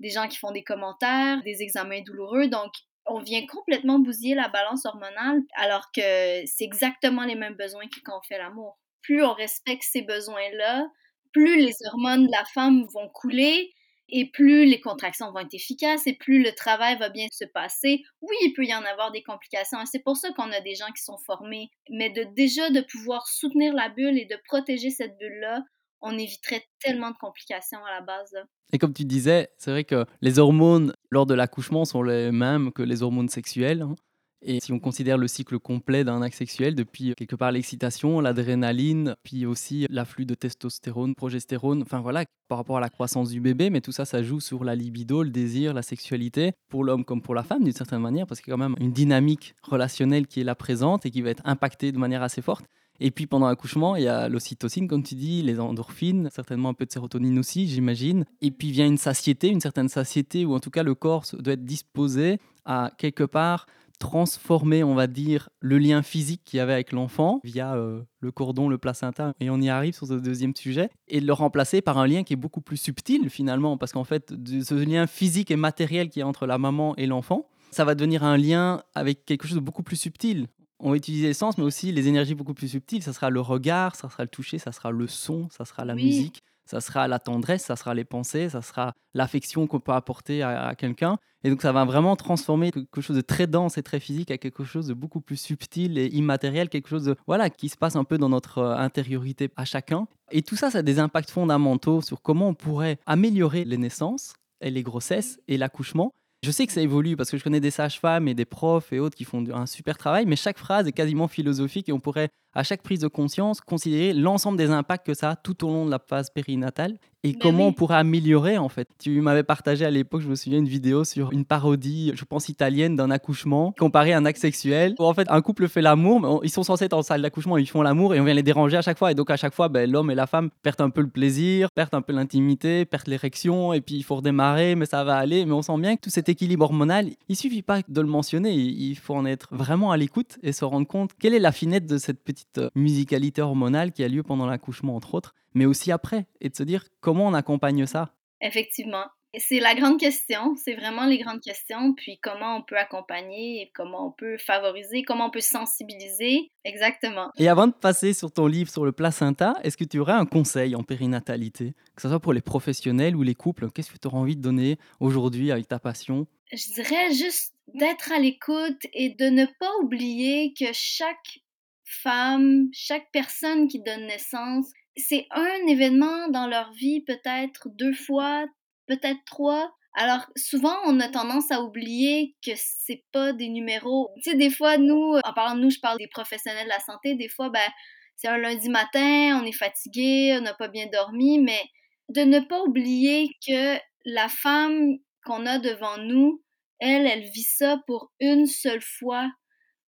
des 0.00 0.10
gens 0.10 0.28
qui 0.28 0.38
font 0.38 0.52
des 0.52 0.62
commentaires, 0.62 1.42
des 1.42 1.62
examens 1.62 2.02
douloureux. 2.02 2.48
Donc, 2.48 2.72
on 3.06 3.20
vient 3.20 3.46
complètement 3.46 3.98
bousiller 3.98 4.34
la 4.34 4.48
balance 4.48 4.84
hormonale 4.86 5.42
alors 5.56 5.90
que 5.94 6.00
c'est 6.46 6.64
exactement 6.64 7.24
les 7.24 7.34
mêmes 7.34 7.54
besoins 7.54 7.86
que 7.88 8.00
quand 8.04 8.18
on 8.18 8.26
fait 8.26 8.38
l'amour. 8.38 8.78
Plus 9.02 9.22
on 9.22 9.32
respecte 9.32 9.84
ces 9.84 10.02
besoins-là, 10.02 10.86
plus 11.32 11.56
les 11.56 11.74
hormones 11.92 12.26
de 12.26 12.32
la 12.32 12.44
femme 12.54 12.86
vont 12.92 13.08
couler 13.08 13.72
et 14.08 14.30
plus 14.30 14.66
les 14.66 14.80
contractions 14.80 15.32
vont 15.32 15.40
être 15.40 15.54
efficaces 15.54 16.06
et 16.06 16.14
plus 16.14 16.42
le 16.42 16.52
travail 16.52 16.96
va 16.98 17.08
bien 17.08 17.26
se 17.32 17.44
passer. 17.44 18.02
Oui, 18.20 18.36
il 18.42 18.52
peut 18.52 18.64
y 18.64 18.74
en 18.74 18.84
avoir 18.84 19.10
des 19.12 19.22
complications 19.22 19.80
et 19.80 19.86
c'est 19.86 20.02
pour 20.02 20.16
ça 20.16 20.32
qu'on 20.32 20.52
a 20.52 20.60
des 20.60 20.74
gens 20.74 20.90
qui 20.96 21.02
sont 21.02 21.18
formés, 21.18 21.70
mais 21.90 22.10
de 22.10 22.24
déjà 22.34 22.70
de 22.70 22.80
pouvoir 22.80 23.26
soutenir 23.26 23.74
la 23.74 23.88
bulle 23.88 24.18
et 24.18 24.26
de 24.26 24.38
protéger 24.46 24.90
cette 24.90 25.18
bulle-là, 25.18 25.62
on 26.06 26.16
éviterait 26.18 26.64
tellement 26.80 27.10
de 27.10 27.16
complications 27.16 27.84
à 27.84 27.90
la 27.90 28.00
base. 28.00 28.34
Et 28.72 28.78
comme 28.78 28.94
tu 28.94 29.04
disais, 29.04 29.48
c'est 29.58 29.70
vrai 29.70 29.84
que 29.84 30.06
les 30.20 30.38
hormones 30.38 30.92
lors 31.10 31.26
de 31.26 31.34
l'accouchement 31.34 31.84
sont 31.84 32.02
les 32.02 32.30
mêmes 32.32 32.72
que 32.72 32.82
les 32.82 33.02
hormones 33.02 33.28
sexuelles. 33.28 33.82
Hein. 33.82 33.96
Et 34.42 34.60
si 34.60 34.72
on 34.72 34.78
considère 34.78 35.18
le 35.18 35.28
cycle 35.28 35.58
complet 35.58 36.04
d'un 36.04 36.22
acte 36.22 36.36
sexuel, 36.36 36.74
depuis 36.74 37.14
quelque 37.16 37.34
part 37.34 37.50
l'excitation, 37.50 38.20
l'adrénaline, 38.20 39.16
puis 39.24 39.46
aussi 39.46 39.86
l'afflux 39.90 40.26
de 40.26 40.34
testostérone, 40.34 41.14
progestérone, 41.14 41.82
enfin 41.82 42.00
voilà, 42.00 42.24
par 42.48 42.58
rapport 42.58 42.76
à 42.76 42.80
la 42.80 42.90
croissance 42.90 43.30
du 43.30 43.40
bébé, 43.40 43.70
mais 43.70 43.80
tout 43.80 43.92
ça, 43.92 44.04
ça 44.04 44.22
joue 44.22 44.38
sur 44.38 44.62
la 44.62 44.74
libido, 44.74 45.22
le 45.22 45.30
désir, 45.30 45.72
la 45.74 45.82
sexualité, 45.82 46.52
pour 46.68 46.84
l'homme 46.84 47.04
comme 47.04 47.22
pour 47.22 47.34
la 47.34 47.42
femme 47.42 47.64
d'une 47.64 47.72
certaine 47.72 48.02
manière, 48.02 48.26
parce 48.26 48.40
qu'il 48.40 48.50
y 48.50 48.54
a 48.54 48.56
quand 48.56 48.68
même 48.68 48.76
une 48.78 48.92
dynamique 48.92 49.54
relationnelle 49.62 50.26
qui 50.26 50.42
est 50.42 50.44
là 50.44 50.54
présente 50.54 51.06
et 51.06 51.10
qui 51.10 51.22
va 51.22 51.30
être 51.30 51.42
impactée 51.44 51.90
de 51.90 51.98
manière 51.98 52.22
assez 52.22 52.42
forte. 52.42 52.66
Et 53.00 53.10
puis 53.10 53.26
pendant 53.26 53.48
l'accouchement, 53.48 53.96
il 53.96 54.04
y 54.04 54.08
a 54.08 54.28
l'ocytocine, 54.28 54.88
comme 54.88 55.02
tu 55.02 55.14
dis, 55.14 55.42
les 55.42 55.60
endorphines, 55.60 56.28
certainement 56.32 56.70
un 56.70 56.74
peu 56.74 56.86
de 56.86 56.92
sérotonine 56.92 57.38
aussi, 57.38 57.68
j'imagine. 57.68 58.24
Et 58.40 58.50
puis 58.50 58.70
vient 58.70 58.86
une 58.86 58.98
satiété, 58.98 59.48
une 59.48 59.60
certaine 59.60 59.88
satiété, 59.88 60.44
où 60.44 60.54
en 60.54 60.60
tout 60.60 60.70
cas 60.70 60.82
le 60.82 60.94
corps 60.94 61.24
doit 61.38 61.54
être 61.54 61.64
disposé 61.64 62.38
à 62.64 62.92
quelque 62.98 63.24
part 63.24 63.66
transformer, 63.98 64.84
on 64.84 64.94
va 64.94 65.06
dire, 65.06 65.48
le 65.60 65.78
lien 65.78 66.02
physique 66.02 66.42
qu'il 66.44 66.58
y 66.58 66.60
avait 66.60 66.74
avec 66.74 66.92
l'enfant 66.92 67.40
via 67.44 67.74
euh, 67.74 68.02
le 68.20 68.30
cordon, 68.30 68.68
le 68.68 68.78
placenta, 68.78 69.32
et 69.40 69.50
on 69.50 69.60
y 69.60 69.68
arrive 69.68 69.94
sur 69.94 70.06
ce 70.06 70.14
deuxième 70.14 70.54
sujet, 70.54 70.90
et 71.08 71.20
de 71.20 71.26
le 71.26 71.32
remplacer 71.32 71.80
par 71.80 71.98
un 71.98 72.06
lien 72.06 72.22
qui 72.22 72.32
est 72.32 72.36
beaucoup 72.36 72.60
plus 72.60 72.76
subtil 72.76 73.30
finalement, 73.30 73.76
parce 73.76 73.92
qu'en 73.92 74.04
fait, 74.04 74.32
ce 74.62 74.74
lien 74.74 75.06
physique 75.06 75.50
et 75.50 75.56
matériel 75.56 76.08
qui 76.10 76.20
est 76.20 76.24
entre 76.24 76.46
la 76.46 76.58
maman 76.58 76.94
et 76.96 77.06
l'enfant, 77.06 77.48
ça 77.70 77.84
va 77.84 77.94
devenir 77.94 78.24
un 78.24 78.36
lien 78.36 78.82
avec 78.94 79.24
quelque 79.24 79.46
chose 79.46 79.56
de 79.56 79.60
beaucoup 79.60 79.82
plus 79.82 79.96
subtil 79.96 80.46
on 80.78 80.90
va 80.90 80.96
utiliser 80.96 81.32
sens, 81.32 81.58
mais 81.58 81.64
aussi 81.64 81.92
les 81.92 82.08
énergies 82.08 82.34
beaucoup 82.34 82.54
plus 82.54 82.68
subtiles. 82.68 83.02
Ça 83.02 83.12
sera 83.12 83.30
le 83.30 83.40
regard, 83.40 83.94
ça 83.94 84.08
sera 84.10 84.22
le 84.22 84.28
toucher, 84.28 84.58
ça 84.58 84.72
sera 84.72 84.90
le 84.90 85.06
son, 85.06 85.48
ça 85.50 85.64
sera 85.64 85.84
la 85.84 85.94
musique, 85.94 86.42
ça 86.66 86.80
sera 86.80 87.08
la 87.08 87.18
tendresse, 87.18 87.64
ça 87.64 87.76
sera 87.76 87.94
les 87.94 88.04
pensées, 88.04 88.48
ça 88.48 88.60
sera 88.60 88.92
l'affection 89.14 89.66
qu'on 89.66 89.80
peut 89.80 89.92
apporter 89.92 90.42
à, 90.42 90.74
quelqu'un. 90.76 91.16
Et 91.44 91.50
donc 91.50 91.62
ça 91.62 91.72
va 91.72 91.84
vraiment 91.84 92.16
transformer 92.16 92.72
quelque 92.72 93.00
chose 93.00 93.16
de 93.16 93.22
très 93.22 93.46
dense 93.46 93.78
et 93.78 93.82
très 93.82 94.00
physique 94.00 94.30
à 94.30 94.38
quelque 94.38 94.64
chose 94.64 94.88
de 94.88 94.94
beaucoup 94.94 95.20
plus 95.20 95.36
subtil 95.36 95.96
et 95.96 96.06
immatériel, 96.06 96.68
quelque 96.68 96.88
chose 96.88 97.04
de, 97.04 97.16
voilà, 97.26 97.50
qui 97.50 97.68
se 97.68 97.76
passe 97.76 97.94
un 97.94 98.04
peu 98.04 98.18
dans 98.18 98.28
notre 98.28 98.58
euh, 98.58 98.76
intériorité 98.76 99.48
à 99.56 99.64
chacun. 99.64 100.08
Et 100.32 100.42
tout 100.42 100.56
ça, 100.56 100.70
ça 100.70 100.78
a 100.78 100.82
des 100.82 100.98
impacts 100.98 101.30
fondamentaux 101.30 102.00
sur 102.00 102.20
comment 102.20 102.48
on 102.48 102.54
pourrait 102.54 102.98
améliorer 103.06 103.64
les 103.64 103.78
naissances 103.78 104.34
et 104.60 104.70
les 104.70 104.82
grossesses 104.82 105.38
et 105.46 105.56
l'accouchement 105.56 106.12
je 106.42 106.50
sais 106.50 106.66
que 106.66 106.72
ça 106.72 106.80
évolue 106.80 107.16
parce 107.16 107.30
que 107.30 107.38
je 107.38 107.44
connais 107.44 107.60
des 107.60 107.70
sages-femmes 107.70 108.28
et 108.28 108.34
des 108.34 108.44
profs 108.44 108.92
et 108.92 109.00
autres 109.00 109.16
qui 109.16 109.24
font 109.24 109.44
un 109.52 109.66
super 109.66 109.98
travail, 109.98 110.26
mais 110.26 110.36
chaque 110.36 110.58
phrase 110.58 110.86
est 110.86 110.92
quasiment 110.92 111.28
philosophique 111.28 111.88
et 111.88 111.92
on 111.92 112.00
pourrait, 112.00 112.30
à 112.56 112.62
chaque 112.62 112.82
prise 112.82 113.00
de 113.00 113.08
conscience, 113.08 113.60
considérer 113.60 114.14
l'ensemble 114.14 114.56
des 114.56 114.70
impacts 114.70 115.06
que 115.06 115.14
ça 115.14 115.30
a 115.30 115.36
tout 115.36 115.64
au 115.64 115.68
long 115.68 115.84
de 115.84 115.90
la 115.90 115.98
phase 115.98 116.30
périnatale 116.30 116.96
et 117.26 117.32
ben 117.32 117.38
comment 117.40 117.66
on 117.66 117.72
pourrait 117.72 117.96
améliorer 117.96 118.56
en 118.56 118.68
fait. 118.68 118.88
Tu 118.98 119.20
m'avais 119.20 119.42
partagé 119.42 119.84
à 119.84 119.90
l'époque, 119.90 120.20
je 120.20 120.28
me 120.28 120.34
souviens, 120.34 120.58
une 120.58 120.68
vidéo 120.68 121.04
sur 121.04 121.32
une 121.32 121.44
parodie, 121.44 122.12
je 122.14 122.24
pense 122.24 122.48
italienne, 122.48 122.94
d'un 122.94 123.10
accouchement 123.10 123.74
comparé 123.78 124.12
à 124.12 124.18
un 124.18 124.24
acte 124.24 124.40
sexuel 124.40 124.94
où 124.98 125.04
en 125.04 125.14
fait 125.14 125.26
un 125.28 125.40
couple 125.42 125.68
fait 125.68 125.82
l'amour, 125.82 126.20
mais 126.20 126.28
ils 126.44 126.50
sont 126.50 126.62
censés 126.62 126.84
être 126.84 126.92
en 126.92 127.02
salle 127.02 127.22
d'accouchement, 127.22 127.58
ils 127.58 127.68
font 127.68 127.82
l'amour 127.82 128.14
et 128.14 128.20
on 128.20 128.24
vient 128.24 128.34
les 128.34 128.42
déranger 128.42 128.76
à 128.76 128.82
chaque 128.82 128.98
fois. 128.98 129.10
Et 129.10 129.14
donc 129.14 129.30
à 129.30 129.36
chaque 129.36 129.54
fois, 129.54 129.68
ben, 129.68 129.90
l'homme 129.90 130.10
et 130.10 130.14
la 130.14 130.26
femme 130.26 130.50
perdent 130.62 130.82
un 130.82 130.90
peu 130.90 131.00
le 131.00 131.08
plaisir, 131.08 131.70
perdent 131.72 131.94
un 131.94 132.02
peu 132.02 132.12
l'intimité, 132.12 132.84
perdent 132.84 133.08
l'érection 133.08 133.72
et 133.72 133.80
puis 133.80 133.96
il 133.96 134.04
faut 134.04 134.16
redémarrer, 134.16 134.76
mais 134.76 134.86
ça 134.86 135.02
va 135.02 135.16
aller. 135.16 135.44
Mais 135.46 135.52
on 135.52 135.62
sent 135.62 135.78
bien 135.78 135.96
que 135.96 136.02
tout 136.02 136.10
cet 136.10 136.28
équilibre 136.28 136.64
hormonal, 136.64 137.10
il 137.28 137.36
suffit 137.36 137.62
pas 137.62 137.80
de 137.86 138.00
le 138.00 138.06
mentionner, 138.06 138.52
il 138.54 138.94
faut 138.94 139.14
en 139.14 139.26
être 139.26 139.48
vraiment 139.50 139.90
à 139.90 139.96
l'écoute 139.96 140.38
et 140.42 140.52
se 140.52 140.64
rendre 140.64 140.86
compte 140.86 141.10
quelle 141.18 141.34
est 141.34 141.40
la 141.40 141.52
finesse 141.52 141.86
de 141.86 141.98
cette 141.98 142.22
petite 142.22 142.45
musicalité 142.74 143.42
hormonale 143.42 143.92
qui 143.92 144.02
a 144.02 144.08
lieu 144.08 144.22
pendant 144.22 144.46
l'accouchement 144.46 144.96
entre 144.96 145.14
autres 145.14 145.34
mais 145.56 145.64
aussi 145.64 145.90
après, 145.90 146.26
et 146.42 146.50
de 146.50 146.54
se 146.54 146.62
dire 146.62 146.84
comment 147.00 147.26
on 147.26 147.34
accompagne 147.34 147.86
ça. 147.86 148.12
Effectivement. 148.42 149.06
C'est 149.38 149.60
la 149.60 149.74
grande 149.74 149.98
question, 149.98 150.54
c'est 150.56 150.74
vraiment 150.74 151.04
les 151.04 151.18
grandes 151.18 151.40
questions, 151.40 151.92
puis 151.94 152.18
comment 152.22 152.56
on 152.56 152.62
peut 152.62 152.78
accompagner, 152.78 153.62
et 153.62 153.70
comment 153.74 154.06
on 154.06 154.10
peut 154.10 154.38
favoriser, 154.38 155.02
comment 155.02 155.26
on 155.26 155.30
peut 155.30 155.40
sensibiliser, 155.40 156.50
exactement. 156.64 157.30
Et 157.36 157.48
avant 157.48 157.66
de 157.66 157.72
passer 157.72 158.14
sur 158.14 158.32
ton 158.32 158.46
livre 158.46 158.70
sur 158.70 158.86
le 158.86 158.92
placenta, 158.92 159.54
est-ce 159.62 159.76
que 159.76 159.84
tu 159.84 159.98
aurais 159.98 160.14
un 160.14 160.24
conseil 160.24 160.74
en 160.74 160.82
périnatalité, 160.82 161.74
que 161.96 162.02
ce 162.02 162.08
soit 162.08 162.20
pour 162.20 162.32
les 162.32 162.40
professionnels 162.40 163.16
ou 163.16 163.22
les 163.22 163.34
couples? 163.34 163.70
Qu'est-ce 163.70 163.90
que 163.90 163.98
tu 163.98 164.08
auras 164.08 164.18
envie 164.18 164.36
de 164.36 164.42
donner 164.42 164.78
aujourd'hui 165.00 165.52
avec 165.52 165.68
ta 165.68 165.78
passion? 165.78 166.26
Je 166.52 166.72
dirais 166.74 167.12
juste 167.12 167.54
d'être 167.74 168.12
à 168.12 168.18
l'écoute 168.18 168.86
et 168.94 169.10
de 169.10 169.26
ne 169.26 169.44
pas 169.44 169.72
oublier 169.82 170.54
que 170.58 170.66
chaque 170.72 171.40
femme, 171.86 172.68
chaque 172.72 173.10
personne 173.12 173.68
qui 173.68 173.80
donne 173.82 174.06
naissance, 174.06 174.66
c'est 174.96 175.26
un 175.30 175.66
événement 175.68 176.28
dans 176.28 176.46
leur 176.46 176.72
vie, 176.72 177.02
peut-être 177.02 177.68
deux 177.70 177.94
fois, 177.94 178.46
peut-être 178.86 179.20
trois. 179.26 179.72
Alors 179.94 180.26
souvent, 180.36 180.76
on 180.84 181.00
a 181.00 181.08
tendance 181.08 181.50
à 181.50 181.62
oublier 181.62 182.36
que 182.44 182.52
c'est 182.56 183.04
pas 183.12 183.32
des 183.32 183.48
numéros. 183.48 184.10
Tu 184.22 184.30
sais, 184.30 184.36
des 184.36 184.50
fois, 184.50 184.78
nous, 184.78 185.14
en 185.24 185.32
parlant 185.32 185.54
de 185.54 185.60
nous, 185.62 185.70
je 185.70 185.80
parle 185.80 185.98
des 185.98 186.08
professionnels 186.08 186.66
de 186.66 186.70
la 186.70 186.80
santé, 186.80 187.14
des 187.14 187.28
fois, 187.28 187.48
ben, 187.50 187.68
c'est 188.16 188.28
un 188.28 188.38
lundi 188.38 188.68
matin, 188.68 189.40
on 189.40 189.44
est 189.44 189.52
fatigué, 189.52 190.36
on 190.38 190.42
n'a 190.42 190.54
pas 190.54 190.68
bien 190.68 190.86
dormi, 190.92 191.38
mais 191.38 191.62
de 192.08 192.22
ne 192.22 192.40
pas 192.40 192.62
oublier 192.62 193.30
que 193.46 193.78
la 194.04 194.28
femme 194.28 194.96
qu'on 195.24 195.44
a 195.46 195.58
devant 195.58 195.98
nous, 195.98 196.42
elle, 196.78 197.06
elle 197.06 197.24
vit 197.24 197.42
ça 197.42 197.80
pour 197.86 198.12
une 198.20 198.46
seule 198.46 198.82
fois, 198.82 199.30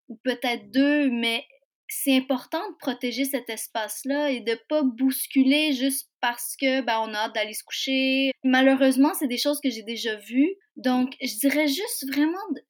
ou 0.10 0.18
peut-être 0.24 0.72
deux, 0.72 1.10
mais 1.10 1.46
c'est 1.90 2.16
important 2.16 2.62
de 2.70 2.76
protéger 2.78 3.26
cet 3.26 3.50
espace-là 3.50 4.32
et 4.32 4.42
de 4.42 4.60
pas 4.68 4.84
bousculer 4.84 5.74
juste 5.74 6.10
parce 6.22 6.56
que 6.60 6.82
ben, 6.82 7.00
on 7.00 7.14
a 7.14 7.18
hâte 7.18 7.36
d'aller 7.36 7.54
se 7.54 7.64
coucher. 7.64 8.32
Malheureusement, 8.44 9.14
c'est 9.14 9.28
des 9.28 9.38
choses 9.38 9.60
que 9.62 9.70
j'ai 9.70 9.84
déjà 9.84 10.16
vues. 10.16 10.56
Donc, 10.76 11.16
je 11.22 11.40
dirais 11.40 11.68
juste 11.68 12.06
vraiment 12.12 12.38
de, 12.56 12.62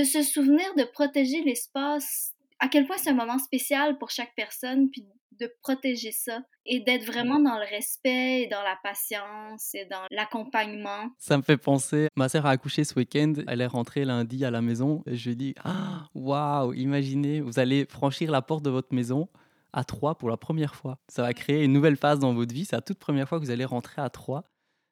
de 0.00 0.04
se 0.04 0.22
souvenir 0.22 0.74
de 0.76 0.84
protéger 0.84 1.42
l'espace. 1.42 2.32
À 2.58 2.68
quel 2.68 2.86
point 2.86 2.96
c'est 2.96 3.10
un 3.10 3.14
moment 3.14 3.38
spécial 3.38 3.98
pour 3.98 4.10
chaque 4.10 4.34
personne, 4.36 4.90
puis 4.90 5.06
de 5.38 5.52
protéger 5.62 6.12
ça 6.12 6.40
et 6.64 6.80
d'être 6.80 7.04
vraiment 7.04 7.40
dans 7.40 7.58
le 7.58 7.68
respect 7.68 8.42
et 8.42 8.46
dans 8.46 8.62
la 8.62 8.76
patience 8.82 9.74
et 9.74 9.86
dans 9.86 10.02
l'accompagnement. 10.10 11.10
Ça 11.18 11.36
me 11.36 11.42
fait 11.42 11.56
penser, 11.56 12.08
ma 12.16 12.28
sœur 12.28 12.46
a 12.46 12.50
accouché 12.50 12.84
ce 12.84 12.94
week-end, 12.94 13.34
elle 13.48 13.60
est 13.60 13.66
rentrée 13.66 14.04
lundi 14.04 14.44
à 14.44 14.50
la 14.50 14.62
maison 14.62 15.02
et 15.06 15.16
je 15.16 15.30
lui 15.30 15.36
dis 15.36 15.54
ah, 15.64 16.06
waouh, 16.14 16.72
imaginez, 16.74 17.40
vous 17.40 17.58
allez 17.58 17.86
franchir 17.88 18.30
la 18.30 18.42
porte 18.42 18.64
de 18.64 18.70
votre 18.70 18.94
maison 18.94 19.28
à 19.72 19.84
trois 19.84 20.16
pour 20.16 20.28
la 20.28 20.36
première 20.36 20.74
fois. 20.74 20.98
Ça 21.08 21.22
va 21.22 21.32
créer 21.32 21.64
une 21.64 21.72
nouvelle 21.72 21.96
phase 21.96 22.18
dans 22.18 22.34
votre 22.34 22.54
vie, 22.54 22.64
c'est 22.64 22.76
la 22.76 22.82
toute 22.82 22.98
première 22.98 23.28
fois 23.28 23.40
que 23.40 23.44
vous 23.44 23.50
allez 23.50 23.64
rentrer 23.64 24.02
à 24.02 24.10
trois 24.10 24.44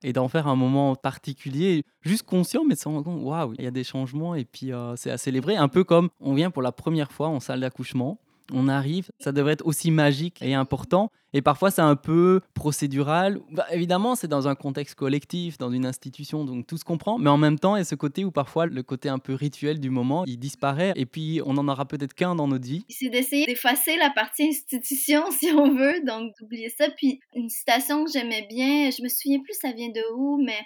et 0.02 0.12
d'en 0.12 0.28
faire 0.28 0.46
un 0.46 0.56
moment 0.56 0.96
particulier, 0.96 1.84
juste 2.00 2.22
conscient, 2.22 2.64
mais 2.64 2.74
sans 2.74 3.02
compte, 3.02 3.22
waouh, 3.22 3.54
il 3.58 3.64
y 3.64 3.66
a 3.66 3.70
des 3.70 3.84
changements 3.84 4.34
et 4.34 4.46
puis 4.46 4.72
euh, 4.72 4.96
c'est 4.96 5.10
à 5.10 5.18
célébrer, 5.18 5.56
un 5.56 5.68
peu 5.68 5.84
comme 5.84 6.08
on 6.20 6.34
vient 6.34 6.50
pour 6.50 6.62
la 6.62 6.72
première 6.72 7.12
fois 7.12 7.28
en 7.28 7.38
salle 7.38 7.60
d'accouchement 7.60 8.18
on 8.52 8.68
arrive, 8.68 9.10
ça 9.18 9.32
devrait 9.32 9.54
être 9.54 9.66
aussi 9.66 9.90
magique 9.90 10.40
et 10.42 10.54
important. 10.54 11.10
Et 11.32 11.42
parfois, 11.42 11.70
c'est 11.70 11.82
un 11.82 11.96
peu 11.96 12.40
procédural. 12.54 13.40
Bah, 13.52 13.66
évidemment, 13.70 14.16
c'est 14.16 14.26
dans 14.26 14.48
un 14.48 14.54
contexte 14.54 14.96
collectif, 14.96 15.58
dans 15.58 15.70
une 15.70 15.86
institution, 15.86 16.44
donc 16.44 16.66
tout 16.66 16.76
se 16.76 16.84
comprend. 16.84 17.18
Mais 17.18 17.30
en 17.30 17.36
même 17.36 17.58
temps, 17.58 17.76
il 17.76 17.80
y 17.80 17.82
a 17.82 17.84
ce 17.84 17.94
côté 17.94 18.24
où 18.24 18.30
parfois 18.30 18.66
le 18.66 18.82
côté 18.82 19.08
un 19.08 19.18
peu 19.18 19.34
rituel 19.34 19.78
du 19.78 19.90
moment, 19.90 20.24
il 20.26 20.38
disparaît. 20.38 20.92
Et 20.96 21.06
puis, 21.06 21.40
on 21.44 21.54
n'en 21.54 21.68
aura 21.68 21.86
peut-être 21.86 22.14
qu'un 22.14 22.34
dans 22.34 22.48
notre 22.48 22.66
vie. 22.66 22.84
C'est 22.88 23.10
d'essayer 23.10 23.46
d'effacer 23.46 23.96
la 23.96 24.10
partie 24.10 24.48
institution, 24.48 25.30
si 25.38 25.52
on 25.52 25.74
veut, 25.74 26.04
donc 26.04 26.32
d'oublier 26.40 26.70
ça. 26.76 26.88
Puis, 26.96 27.20
une 27.34 27.48
citation 27.48 28.04
que 28.04 28.10
j'aimais 28.10 28.46
bien, 28.48 28.90
je 28.90 29.02
me 29.02 29.08
souviens 29.08 29.40
plus 29.40 29.54
ça 29.54 29.72
vient 29.72 29.90
de 29.90 30.02
où, 30.16 30.42
mais 30.42 30.58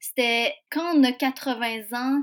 c'était 0.00 0.54
quand 0.70 0.96
on 0.96 1.04
a 1.04 1.12
80 1.12 1.92
ans, 1.92 2.22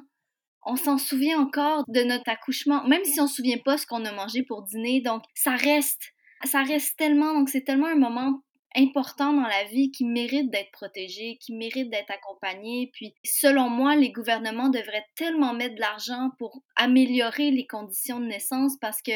on 0.66 0.76
s'en 0.76 0.98
souvient 0.98 1.40
encore 1.40 1.84
de 1.88 2.02
notre 2.02 2.30
accouchement, 2.30 2.86
même 2.88 3.04
si 3.04 3.20
on 3.20 3.28
se 3.28 3.36
souvient 3.36 3.58
pas 3.64 3.78
ce 3.78 3.86
qu'on 3.86 4.06
a 4.06 4.12
mangé 4.12 4.44
pour 4.44 4.64
dîner. 4.64 5.02
Donc, 5.02 5.24
ça 5.36 5.56
reste, 5.56 6.02
ça 6.46 6.64
reste 6.64 6.98
tellement, 6.98 7.34
donc 7.34 7.50
c'est 7.50 7.64
tellement 7.64 7.88
un 7.88 7.96
moment 7.96 8.42
important 8.76 9.34
dans 9.34 9.48
la 9.48 9.66
vie 9.66 9.92
qui 9.92 10.06
mérite 10.06 10.50
d'être 10.50 10.72
protégé, 10.72 11.38
qui 11.40 11.54
mérite 11.54 11.90
d'être 11.90 12.12
accompagné. 12.12 12.90
Puis, 12.94 13.14
selon 13.24 13.70
moi, 13.70 13.96
les 13.96 14.12
gouvernements 14.12 14.70
devraient 14.70 15.06
tellement 15.16 15.54
mettre 15.54 15.76
de 15.76 15.82
l'argent 15.82 16.32
pour 16.40 16.64
améliorer 16.76 17.52
les 17.52 17.68
conditions 17.68 18.20
de 18.20 18.26
naissance 18.26 18.74
parce 18.82 19.02
que 19.02 19.12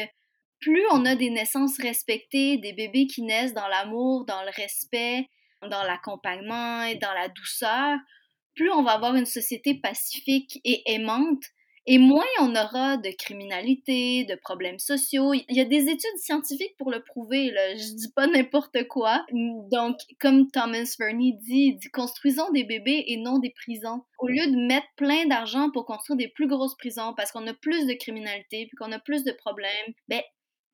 plus 0.60 0.84
on 0.92 1.04
a 1.04 1.14
des 1.14 1.30
naissances 1.30 1.78
respectées, 1.80 2.58
des 2.58 2.72
bébés 2.72 3.06
qui 3.06 3.22
naissent 3.22 3.54
dans 3.54 3.68
l'amour, 3.68 4.24
dans 4.26 4.42
le 4.42 4.50
respect, 4.54 5.28
dans 5.62 5.82
l'accompagnement 5.82 6.82
et 6.82 6.96
dans 6.96 7.12
la 7.12 7.28
douceur, 7.28 7.98
plus 8.58 8.70
on 8.72 8.82
va 8.82 8.92
avoir 8.92 9.14
une 9.14 9.24
société 9.24 9.74
pacifique 9.74 10.60
et 10.64 10.82
aimante, 10.92 11.44
et 11.86 11.96
moins 11.96 12.26
on 12.40 12.54
aura 12.56 12.96
de 12.96 13.10
criminalité, 13.16 14.24
de 14.24 14.34
problèmes 14.34 14.80
sociaux. 14.80 15.32
Il 15.32 15.56
y 15.56 15.60
a 15.60 15.64
des 15.64 15.84
études 15.84 16.18
scientifiques 16.18 16.76
pour 16.76 16.90
le 16.90 17.02
prouver, 17.02 17.52
là. 17.52 17.76
je 17.76 17.94
dis 17.94 18.12
pas 18.14 18.26
n'importe 18.26 18.86
quoi. 18.88 19.24
Donc, 19.70 19.96
comme 20.20 20.50
Thomas 20.50 20.96
Verney 20.98 21.38
dit, 21.40 21.78
construisons 21.92 22.50
des 22.50 22.64
bébés 22.64 23.04
et 23.06 23.16
non 23.16 23.38
des 23.38 23.54
prisons. 23.64 24.02
Au 24.18 24.26
lieu 24.26 24.50
de 24.50 24.66
mettre 24.66 24.88
plein 24.96 25.26
d'argent 25.26 25.70
pour 25.70 25.86
construire 25.86 26.18
des 26.18 26.28
plus 26.28 26.48
grosses 26.48 26.76
prisons 26.76 27.14
parce 27.16 27.30
qu'on 27.30 27.46
a 27.46 27.54
plus 27.54 27.86
de 27.86 27.94
criminalité, 27.94 28.66
puis 28.66 28.76
qu'on 28.76 28.92
a 28.92 28.98
plus 28.98 29.22
de 29.22 29.32
problèmes, 29.32 29.94
ben, 30.08 30.20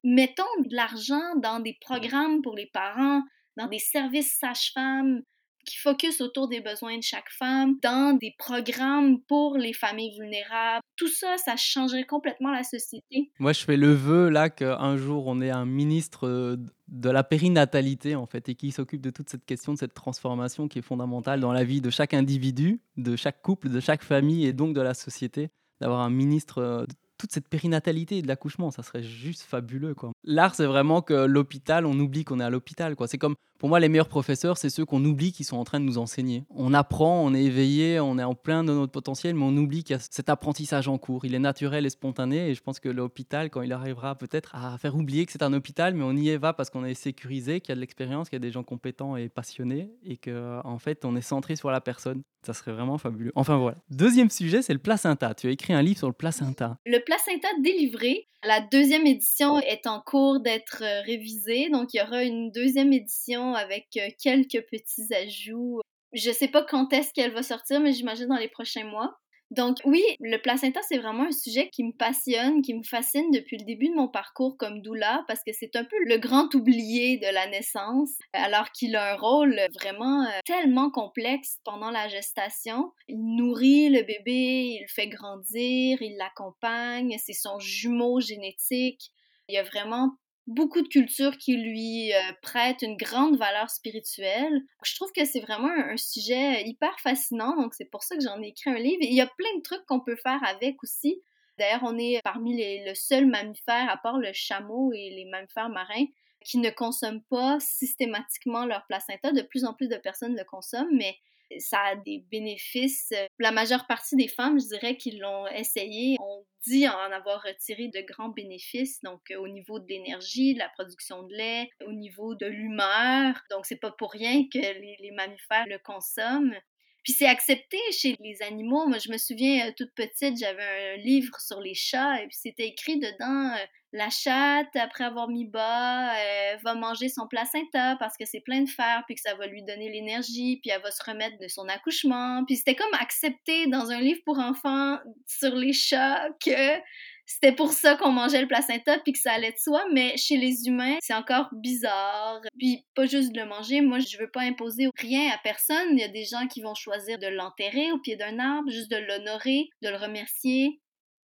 mettons 0.02 0.42
de 0.64 0.74
l'argent 0.74 1.36
dans 1.36 1.60
des 1.60 1.76
programmes 1.82 2.40
pour 2.42 2.56
les 2.56 2.70
parents, 2.72 3.22
dans 3.56 3.68
des 3.68 3.78
services 3.78 4.36
sages-femmes, 4.40 5.22
qui 5.64 5.76
focus 5.78 6.20
autour 6.20 6.48
des 6.48 6.60
besoins 6.60 6.98
de 6.98 7.02
chaque 7.02 7.30
femme, 7.30 7.76
dans 7.82 8.16
des 8.16 8.34
programmes 8.38 9.20
pour 9.22 9.56
les 9.56 9.72
familles 9.72 10.12
vulnérables. 10.18 10.82
Tout 10.96 11.08
ça, 11.08 11.36
ça 11.38 11.56
changerait 11.56 12.04
complètement 12.04 12.52
la 12.52 12.62
société. 12.62 13.30
Moi, 13.38 13.52
je 13.52 13.64
fais 13.64 13.76
le 13.76 13.92
vœu 13.92 14.28
là 14.28 14.50
qu'un 14.50 14.96
jour 14.96 15.26
on 15.26 15.40
ait 15.40 15.50
un 15.50 15.66
ministre 15.66 16.26
euh, 16.26 16.56
de 16.88 17.10
la 17.10 17.24
périnatalité 17.24 18.14
en 18.14 18.26
fait 18.26 18.48
et 18.48 18.54
qui 18.54 18.70
s'occupe 18.70 19.00
de 19.00 19.10
toute 19.10 19.30
cette 19.30 19.44
question 19.44 19.72
de 19.72 19.78
cette 19.78 19.94
transformation 19.94 20.68
qui 20.68 20.78
est 20.78 20.82
fondamentale 20.82 21.40
dans 21.40 21.52
la 21.52 21.64
vie 21.64 21.80
de 21.80 21.90
chaque 21.90 22.14
individu, 22.14 22.80
de 22.96 23.16
chaque 23.16 23.42
couple, 23.42 23.70
de 23.70 23.80
chaque 23.80 24.02
famille 24.02 24.46
et 24.46 24.52
donc 24.52 24.74
de 24.74 24.80
la 24.80 24.94
société 24.94 25.50
d'avoir 25.80 26.00
un 26.00 26.10
ministre 26.10 26.58
euh, 26.58 26.84
toute 27.18 27.32
cette 27.32 27.48
périnatalité 27.48 28.22
de 28.22 28.28
l'accouchement, 28.28 28.70
ça 28.70 28.82
serait 28.82 29.02
juste 29.02 29.42
fabuleux. 29.42 29.94
Quoi. 29.94 30.12
L'art, 30.26 30.54
c'est 30.54 30.66
vraiment 30.66 31.02
que 31.02 31.26
l'hôpital, 31.26 31.84
on 31.84 31.98
oublie 31.98 32.24
qu'on 32.24 32.40
est 32.40 32.44
à 32.44 32.50
l'hôpital. 32.50 32.96
C'est 33.06 33.18
comme, 33.18 33.34
pour 33.58 33.68
moi, 33.68 33.78
les 33.78 33.88
meilleurs 33.88 34.08
professeurs, 34.08 34.56
c'est 34.56 34.70
ceux 34.70 34.86
qu'on 34.86 35.04
oublie 35.04 35.32
qui 35.32 35.44
sont 35.44 35.56
en 35.56 35.64
train 35.64 35.80
de 35.80 35.84
nous 35.84 35.98
enseigner. 35.98 36.44
On 36.50 36.72
apprend, 36.72 37.22
on 37.22 37.34
est 37.34 37.44
éveillé, 37.44 38.00
on 38.00 38.18
est 38.18 38.24
en 38.24 38.34
plein 38.34 38.64
de 38.64 38.72
notre 38.72 38.92
potentiel, 38.92 39.34
mais 39.34 39.44
on 39.44 39.56
oublie 39.56 39.84
qu'il 39.84 39.94
y 39.94 39.98
a 39.98 40.00
cet 40.00 40.30
apprentissage 40.30 40.88
en 40.88 40.96
cours. 40.96 41.24
Il 41.26 41.34
est 41.34 41.38
naturel 41.38 41.84
et 41.84 41.90
spontané, 41.90 42.48
et 42.48 42.54
je 42.54 42.62
pense 42.62 42.80
que 42.80 42.88
l'hôpital, 42.88 43.50
quand 43.50 43.62
il 43.62 43.72
arrivera 43.72 44.16
peut-être 44.16 44.54
à 44.54 44.78
faire 44.78 44.96
oublier 44.96 45.26
que 45.26 45.32
c'est 45.32 45.42
un 45.42 45.52
hôpital, 45.52 45.94
mais 45.94 46.04
on 46.04 46.12
y 46.12 46.34
va 46.36 46.54
parce 46.54 46.70
qu'on 46.70 46.84
est 46.84 46.94
sécurisé, 46.94 47.60
qu'il 47.60 47.70
y 47.70 47.72
a 47.72 47.76
de 47.76 47.80
l'expérience, 47.80 48.30
qu'il 48.30 48.36
y 48.36 48.42
a 48.42 48.46
des 48.46 48.50
gens 48.50 48.62
compétents 48.62 49.16
et 49.16 49.28
passionnés, 49.28 49.90
et 50.04 50.16
qu'en 50.16 50.62
en 50.64 50.78
fait, 50.78 51.04
on 51.04 51.16
est 51.16 51.20
centré 51.22 51.56
sur 51.56 51.70
la 51.70 51.80
personne. 51.80 52.22
Ça 52.46 52.52
serait 52.52 52.72
vraiment 52.72 52.98
fabuleux. 52.98 53.32
Enfin 53.36 53.56
voilà. 53.56 53.78
Deuxième 53.90 54.28
sujet, 54.28 54.60
c'est 54.60 54.74
le 54.74 54.78
placenta. 54.78 55.34
Tu 55.34 55.46
as 55.46 55.50
écrit 55.50 55.72
un 55.72 55.80
livre 55.80 55.98
sur 55.98 56.08
le 56.08 56.12
placenta. 56.12 56.76
Le 56.84 56.98
placenta 57.02 57.48
délivré, 57.62 58.28
la 58.46 58.60
deuxième 58.60 59.06
édition 59.06 59.58
est 59.60 59.86
en 59.86 60.00
cours 60.00 60.13
d'être 60.40 60.82
euh, 60.82 61.02
révisée, 61.02 61.68
donc 61.70 61.92
il 61.92 61.98
y 61.98 62.02
aura 62.02 62.22
une 62.22 62.50
deuxième 62.52 62.92
édition 62.92 63.54
avec 63.54 63.88
euh, 63.96 64.08
quelques 64.22 64.64
petits 64.70 65.12
ajouts. 65.12 65.80
Je 66.12 66.30
sais 66.30 66.48
pas 66.48 66.62
quand 66.62 66.92
est-ce 66.92 67.12
qu'elle 67.12 67.32
va 67.32 67.42
sortir, 67.42 67.80
mais 67.80 67.92
j'imagine 67.92 68.28
dans 68.28 68.36
les 68.36 68.48
prochains 68.48 68.84
mois. 68.84 69.16
Donc 69.50 69.78
oui, 69.84 70.02
le 70.20 70.38
placenta, 70.38 70.80
c'est 70.88 70.98
vraiment 70.98 71.24
un 71.24 71.32
sujet 71.32 71.68
qui 71.70 71.84
me 71.84 71.92
passionne, 71.92 72.62
qui 72.62 72.74
me 72.74 72.82
fascine 72.82 73.30
depuis 73.30 73.58
le 73.58 73.64
début 73.64 73.88
de 73.88 73.94
mon 73.94 74.08
parcours 74.08 74.56
comme 74.56 74.80
doula, 74.80 75.22
parce 75.28 75.40
que 75.46 75.52
c'est 75.52 75.76
un 75.76 75.84
peu 75.84 75.96
le 76.06 76.16
grand 76.18 76.52
oublié 76.54 77.18
de 77.18 77.32
la 77.32 77.48
naissance, 77.48 78.10
alors 78.32 78.70
qu'il 78.70 78.96
a 78.96 79.12
un 79.12 79.16
rôle 79.16 79.60
vraiment 79.74 80.24
euh, 80.24 80.40
tellement 80.44 80.90
complexe 80.90 81.58
pendant 81.64 81.90
la 81.90 82.08
gestation. 82.08 82.92
Il 83.08 83.36
nourrit 83.36 83.90
le 83.90 84.02
bébé, 84.02 84.76
il 84.76 84.82
le 84.82 84.88
fait 84.88 85.08
grandir, 85.08 86.00
il 86.00 86.16
l'accompagne, 86.16 87.16
c'est 87.18 87.32
son 87.32 87.58
jumeau 87.58 88.20
génétique. 88.20 89.12
Il 89.48 89.54
y 89.54 89.58
a 89.58 89.62
vraiment 89.62 90.16
beaucoup 90.46 90.82
de 90.82 90.88
cultures 90.88 91.36
qui 91.38 91.56
lui 91.56 92.12
euh, 92.12 92.18
prêtent 92.42 92.82
une 92.82 92.96
grande 92.96 93.36
valeur 93.36 93.70
spirituelle. 93.70 94.62
Je 94.82 94.94
trouve 94.94 95.10
que 95.12 95.24
c'est 95.24 95.40
vraiment 95.40 95.70
un, 95.70 95.96
sujet 95.96 96.62
hyper 96.66 96.98
fascinant, 97.00 97.56
donc 97.56 97.74
c'est 97.74 97.90
pour 97.90 98.02
ça 98.02 98.16
que 98.16 98.22
j'en 98.22 98.42
ai 98.42 98.48
écrit 98.48 98.70
un 98.70 98.78
livre. 98.78 98.98
il 99.00 99.14
y 99.14 99.20
a 99.20 99.26
plein 99.26 99.56
de 99.56 99.62
trucs 99.62 99.84
qu'on 99.86 100.00
peut 100.00 100.16
faire 100.16 100.42
avec 100.44 100.82
aussi. 100.82 101.22
D'ailleurs, 101.58 101.82
on 101.84 101.96
est 101.98 102.20
parmi 102.24 102.56
les, 102.56 102.84
le 102.84 102.94
seul 102.94 103.26
mammifère, 103.26 103.88
à 103.88 103.96
part 103.96 104.18
le 104.18 104.32
chameau 104.32 104.92
et 104.92 105.10
les 105.10 105.24
mammifères 105.24 105.68
marins, 105.68 106.06
qui 106.44 106.58
ne 106.58 106.70
consomment 106.70 107.22
pas 107.30 107.58
systématiquement 107.60 108.66
leur 108.66 108.84
placenta. 108.86 109.32
De 109.32 109.42
plus 109.42 109.64
en 109.64 109.72
plus 109.72 109.88
de 109.88 109.96
personnes 109.96 110.36
le 110.36 110.44
consomment, 110.44 110.94
mais 110.94 111.16
ça 111.58 111.78
a 111.80 111.96
des 111.96 112.24
bénéfices. 112.30 113.12
La 113.38 113.52
majeure 113.52 113.86
partie 113.86 114.16
des 114.16 114.28
femmes, 114.28 114.58
je 114.60 114.66
dirais, 114.66 114.96
qui 114.96 115.12
l'ont 115.12 115.46
essayé, 115.48 116.16
ont 116.20 116.44
dit 116.66 116.88
en 116.88 117.12
avoir 117.12 117.42
retiré 117.42 117.88
de 117.88 118.00
grands 118.00 118.30
bénéfices, 118.30 119.00
donc 119.02 119.20
euh, 119.30 119.36
au 119.36 119.48
niveau 119.48 119.78
de 119.78 119.86
l'énergie, 119.88 120.54
de 120.54 120.58
la 120.58 120.68
production 120.70 121.22
de 121.24 121.34
lait, 121.34 121.68
au 121.86 121.92
niveau 121.92 122.34
de 122.34 122.46
l'humeur. 122.46 123.34
Donc 123.50 123.66
c'est 123.66 123.80
pas 123.80 123.90
pour 123.90 124.12
rien 124.12 124.44
que 124.52 124.58
les, 124.58 125.10
mammifères 125.12 125.66
le 125.66 125.78
consomment. 125.78 126.56
Puis 127.02 127.12
c'est 127.12 127.26
accepté 127.26 127.78
chez 127.92 128.16
les 128.20 128.40
animaux. 128.40 128.86
Moi, 128.86 128.96
je 128.96 129.12
me 129.12 129.18
souviens, 129.18 129.68
euh, 129.68 129.72
toute 129.76 129.94
petite, 129.94 130.38
j'avais 130.38 130.94
un 130.94 130.96
livre 130.96 131.38
sur 131.38 131.60
les 131.60 131.74
chats 131.74 132.22
et 132.22 132.26
puis 132.26 132.36
c'était 132.40 132.66
écrit 132.66 132.98
dedans 132.98 133.54
euh, 133.54 133.66
la 133.94 134.10
chatte, 134.10 134.74
après 134.74 135.04
avoir 135.04 135.28
mis 135.28 135.46
bas, 135.46 136.12
elle 136.18 136.58
va 136.62 136.74
manger 136.74 137.08
son 137.08 137.28
placenta 137.28 137.94
parce 138.00 138.16
que 138.16 138.24
c'est 138.24 138.40
plein 138.40 138.62
de 138.62 138.68
fer, 138.68 139.04
puis 139.06 139.14
que 139.14 139.20
ça 139.20 139.36
va 139.36 139.46
lui 139.46 139.62
donner 139.62 139.88
l'énergie, 139.88 140.58
puis 140.60 140.70
elle 140.70 140.82
va 140.82 140.90
se 140.90 141.02
remettre 141.04 141.38
de 141.38 141.46
son 141.46 141.68
accouchement. 141.68 142.44
Puis 142.44 142.56
c'était 142.56 142.74
comme 142.74 142.92
accepté 143.00 143.68
dans 143.68 143.92
un 143.92 144.00
livre 144.00 144.20
pour 144.24 144.40
enfants 144.40 144.98
sur 145.28 145.54
les 145.54 145.72
chats 145.72 146.28
que 146.44 146.80
c'était 147.24 147.52
pour 147.52 147.70
ça 147.72 147.94
qu'on 147.94 148.10
mangeait 148.10 148.42
le 148.42 148.48
placenta 148.48 148.98
puis 148.98 149.12
que 149.12 149.18
ça 149.20 149.32
allait 149.32 149.52
de 149.52 149.58
soi, 149.58 149.84
mais 149.92 150.16
chez 150.16 150.36
les 150.36 150.66
humains, 150.66 150.96
c'est 151.00 151.14
encore 151.14 151.48
bizarre. 151.52 152.40
Puis 152.58 152.84
pas 152.96 153.06
juste 153.06 153.32
de 153.32 153.40
le 153.40 153.46
manger, 153.46 153.80
moi 153.80 154.00
je 154.00 154.18
veux 154.18 154.30
pas 154.30 154.42
imposer 154.42 154.88
rien 154.98 155.30
à 155.30 155.38
personne. 155.38 155.92
Il 155.92 156.00
y 156.00 156.04
a 156.04 156.08
des 156.08 156.24
gens 156.24 156.48
qui 156.48 156.62
vont 156.62 156.74
choisir 156.74 157.20
de 157.20 157.28
l'enterrer 157.28 157.92
au 157.92 157.98
pied 158.00 158.16
d'un 158.16 158.40
arbre, 158.40 158.68
juste 158.70 158.90
de 158.90 158.96
l'honorer, 158.96 159.68
de 159.82 159.88
le 159.88 159.96
remercier 159.96 160.80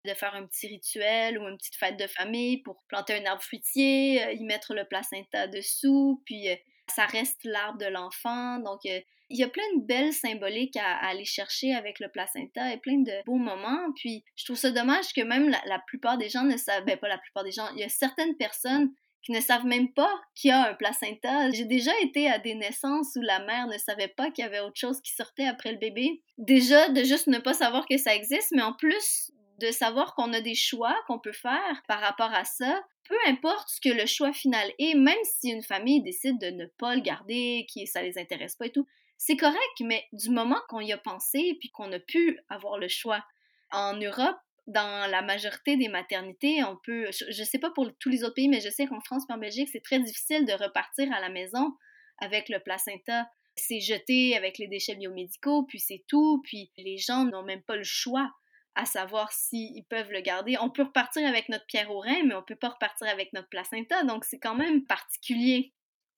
de 0.07 0.13
faire 0.13 0.33
un 0.33 0.45
petit 0.47 0.67
rituel 0.67 1.37
ou 1.37 1.47
une 1.47 1.57
petite 1.57 1.75
fête 1.75 1.97
de 1.97 2.07
famille 2.07 2.57
pour 2.63 2.83
planter 2.87 3.13
un 3.13 3.25
arbre 3.25 3.43
fruitier, 3.43 4.23
euh, 4.23 4.33
y 4.33 4.43
mettre 4.43 4.73
le 4.73 4.85
placenta 4.85 5.47
dessous, 5.47 6.21
puis 6.25 6.49
euh, 6.49 6.55
ça 6.89 7.05
reste 7.05 7.43
l'arbre 7.43 7.77
de 7.77 7.85
l'enfant. 7.85 8.59
Donc, 8.59 8.79
euh, 8.85 8.99
il 9.29 9.37
y 9.37 9.43
a 9.43 9.49
plein 9.49 9.63
de 9.75 9.85
belles 9.85 10.13
symboliques 10.13 10.77
à, 10.77 10.95
aller 11.05 11.25
chercher 11.25 11.73
avec 11.73 11.99
le 11.99 12.09
placenta 12.09 12.71
et 12.71 12.77
plein 12.77 12.99
de 12.99 13.11
beaux 13.25 13.35
moments. 13.35 13.91
Puis, 13.95 14.23
je 14.35 14.45
trouve 14.45 14.57
ça 14.57 14.71
dommage 14.71 15.13
que 15.13 15.21
même 15.21 15.49
la, 15.49 15.79
plupart 15.87 16.17
des 16.17 16.29
gens 16.29 16.43
ne 16.43 16.55
savent, 16.55 16.85
ben 16.85 16.97
pas 16.97 17.09
la 17.09 17.17
plupart 17.17 17.43
des 17.43 17.51
gens, 17.51 17.67
il 17.73 17.79
y 17.79 17.83
a 17.83 17.89
certaines 17.89 18.37
personnes 18.37 18.91
qui 19.23 19.33
ne 19.33 19.41
savent 19.41 19.65
même 19.65 19.91
pas 19.91 20.13
qu'il 20.35 20.49
y 20.49 20.51
a 20.51 20.69
un 20.69 20.73
placenta. 20.73 21.51
J'ai 21.51 21.65
déjà 21.65 21.91
été 22.01 22.29
à 22.29 22.39
des 22.39 22.55
naissances 22.55 23.17
où 23.17 23.21
la 23.21 23.43
mère 23.45 23.67
ne 23.67 23.77
savait 23.77 24.07
pas 24.07 24.31
qu'il 24.31 24.45
y 24.45 24.47
avait 24.47 24.61
autre 24.61 24.79
chose 24.79 25.01
qui 25.01 25.11
sortait 25.11 25.45
après 25.45 25.73
le 25.73 25.77
bébé. 25.77 26.21
Déjà, 26.37 26.87
de 26.87 27.03
juste 27.03 27.27
ne 27.27 27.39
pas 27.39 27.53
savoir 27.53 27.85
que 27.87 27.97
ça 27.97 28.15
existe, 28.15 28.53
mais 28.55 28.61
en 28.61 28.71
plus 28.71 29.31
de 29.57 29.71
savoir 29.71 30.13
qu'on 30.15 30.33
a 30.33 30.41
des 30.41 30.55
choix 30.55 30.95
qu'on 31.07 31.19
peut 31.19 31.33
faire 31.33 31.83
par 31.87 31.99
rapport 31.99 32.33
à 32.33 32.45
ça, 32.45 32.81
peu 33.07 33.17
importe 33.27 33.69
ce 33.69 33.81
que 33.81 33.93
le 33.93 34.05
choix 34.05 34.33
final 34.33 34.71
est, 34.79 34.95
même 34.95 35.15
si 35.23 35.49
une 35.49 35.63
famille 35.63 36.03
décide 36.03 36.39
de 36.39 36.47
ne 36.47 36.65
pas 36.65 36.95
le 36.95 37.01
garder, 37.01 37.65
que 37.73 37.85
ça 37.85 38.01
les 38.01 38.17
intéresse 38.17 38.55
pas 38.55 38.67
et 38.67 38.71
tout, 38.71 38.87
c'est 39.17 39.37
correct, 39.37 39.81
mais 39.81 40.05
du 40.13 40.29
moment 40.29 40.59
qu'on 40.69 40.79
y 40.79 40.93
a 40.93 40.97
pensé 40.97 41.57
puis 41.59 41.69
qu'on 41.71 41.91
a 41.91 41.99
pu 41.99 42.39
avoir 42.49 42.77
le 42.77 42.87
choix. 42.87 43.23
En 43.71 43.97
Europe, 43.97 44.37
dans 44.67 45.09
la 45.09 45.21
majorité 45.21 45.75
des 45.77 45.87
maternités, 45.87 46.63
on 46.63 46.77
peut, 46.77 47.09
je, 47.11 47.39
ne 47.39 47.45
sais 47.45 47.57
pas 47.57 47.71
pour 47.71 47.89
tous 47.99 48.09
les 48.09 48.23
autres 48.23 48.35
pays, 48.35 48.49
mais 48.49 48.61
je 48.61 48.69
sais 48.69 48.85
qu'en 48.85 48.99
France 49.01 49.23
et 49.29 49.33
en 49.33 49.37
Belgique, 49.37 49.69
c'est 49.71 49.83
très 49.83 49.99
difficile 49.99 50.45
de 50.45 50.53
repartir 50.53 51.11
à 51.13 51.19
la 51.19 51.29
maison 51.29 51.73
avec 52.19 52.49
le 52.49 52.59
placenta. 52.59 53.27
C'est 53.55 53.79
jeté 53.79 54.35
avec 54.37 54.59
les 54.59 54.67
déchets 54.67 54.95
biomédicaux, 54.95 55.63
puis 55.63 55.79
c'est 55.79 56.03
tout, 56.07 56.41
puis 56.43 56.71
les 56.77 56.97
gens 56.97 57.25
n'ont 57.25 57.43
même 57.43 57.63
pas 57.63 57.75
le 57.75 57.83
choix. 57.83 58.29
À 58.77 58.85
savoir 58.85 59.31
s'ils 59.33 59.83
peuvent 59.85 60.11
le 60.11 60.21
garder. 60.21 60.55
On 60.61 60.69
peut 60.69 60.83
repartir 60.83 61.27
avec 61.27 61.49
notre 61.49 61.65
pierre 61.65 61.91
au 61.91 61.99
rein, 61.99 62.23
mais 62.25 62.35
on 62.35 62.43
peut 62.43 62.55
pas 62.55 62.69
repartir 62.69 63.07
avec 63.07 63.33
notre 63.33 63.49
placenta, 63.49 64.03
donc 64.03 64.23
c'est 64.23 64.39
quand 64.39 64.55
même 64.55 64.85
particulier. 64.85 65.73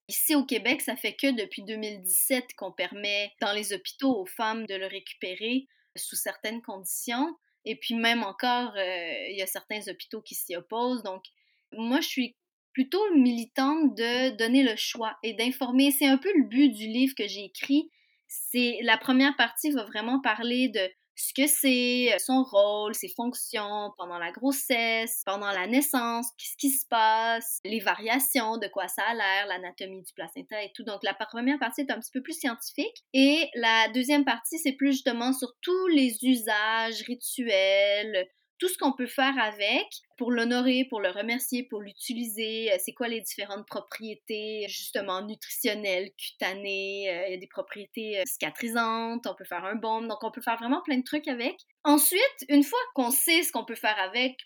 Ici 0.10 0.36
au 0.36 0.44
Québec, 0.44 0.82
ça 0.82 0.96
fait 0.96 1.16
que 1.16 1.32
depuis 1.32 1.64
2017 1.64 2.56
qu'on 2.58 2.72
permet 2.72 3.32
dans 3.42 3.54
les 3.54 3.74
hôpitaux 3.74 4.20
aux 4.20 4.26
femmes 4.26 4.66
de 4.66 4.76
le 4.76 4.88
récupérer 4.88 5.68
sous 5.96 6.16
certaines 6.16 6.62
conditions. 6.62 7.34
Et 7.64 7.76
puis 7.76 7.96
même 7.96 8.24
encore, 8.24 8.74
euh, 8.76 9.28
il 9.30 9.38
y 9.38 9.42
a 9.42 9.48
certains 9.48 9.88
hôpitaux 9.88 10.22
qui 10.22 10.36
s'y 10.36 10.56
opposent. 10.56 11.04
Donc, 11.04 11.24
moi, 11.72 12.02
je 12.02 12.08
suis 12.08 12.36
plutôt 12.74 13.04
militante 13.16 13.96
de 13.96 14.36
donner 14.36 14.64
le 14.64 14.76
choix 14.76 15.18
et 15.24 15.34
d'informer. 15.34 15.92
C'est 15.92 16.08
un 16.08 16.18
peu 16.18 16.32
le 16.36 16.48
but 16.48 16.70
du 16.70 16.88
livre 16.88 17.14
que 17.16 17.28
j'ai 17.28 17.46
écrit. 17.46 17.90
C'est 18.28 18.80
la 18.82 18.98
première 18.98 19.36
partie 19.36 19.72
va 19.72 19.84
vraiment 19.84 20.20
parler 20.22 20.70
de 20.70 20.90
ce 21.20 21.34
que 21.34 21.48
c'est, 21.48 22.14
euh, 22.14 22.18
son 22.20 22.44
rôle, 22.44 22.96
ses 22.96 23.10
fonctions 23.10 23.92
pendant 23.98 24.18
la 24.18 24.32
grossesse, 24.32 25.22
pendant 25.26 25.52
la 25.52 25.68
naissance, 25.68 26.28
qu'est-ce 26.38 26.58
qui 26.58 26.70
se 26.70 26.86
passe, 26.88 27.60
les 27.66 27.80
variations, 27.80 28.58
de 28.58 28.68
quoi 28.68 28.88
ça 28.88 29.04
a 29.04 29.14
l'air, 29.14 29.48
l'anatomie 29.48 30.02
du 30.02 30.14
placenta 30.14 30.64
et 30.64 30.72
tout. 30.74 30.84
Donc 30.84 31.04
la 31.04 31.14
première 31.14 31.60
partie 31.60 31.82
est 31.82 31.92
un 31.92 32.00
petit 32.00 32.12
peu 32.12 32.22
plus 32.22 32.40
scientifique 32.40 33.04
et 33.14 33.50
la 33.56 33.90
deuxième 33.90 34.26
partie 34.26 34.58
c'est 34.60 34.74
plus 34.74 34.94
justement 34.94 35.34
sur 35.34 35.54
tous 35.62 35.88
les 35.88 36.18
usages 36.24 37.02
rituels, 37.08 38.28
tout 38.60 38.68
ce 38.68 38.78
qu'on 38.78 38.92
peut 38.92 39.08
faire 39.08 39.38
avec 39.40 39.88
pour 40.18 40.32
l'honorer, 40.32 40.86
pour 40.90 41.00
le 41.00 41.10
remercier, 41.10 41.64
pour 41.64 41.82
l'utiliser. 41.82 42.72
Euh, 42.72 42.76
c'est 42.78 42.94
quoi 42.94 43.08
les 43.08 43.22
différentes 43.22 43.66
propriétés, 43.66 44.66
justement, 44.68 45.22
nutritionnelles, 45.26 46.12
cutanées. 46.18 47.10
Euh, 47.10 47.28
il 47.28 47.32
y 47.32 47.38
a 47.38 47.40
des 47.40 47.48
propriétés 47.48 48.20
euh, 48.20 48.24
cicatrisantes, 48.26 49.26
on 49.26 49.34
peut 49.34 49.46
faire 49.46 49.64
un 49.64 49.76
baume. 49.76 50.08
Donc, 50.08 50.24
on 50.24 50.32
peut 50.32 50.42
faire 50.42 50.58
vraiment 50.58 50.82
plein 50.82 50.98
de 50.98 51.04
trucs 51.04 51.28
avec. 51.30 51.56
Ensuite, 51.86 52.46
une 52.50 52.64
fois 52.64 52.80
qu'on 52.94 53.12
sait 53.12 53.44
ce 53.44 53.52
qu'on 53.52 53.66
peut 53.66 53.76
faire 53.76 53.98
avec, 53.98 54.38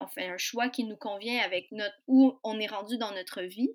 on 0.00 0.06
fait 0.06 0.28
un 0.28 0.38
choix 0.38 0.68
qui 0.68 0.84
nous 0.84 0.96
convient 0.96 1.42
avec 1.42 1.72
notre 1.72 1.96
où 2.06 2.38
on 2.44 2.60
est 2.60 2.66
rendu 2.66 2.98
dans 2.98 3.12
notre 3.12 3.42
vie. 3.42 3.70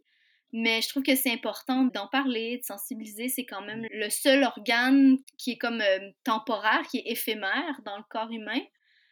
Mais 0.53 0.81
je 0.81 0.87
trouve 0.87 1.03
que 1.03 1.15
c'est 1.15 1.31
important 1.31 1.83
d'en 1.83 2.07
parler, 2.07 2.59
de 2.59 2.63
sensibiliser. 2.63 3.27
C'est 3.27 3.45
quand 3.45 3.61
même 3.61 3.85
le 3.91 4.09
seul 4.09 4.43
organe 4.43 5.17
qui 5.37 5.51
est 5.51 5.57
comme 5.57 5.83
temporaire, 6.23 6.81
qui 6.89 6.99
est 6.99 7.11
éphémère 7.11 7.81
dans 7.83 7.97
le 7.97 8.03
corps 8.09 8.31
humain 8.31 8.61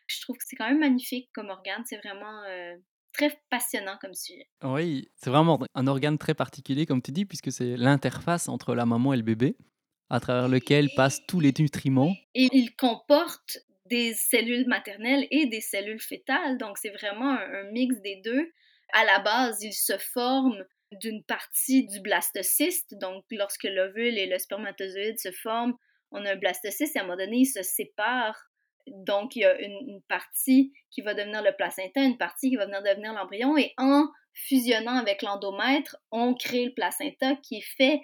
je 0.07 0.21
trouve 0.21 0.37
que 0.37 0.43
c'est 0.45 0.55
quand 0.55 0.67
même 0.67 0.79
magnifique 0.79 1.29
comme 1.33 1.49
organe. 1.49 1.83
C'est 1.85 1.97
vraiment 1.97 2.43
euh, 2.43 2.75
très 3.13 3.39
passionnant 3.49 3.97
comme 4.01 4.13
sujet. 4.13 4.47
Oui, 4.63 5.09
c'est 5.15 5.29
vraiment 5.29 5.59
un 5.75 5.87
organe 5.87 6.17
très 6.17 6.33
particulier, 6.33 6.85
comme 6.85 7.01
tu 7.01 7.11
dis, 7.11 7.25
puisque 7.25 7.51
c'est 7.51 7.77
l'interface 7.77 8.49
entre 8.49 8.75
la 8.75 8.85
maman 8.85 9.13
et 9.13 9.17
le 9.17 9.23
bébé, 9.23 9.55
à 10.09 10.19
travers 10.19 10.49
lequel 10.49 10.89
passent 10.95 11.25
tous 11.27 11.39
les 11.39 11.53
nutriments. 11.57 12.13
Et 12.33 12.49
il 12.51 12.75
comporte 12.75 13.59
des 13.85 14.13
cellules 14.13 14.67
maternelles 14.67 15.27
et 15.29 15.45
des 15.45 15.61
cellules 15.61 16.01
fétales, 16.01 16.57
donc 16.57 16.77
c'est 16.77 16.89
vraiment 16.89 17.31
un, 17.31 17.71
mix 17.71 17.99
des 18.01 18.21
deux. 18.23 18.51
À 18.93 19.05
la 19.05 19.19
base, 19.19 19.61
il 19.61 19.73
se 19.73 19.97
forme 19.97 20.63
d'une 20.91 21.23
partie 21.23 21.87
du 21.87 21.99
blastocyste, 22.01 22.95
donc 22.99 23.23
lorsque 23.31 23.63
l'ovule 23.63 24.17
et 24.17 24.27
le 24.27 24.37
spermatozoïde 24.37 25.19
se 25.19 25.31
forment, 25.31 25.73
on 26.11 26.23
a 26.25 26.33
un 26.33 26.35
blastocyste 26.35 26.95
et 26.95 26.99
à 26.99 27.01
un 27.01 27.05
moment 27.05 27.17
donné, 27.17 27.37
il 27.37 27.45
se 27.45 27.63
sépare 27.63 28.52
donc, 28.87 29.35
il 29.35 29.39
y 29.39 29.45
a 29.45 29.59
une, 29.61 30.01
partie 30.07 30.73
qui 30.91 31.01
va 31.01 31.13
devenir 31.13 31.41
le 31.41 31.55
placenta, 31.55 32.01
une 32.01 32.17
partie 32.17 32.49
qui 32.49 32.55
va 32.55 32.65
venir 32.65 32.83
devenir 32.83 33.13
l'embryon, 33.13 33.57
et 33.57 33.73
en 33.77 34.07
fusionnant 34.33 34.97
avec 34.97 35.21
l'endomètre, 35.21 35.97
on 36.11 36.33
crée 36.33 36.65
le 36.65 36.73
placenta 36.73 37.35
qui 37.37 37.57
est 37.57 37.75
fait 37.77 38.01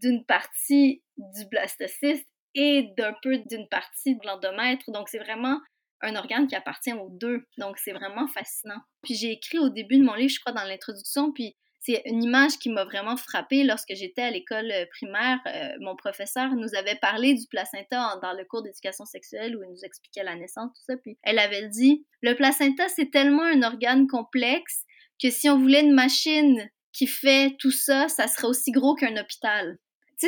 d'une 0.00 0.24
partie 0.24 1.02
du 1.16 1.46
blastocyste 1.46 2.28
et 2.54 2.90
d'un 2.96 3.14
peu 3.22 3.38
d'une 3.38 3.68
partie 3.68 4.16
de 4.16 4.26
l'endomètre. 4.26 4.90
Donc, 4.90 5.08
c'est 5.08 5.18
vraiment 5.18 5.58
un 6.02 6.16
organe 6.16 6.46
qui 6.46 6.56
appartient 6.56 6.92
aux 6.92 7.08
deux. 7.10 7.46
Donc, 7.58 7.78
c'est 7.78 7.92
vraiment 7.92 8.26
fascinant. 8.28 8.80
Puis, 9.02 9.14
j'ai 9.14 9.30
écrit 9.30 9.58
au 9.58 9.70
début 9.70 9.98
de 9.98 10.04
mon 10.04 10.14
livre, 10.14 10.32
je 10.34 10.40
crois, 10.40 10.52
dans 10.52 10.64
l'introduction, 10.64 11.32
puis 11.32 11.56
c'est 11.84 12.02
une 12.06 12.22
image 12.22 12.58
qui 12.58 12.70
m'a 12.70 12.84
vraiment 12.84 13.16
frappée 13.16 13.64
lorsque 13.64 13.94
j'étais 13.94 14.22
à 14.22 14.30
l'école 14.30 14.70
euh, 14.70 14.86
primaire. 14.90 15.40
Euh, 15.46 15.70
mon 15.80 15.96
professeur 15.96 16.54
nous 16.54 16.76
avait 16.76 16.94
parlé 16.94 17.34
du 17.34 17.46
placenta 17.48 18.18
dans 18.22 18.32
le 18.32 18.44
cours 18.44 18.62
d'éducation 18.62 19.04
sexuelle 19.04 19.56
où 19.56 19.64
il 19.64 19.70
nous 19.70 19.84
expliquait 19.84 20.22
la 20.22 20.36
naissance, 20.36 20.70
tout 20.74 20.84
ça. 20.86 20.96
Puis 20.96 21.18
elle 21.22 21.40
avait 21.40 21.68
dit 21.68 22.06
Le 22.22 22.34
placenta, 22.34 22.88
c'est 22.88 23.10
tellement 23.10 23.42
un 23.42 23.62
organe 23.64 24.06
complexe 24.06 24.84
que 25.20 25.30
si 25.30 25.48
on 25.50 25.58
voulait 25.58 25.82
une 25.82 25.94
machine 25.94 26.70
qui 26.92 27.08
fait 27.08 27.56
tout 27.58 27.72
ça, 27.72 28.08
ça 28.08 28.28
serait 28.28 28.46
aussi 28.46 28.70
gros 28.70 28.94
qu'un 28.94 29.16
hôpital 29.16 29.78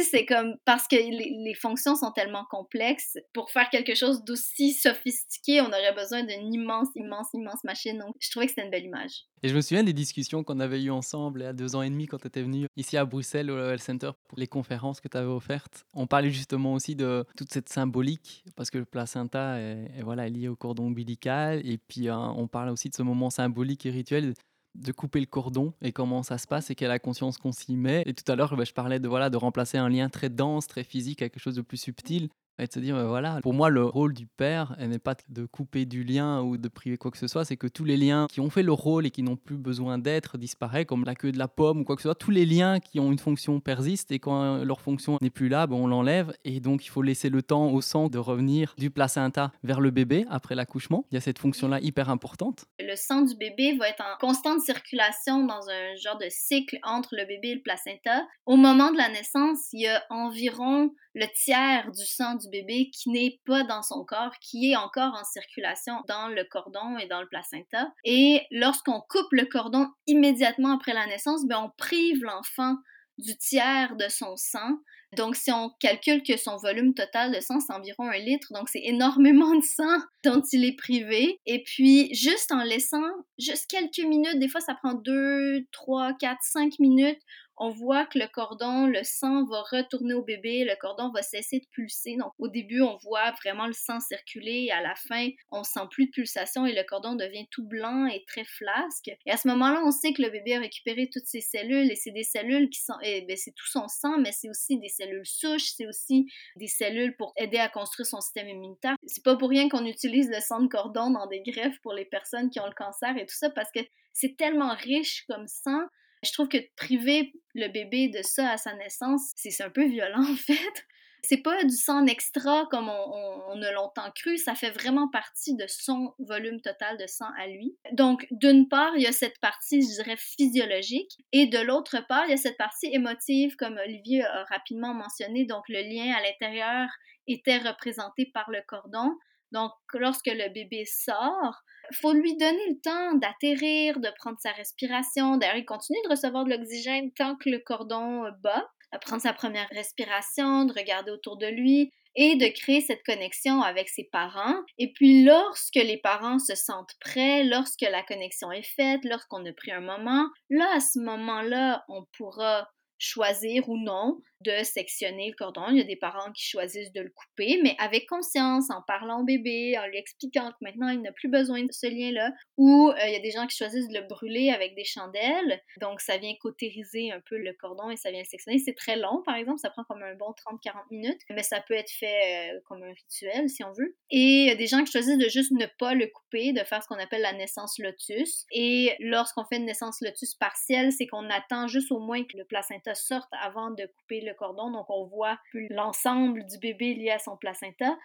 c'est 0.02 0.26
comme 0.26 0.56
parce 0.64 0.88
que 0.88 0.96
les, 0.96 1.54
fonctions 1.54 1.94
sont 1.94 2.10
tellement 2.10 2.44
complexes. 2.50 3.18
Pour 3.32 3.50
faire 3.50 3.70
quelque 3.70 3.94
chose 3.94 4.24
d'aussi 4.24 4.72
sophistiqué, 4.72 5.60
on 5.60 5.68
aurait 5.68 5.94
besoin 5.94 6.24
d'une 6.24 6.52
immense, 6.52 6.88
immense, 6.96 7.28
immense 7.32 7.62
machine. 7.64 7.98
Donc, 7.98 8.14
je 8.18 8.30
trouvais 8.30 8.46
que 8.46 8.52
c'était 8.52 8.64
une 8.64 8.70
belle 8.70 8.84
image. 8.84 9.24
Et 9.42 9.48
je 9.48 9.54
me 9.54 9.60
souviens 9.60 9.84
des 9.84 9.92
discussions 9.92 10.42
qu'on 10.42 10.58
avait 10.58 10.82
eues 10.82 10.90
ensemble 10.90 11.42
il 11.42 11.44
y 11.44 11.46
a 11.46 11.52
deux 11.52 11.76
ans 11.76 11.82
et 11.82 11.90
demi 11.90 12.06
quand 12.06 12.18
tu 12.18 12.26
étais 12.26 12.42
venu 12.42 12.66
ici 12.76 12.96
à 12.96 13.04
Bruxelles 13.04 13.50
au 13.50 13.56
Level 13.56 13.78
Center 13.78 14.10
pour 14.26 14.38
les 14.38 14.46
conférences 14.46 15.00
que 15.00 15.08
tu 15.08 15.16
avais 15.16 15.26
offertes. 15.26 15.84
On 15.92 16.06
parlait 16.06 16.30
justement 16.30 16.72
aussi 16.72 16.96
de 16.96 17.24
toute 17.36 17.52
cette 17.52 17.68
symbolique 17.68 18.42
parce 18.56 18.70
que 18.70 18.78
le 18.78 18.86
placenta 18.86 19.58
est, 19.60 20.02
voilà, 20.02 20.28
lié 20.28 20.48
au 20.48 20.56
cordon 20.56 20.86
ombilical. 20.86 21.60
Et 21.66 21.78
puis, 21.78 22.08
hein, 22.08 22.34
on 22.36 22.48
parle 22.48 22.70
aussi 22.70 22.88
de 22.88 22.94
ce 22.94 23.02
moment 23.02 23.30
symbolique 23.30 23.84
et 23.86 23.90
rituel 23.90 24.34
de 24.74 24.92
couper 24.92 25.20
le 25.20 25.26
cordon 25.26 25.72
et 25.82 25.92
comment 25.92 26.22
ça 26.22 26.38
se 26.38 26.46
passe 26.46 26.70
et 26.70 26.74
quelle 26.74 26.90
a 26.90 26.98
conscience 26.98 27.38
qu'on 27.38 27.52
s'y 27.52 27.76
met. 27.76 28.02
Et 28.06 28.14
tout 28.14 28.30
à 28.30 28.36
l'heure, 28.36 28.56
bah, 28.56 28.64
je 28.64 28.72
parlais 28.72 28.98
de, 28.98 29.08
voilà, 29.08 29.30
de 29.30 29.36
remplacer 29.36 29.78
un 29.78 29.88
lien 29.88 30.08
très 30.08 30.28
dense, 30.28 30.66
très 30.66 30.84
physique 30.84 31.22
à 31.22 31.28
quelque 31.28 31.42
chose 31.42 31.56
de 31.56 31.62
plus 31.62 31.78
subtil 31.78 32.28
et 32.58 32.66
de 32.66 32.72
se 32.72 32.78
dire, 32.78 32.96
voilà, 33.06 33.40
pour 33.42 33.54
moi, 33.54 33.68
le 33.68 33.84
rôle 33.84 34.14
du 34.14 34.26
père 34.26 34.76
n'est 34.78 34.98
pas 34.98 35.14
de 35.28 35.44
couper 35.46 35.86
du 35.86 36.04
lien 36.04 36.40
ou 36.40 36.56
de 36.56 36.68
priver 36.68 36.96
quoi 36.96 37.10
que 37.10 37.18
ce 37.18 37.26
soit, 37.26 37.44
c'est 37.44 37.56
que 37.56 37.66
tous 37.66 37.84
les 37.84 37.96
liens 37.96 38.26
qui 38.30 38.40
ont 38.40 38.50
fait 38.50 38.62
leur 38.62 38.76
rôle 38.76 39.06
et 39.06 39.10
qui 39.10 39.22
n'ont 39.22 39.36
plus 39.36 39.56
besoin 39.56 39.98
d'être 39.98 40.38
disparaissent, 40.38 40.86
comme 40.86 41.04
la 41.04 41.14
queue 41.14 41.32
de 41.32 41.38
la 41.38 41.48
pomme 41.48 41.80
ou 41.80 41.84
quoi 41.84 41.96
que 41.96 42.02
ce 42.02 42.08
soit. 42.08 42.14
Tous 42.14 42.30
les 42.30 42.46
liens 42.46 42.80
qui 42.80 43.00
ont 43.00 43.10
une 43.10 43.18
fonction 43.18 43.60
persistent 43.60 44.12
et 44.12 44.18
quand 44.18 44.64
leur 44.64 44.80
fonction 44.80 45.18
n'est 45.20 45.30
plus 45.30 45.48
là, 45.48 45.66
ben, 45.66 45.76
on 45.76 45.86
l'enlève. 45.86 46.32
Et 46.44 46.60
donc, 46.60 46.84
il 46.84 46.88
faut 46.88 47.02
laisser 47.02 47.28
le 47.28 47.42
temps 47.42 47.70
au 47.70 47.80
sang 47.80 48.08
de 48.08 48.18
revenir 48.18 48.74
du 48.78 48.90
placenta 48.90 49.52
vers 49.62 49.80
le 49.80 49.90
bébé 49.90 50.24
après 50.30 50.54
l'accouchement. 50.54 51.06
Il 51.10 51.14
y 51.14 51.18
a 51.18 51.20
cette 51.20 51.38
fonction-là 51.38 51.80
hyper 51.80 52.08
importante. 52.08 52.66
Le 52.78 52.94
sang 52.96 53.22
du 53.22 53.34
bébé 53.36 53.76
va 53.76 53.88
être 53.88 54.02
en 54.02 54.18
constante 54.18 54.60
circulation 54.60 55.44
dans 55.44 55.68
un 55.68 55.96
genre 55.96 56.18
de 56.18 56.26
cycle 56.28 56.78
entre 56.82 57.16
le 57.16 57.26
bébé 57.26 57.48
et 57.48 57.54
le 57.56 57.62
placenta. 57.62 58.26
Au 58.46 58.56
moment 58.56 58.90
de 58.92 58.96
la 58.96 59.08
naissance, 59.08 59.72
il 59.72 59.82
y 59.82 59.86
a 59.88 60.02
environ 60.10 60.92
le 61.14 61.26
tiers 61.34 61.90
du 61.92 62.04
sang 62.04 62.34
du 62.34 62.48
bébé 62.48 62.90
qui 62.90 63.10
n'est 63.10 63.40
pas 63.46 63.62
dans 63.62 63.82
son 63.82 64.04
corps, 64.04 64.34
qui 64.40 64.72
est 64.72 64.76
encore 64.76 65.14
en 65.14 65.24
circulation 65.24 65.94
dans 66.08 66.28
le 66.28 66.44
cordon 66.44 66.98
et 66.98 67.06
dans 67.06 67.20
le 67.20 67.28
placenta. 67.28 67.88
Et 68.04 68.42
lorsqu'on 68.50 69.00
coupe 69.08 69.32
le 69.32 69.46
cordon 69.46 69.88
immédiatement 70.06 70.74
après 70.74 70.92
la 70.92 71.06
naissance, 71.06 71.46
ben 71.46 71.58
on 71.58 71.70
prive 71.76 72.22
l'enfant 72.22 72.76
du 73.18 73.36
tiers 73.36 73.96
de 73.96 74.08
son 74.08 74.36
sang. 74.36 74.78
Donc, 75.16 75.36
si 75.36 75.52
on 75.52 75.70
calcule 75.78 76.24
que 76.24 76.36
son 76.36 76.56
volume 76.56 76.92
total 76.92 77.32
de 77.32 77.40
sang, 77.40 77.60
c'est 77.60 77.72
environ 77.72 78.08
un 78.08 78.18
litre, 78.18 78.48
donc 78.52 78.68
c'est 78.68 78.82
énormément 78.82 79.54
de 79.54 79.62
sang 79.62 80.00
dont 80.24 80.42
il 80.52 80.64
est 80.64 80.76
privé. 80.76 81.38
Et 81.46 81.62
puis, 81.62 82.12
juste 82.12 82.50
en 82.50 82.64
laissant 82.64 83.06
juste 83.38 83.70
quelques 83.70 84.06
minutes, 84.06 84.38
des 84.38 84.48
fois 84.48 84.60
ça 84.60 84.74
prend 84.74 84.94
2, 84.94 85.66
3, 85.70 86.14
4, 86.14 86.38
5 86.42 86.78
minutes, 86.80 87.20
on 87.56 87.70
voit 87.70 88.06
que 88.06 88.18
le 88.18 88.26
cordon, 88.26 88.86
le 88.86 89.02
sang 89.04 89.44
va 89.46 89.62
retourner 89.62 90.14
au 90.14 90.22
bébé, 90.22 90.64
le 90.64 90.76
cordon 90.80 91.10
va 91.10 91.22
cesser 91.22 91.60
de 91.60 91.66
pulser. 91.70 92.16
Donc 92.16 92.32
au 92.38 92.48
début, 92.48 92.82
on 92.82 92.96
voit 92.96 93.32
vraiment 93.42 93.66
le 93.66 93.72
sang 93.72 94.00
circuler 94.00 94.66
et 94.68 94.72
à 94.72 94.82
la 94.82 94.94
fin, 94.94 95.28
on 95.50 95.62
sent 95.62 95.86
plus 95.90 96.06
de 96.06 96.10
pulsation 96.10 96.66
et 96.66 96.74
le 96.74 96.82
cordon 96.84 97.14
devient 97.14 97.46
tout 97.50 97.66
blanc 97.66 98.06
et 98.06 98.24
très 98.26 98.44
flasque. 98.44 99.10
Et 99.26 99.30
à 99.30 99.36
ce 99.36 99.48
moment-là, 99.48 99.82
on 99.84 99.90
sait 99.90 100.12
que 100.12 100.22
le 100.22 100.30
bébé 100.30 100.56
a 100.56 100.60
récupéré 100.60 101.08
toutes 101.12 101.26
ses 101.26 101.40
cellules 101.40 101.90
et 101.90 101.96
c'est 101.96 102.10
des 102.10 102.24
cellules 102.24 102.68
qui 102.70 102.80
sont, 102.80 102.94
eh 103.02 103.22
ben, 103.22 103.36
c'est 103.36 103.52
tout 103.52 103.68
son 103.68 103.88
sang, 103.88 104.18
mais 104.18 104.32
c'est 104.32 104.48
aussi 104.48 104.78
des 104.78 104.88
cellules 104.88 105.26
souches, 105.26 105.72
c'est 105.76 105.86
aussi 105.86 106.26
des 106.56 106.68
cellules 106.68 107.16
pour 107.16 107.32
aider 107.36 107.58
à 107.58 107.68
construire 107.68 108.06
son 108.06 108.20
système 108.20 108.48
immunitaire. 108.48 108.96
C'est 109.06 109.24
pas 109.24 109.36
pour 109.36 109.48
rien 109.48 109.68
qu'on 109.68 109.86
utilise 109.86 110.28
le 110.30 110.40
sang 110.40 110.60
de 110.60 110.68
cordon 110.68 111.10
dans 111.10 111.26
des 111.26 111.42
greffes 111.42 111.80
pour 111.82 111.92
les 111.92 112.04
personnes 112.04 112.50
qui 112.50 112.60
ont 112.60 112.66
le 112.66 112.74
cancer 112.74 113.16
et 113.16 113.26
tout 113.26 113.34
ça 113.34 113.50
parce 113.50 113.70
que 113.72 113.80
c'est 114.12 114.36
tellement 114.36 114.74
riche 114.74 115.24
comme 115.28 115.46
sang 115.46 115.82
je 116.24 116.32
trouve 116.32 116.48
que 116.48 116.58
priver 116.76 117.32
le 117.54 117.68
bébé 117.68 118.08
de 118.08 118.22
ça 118.22 118.50
à 118.50 118.56
sa 118.56 118.74
naissance, 118.74 119.32
c'est 119.36 119.62
un 119.62 119.70
peu 119.70 119.86
violent 119.86 120.24
en 120.30 120.36
fait. 120.36 120.84
C'est 121.26 121.38
pas 121.38 121.64
du 121.64 121.74
sang 121.74 122.04
extra 122.06 122.66
comme 122.70 122.90
on, 122.90 123.62
a 123.62 123.72
longtemps 123.72 124.10
cru, 124.14 124.36
ça 124.36 124.54
fait 124.54 124.70
vraiment 124.70 125.08
partie 125.08 125.56
de 125.56 125.64
son 125.66 126.14
volume 126.18 126.60
total 126.60 126.98
de 126.98 127.06
sang 127.06 127.30
à 127.38 127.46
lui. 127.46 127.78
Donc, 127.92 128.26
d'une 128.30 128.68
part, 128.68 128.94
il 128.94 129.02
y 129.02 129.06
a 129.06 129.12
cette 129.12 129.40
partie, 129.40 129.80
je 129.80 130.02
dirais, 130.02 130.18
physiologique, 130.18 131.16
et 131.32 131.46
de 131.46 131.58
l'autre 131.58 132.04
part, 132.08 132.26
il 132.26 132.32
y 132.32 132.34
a 132.34 132.36
cette 132.36 132.58
partie 132.58 132.88
émotive, 132.92 133.56
comme 133.56 133.78
Olivier 133.82 134.22
a 134.22 134.44
rapidement 134.50 134.92
mentionné. 134.92 135.46
Donc, 135.46 135.64
le 135.70 135.80
lien 135.80 136.12
à 136.14 136.20
l'intérieur 136.20 136.90
était 137.26 137.56
représenté 137.56 138.30
par 138.34 138.50
le 138.50 138.60
cordon. 138.66 139.16
Donc, 139.50 139.72
lorsque 139.94 140.26
le 140.26 140.52
bébé 140.52 140.84
sort, 140.84 141.62
faut 141.92 142.12
lui 142.12 142.36
donner 142.36 142.66
le 142.68 142.80
temps 142.80 143.14
d'atterrir, 143.14 144.00
de 144.00 144.08
prendre 144.18 144.38
sa 144.40 144.52
respiration. 144.52 145.36
D'ailleurs, 145.36 145.56
il 145.56 145.64
continue 145.64 145.98
de 146.04 146.10
recevoir 146.10 146.44
de 146.44 146.50
l'oxygène 146.50 147.12
tant 147.12 147.36
que 147.36 147.50
le 147.50 147.58
cordon 147.58 148.24
bat, 148.42 148.66
de 148.92 148.98
prendre 148.98 149.22
sa 149.22 149.32
première 149.32 149.68
respiration, 149.70 150.64
de 150.64 150.72
regarder 150.72 151.10
autour 151.10 151.36
de 151.36 151.46
lui. 151.46 151.90
et 152.16 152.36
de 152.36 152.46
créer 152.46 152.80
cette 152.80 153.02
connexion 153.02 153.60
avec 153.62 153.88
ses 153.88 154.04
parents. 154.04 154.54
Et 154.78 154.92
puis 154.92 155.24
lorsque 155.24 155.74
les 155.74 155.98
parents 155.98 156.38
se 156.38 156.54
sentent 156.54 156.94
prêts, 157.00 157.42
lorsque 157.44 157.82
la 157.82 158.02
connexion 158.02 158.52
est 158.52 158.62
faite, 158.76 159.00
lorsqu'on 159.04 159.44
a 159.44 159.52
pris 159.52 159.72
un 159.72 159.80
moment, 159.80 160.28
là, 160.48 160.66
à 160.76 160.80
ce 160.80 161.00
moment-là, 161.00 161.84
on 161.88 162.04
pourra 162.16 162.68
choisir 162.98 163.68
ou 163.68 163.76
non 163.76 164.20
de 164.40 164.62
sectionner 164.62 165.30
le 165.30 165.34
cordon. 165.36 165.64
Il 165.70 165.78
y 165.78 165.80
a 165.80 165.84
des 165.84 165.96
parents 165.96 166.30
qui 166.32 166.44
choisissent 166.44 166.92
de 166.92 167.00
le 167.00 167.10
couper, 167.10 167.58
mais 167.62 167.74
avec 167.78 168.06
conscience, 168.06 168.70
en 168.70 168.82
parlant 168.86 169.20
au 169.20 169.24
bébé, 169.24 169.76
en 169.78 169.86
lui 169.86 169.96
expliquant 169.96 170.50
que 170.50 170.56
maintenant 170.60 170.88
il 170.88 171.00
n'a 171.00 171.12
plus 171.12 171.30
besoin 171.30 171.62
de 171.62 171.72
ce 171.72 171.86
lien-là. 171.86 172.30
Ou 172.58 172.90
euh, 172.90 173.06
il 173.06 173.12
y 173.12 173.16
a 173.16 173.20
des 173.20 173.30
gens 173.30 173.46
qui 173.46 173.56
choisissent 173.56 173.88
de 173.88 173.98
le 173.98 174.06
brûler 174.06 174.50
avec 174.50 174.74
des 174.74 174.84
chandelles. 174.84 175.60
Donc 175.80 176.00
ça 176.00 176.18
vient 176.18 176.34
cautériser 176.40 177.10
un 177.10 177.20
peu 177.28 177.38
le 177.38 177.52
cordon 177.54 177.90
et 177.90 177.96
ça 177.96 178.10
vient 178.10 178.20
le 178.20 178.26
sectionner. 178.26 178.58
C'est 178.58 178.74
très 178.74 178.96
long, 178.96 179.22
par 179.24 179.36
exemple, 179.36 179.60
ça 179.60 179.70
prend 179.70 179.84
comme 179.84 180.02
un 180.02 180.14
bon 180.14 180.34
30-40 180.52 180.74
minutes, 180.90 181.20
mais 181.30 181.42
ça 181.42 181.62
peut 181.66 181.74
être 181.74 181.90
fait 181.90 182.52
euh, 182.52 182.60
comme 182.66 182.82
un 182.82 182.92
rituel 182.92 183.48
si 183.48 183.64
on 183.64 183.72
veut. 183.72 183.96
Et 184.10 184.42
il 184.42 184.46
y 184.46 184.50
a 184.50 184.56
des 184.56 184.66
gens 184.66 184.84
qui 184.84 184.92
choisissent 184.92 185.18
de 185.18 185.28
juste 185.28 185.52
ne 185.52 185.66
pas 185.78 185.94
le 185.94 186.06
couper, 186.08 186.52
de 186.52 186.62
faire 186.64 186.82
ce 186.82 186.88
qu'on 186.88 186.98
appelle 186.98 187.22
la 187.22 187.32
naissance 187.32 187.78
lotus. 187.78 188.44
Et 188.52 188.94
lorsqu'on 189.00 189.44
fait 189.46 189.56
une 189.56 189.64
naissance 189.64 190.00
lotus 190.02 190.34
partielle, 190.34 190.92
c'est 190.92 191.06
qu'on 191.06 191.30
attend 191.30 191.66
juste 191.66 191.90
au 191.90 191.98
moins 191.98 192.22
que 192.22 192.36
le 192.36 192.44
placenta 192.44 192.83
sorte 192.92 193.30
avant 193.40 193.70
de 193.70 193.86
couper 193.86 194.20
le 194.20 194.34
cordon, 194.34 194.70
donc 194.70 194.90
on 194.90 195.06
voit 195.06 195.38
l'ensemble 195.70 196.44
du 196.44 196.58
bébé 196.58 196.94
lié 196.94 197.10
à 197.10 197.18
son 197.18 197.36
placenta. 197.38 197.96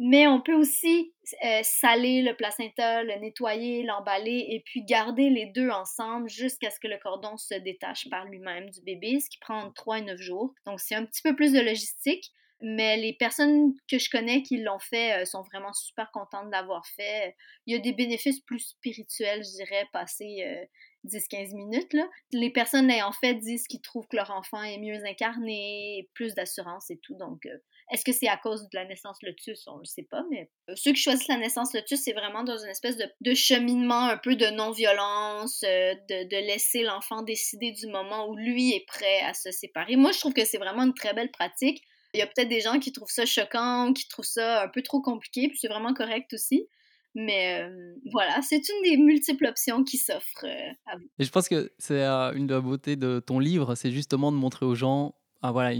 Mais 0.00 0.28
on 0.28 0.40
peut 0.40 0.54
aussi 0.54 1.12
euh, 1.44 1.60
saler 1.64 2.22
le 2.22 2.34
placenta, 2.36 3.02
le 3.02 3.14
nettoyer, 3.16 3.82
l'emballer 3.82 4.46
et 4.48 4.62
puis 4.64 4.84
garder 4.84 5.28
les 5.28 5.46
deux 5.46 5.70
ensemble 5.70 6.28
jusqu'à 6.28 6.70
ce 6.70 6.78
que 6.78 6.86
le 6.86 6.98
cordon 6.98 7.36
se 7.36 7.54
détache 7.54 8.08
par 8.08 8.24
lui-même 8.24 8.70
du 8.70 8.80
bébé, 8.82 9.18
ce 9.18 9.28
qui 9.28 9.38
prend 9.38 9.62
entre 9.64 9.74
3 9.74 9.98
et 9.98 10.02
9 10.02 10.20
jours. 10.20 10.54
Donc 10.66 10.78
c'est 10.78 10.94
un 10.94 11.04
petit 11.04 11.22
peu 11.22 11.34
plus 11.34 11.52
de 11.52 11.58
logistique, 11.58 12.32
mais 12.60 12.96
les 12.96 13.12
personnes 13.12 13.74
que 13.90 13.98
je 13.98 14.08
connais 14.08 14.42
qui 14.42 14.58
l'ont 14.58 14.78
fait 14.78 15.22
euh, 15.22 15.24
sont 15.24 15.42
vraiment 15.42 15.72
super 15.72 16.12
contentes 16.12 16.46
de 16.46 16.52
l'avoir 16.52 16.86
fait. 16.86 17.34
Il 17.66 17.74
y 17.74 17.76
a 17.76 17.80
des 17.80 17.92
bénéfices 17.92 18.40
plus 18.40 18.60
spirituels, 18.60 19.42
je 19.44 19.64
dirais, 19.64 19.88
passer 19.92 20.44
euh, 20.44 20.64
10-15 21.06 21.54
minutes. 21.54 21.92
Là. 21.92 22.08
Les 22.32 22.50
personnes 22.50 22.88
l'ayant 22.88 23.12
fait 23.12 23.34
disent 23.34 23.66
qu'ils 23.66 23.80
trouvent 23.80 24.06
que 24.08 24.16
leur 24.16 24.30
enfant 24.30 24.62
est 24.62 24.78
mieux 24.78 25.04
incarné, 25.04 26.08
plus 26.14 26.34
d'assurance 26.34 26.90
et 26.90 26.98
tout. 26.98 27.14
Donc, 27.16 27.46
euh, 27.46 27.56
est-ce 27.90 28.04
que 28.04 28.12
c'est 28.12 28.28
à 28.28 28.36
cause 28.36 28.62
de 28.64 28.76
la 28.76 28.84
naissance 28.84 29.18
lotus? 29.22 29.66
On 29.66 29.76
ne 29.76 29.80
le 29.80 29.84
sait 29.84 30.06
pas, 30.10 30.22
mais 30.30 30.50
euh, 30.68 30.74
ceux 30.76 30.92
qui 30.92 31.00
choisissent 31.00 31.28
la 31.28 31.38
naissance 31.38 31.72
lotus, 31.72 32.00
c'est 32.02 32.12
vraiment 32.12 32.44
dans 32.44 32.58
une 32.58 32.70
espèce 32.70 32.96
de, 32.96 33.34
cheminement 33.34 34.06
un 34.06 34.18
peu 34.18 34.36
de 34.36 34.46
non-violence, 34.46 35.62
euh, 35.64 35.94
de, 36.08 36.28
de, 36.28 36.36
laisser 36.46 36.82
l'enfant 36.82 37.22
décider 37.22 37.72
du 37.72 37.86
moment 37.86 38.28
où 38.28 38.36
lui 38.36 38.72
est 38.72 38.86
prêt 38.86 39.20
à 39.20 39.34
se 39.34 39.50
séparer. 39.50 39.96
Moi, 39.96 40.12
je 40.12 40.18
trouve 40.18 40.34
que 40.34 40.44
c'est 40.44 40.58
vraiment 40.58 40.82
une 40.82 40.94
très 40.94 41.14
belle 41.14 41.30
pratique. 41.30 41.82
Il 42.14 42.20
y 42.20 42.22
a 42.22 42.26
peut-être 42.26 42.48
des 42.48 42.60
gens 42.60 42.78
qui 42.78 42.92
trouvent 42.92 43.10
ça 43.10 43.26
choquant, 43.26 43.92
qui 43.92 44.08
trouvent 44.08 44.24
ça 44.24 44.62
un 44.62 44.68
peu 44.68 44.82
trop 44.82 45.00
compliqué, 45.00 45.48
puis 45.48 45.58
c'est 45.58 45.68
vraiment 45.68 45.94
correct 45.94 46.32
aussi. 46.32 46.68
Mais 47.20 47.62
euh, 47.62 47.94
voilà, 48.12 48.40
c'est 48.42 48.62
une 48.68 48.82
des 48.84 48.96
multiples 48.96 49.46
options 49.46 49.82
qui 49.82 49.96
s'offrent 49.96 50.44
euh, 50.44 50.70
à 50.86 50.96
vous. 50.96 51.04
Et 51.18 51.24
je 51.24 51.30
pense 51.32 51.48
que 51.48 51.72
c'est 51.76 52.04
euh, 52.04 52.32
une 52.32 52.46
de 52.46 52.54
la 52.54 52.60
beauté 52.60 52.94
de 52.94 53.18
ton 53.18 53.40
livre, 53.40 53.74
c'est 53.74 53.90
justement 53.90 54.30
de 54.30 54.36
montrer 54.36 54.64
aux 54.64 54.76
gens 54.76 55.16
ah, 55.40 55.52
voilà, 55.52 55.72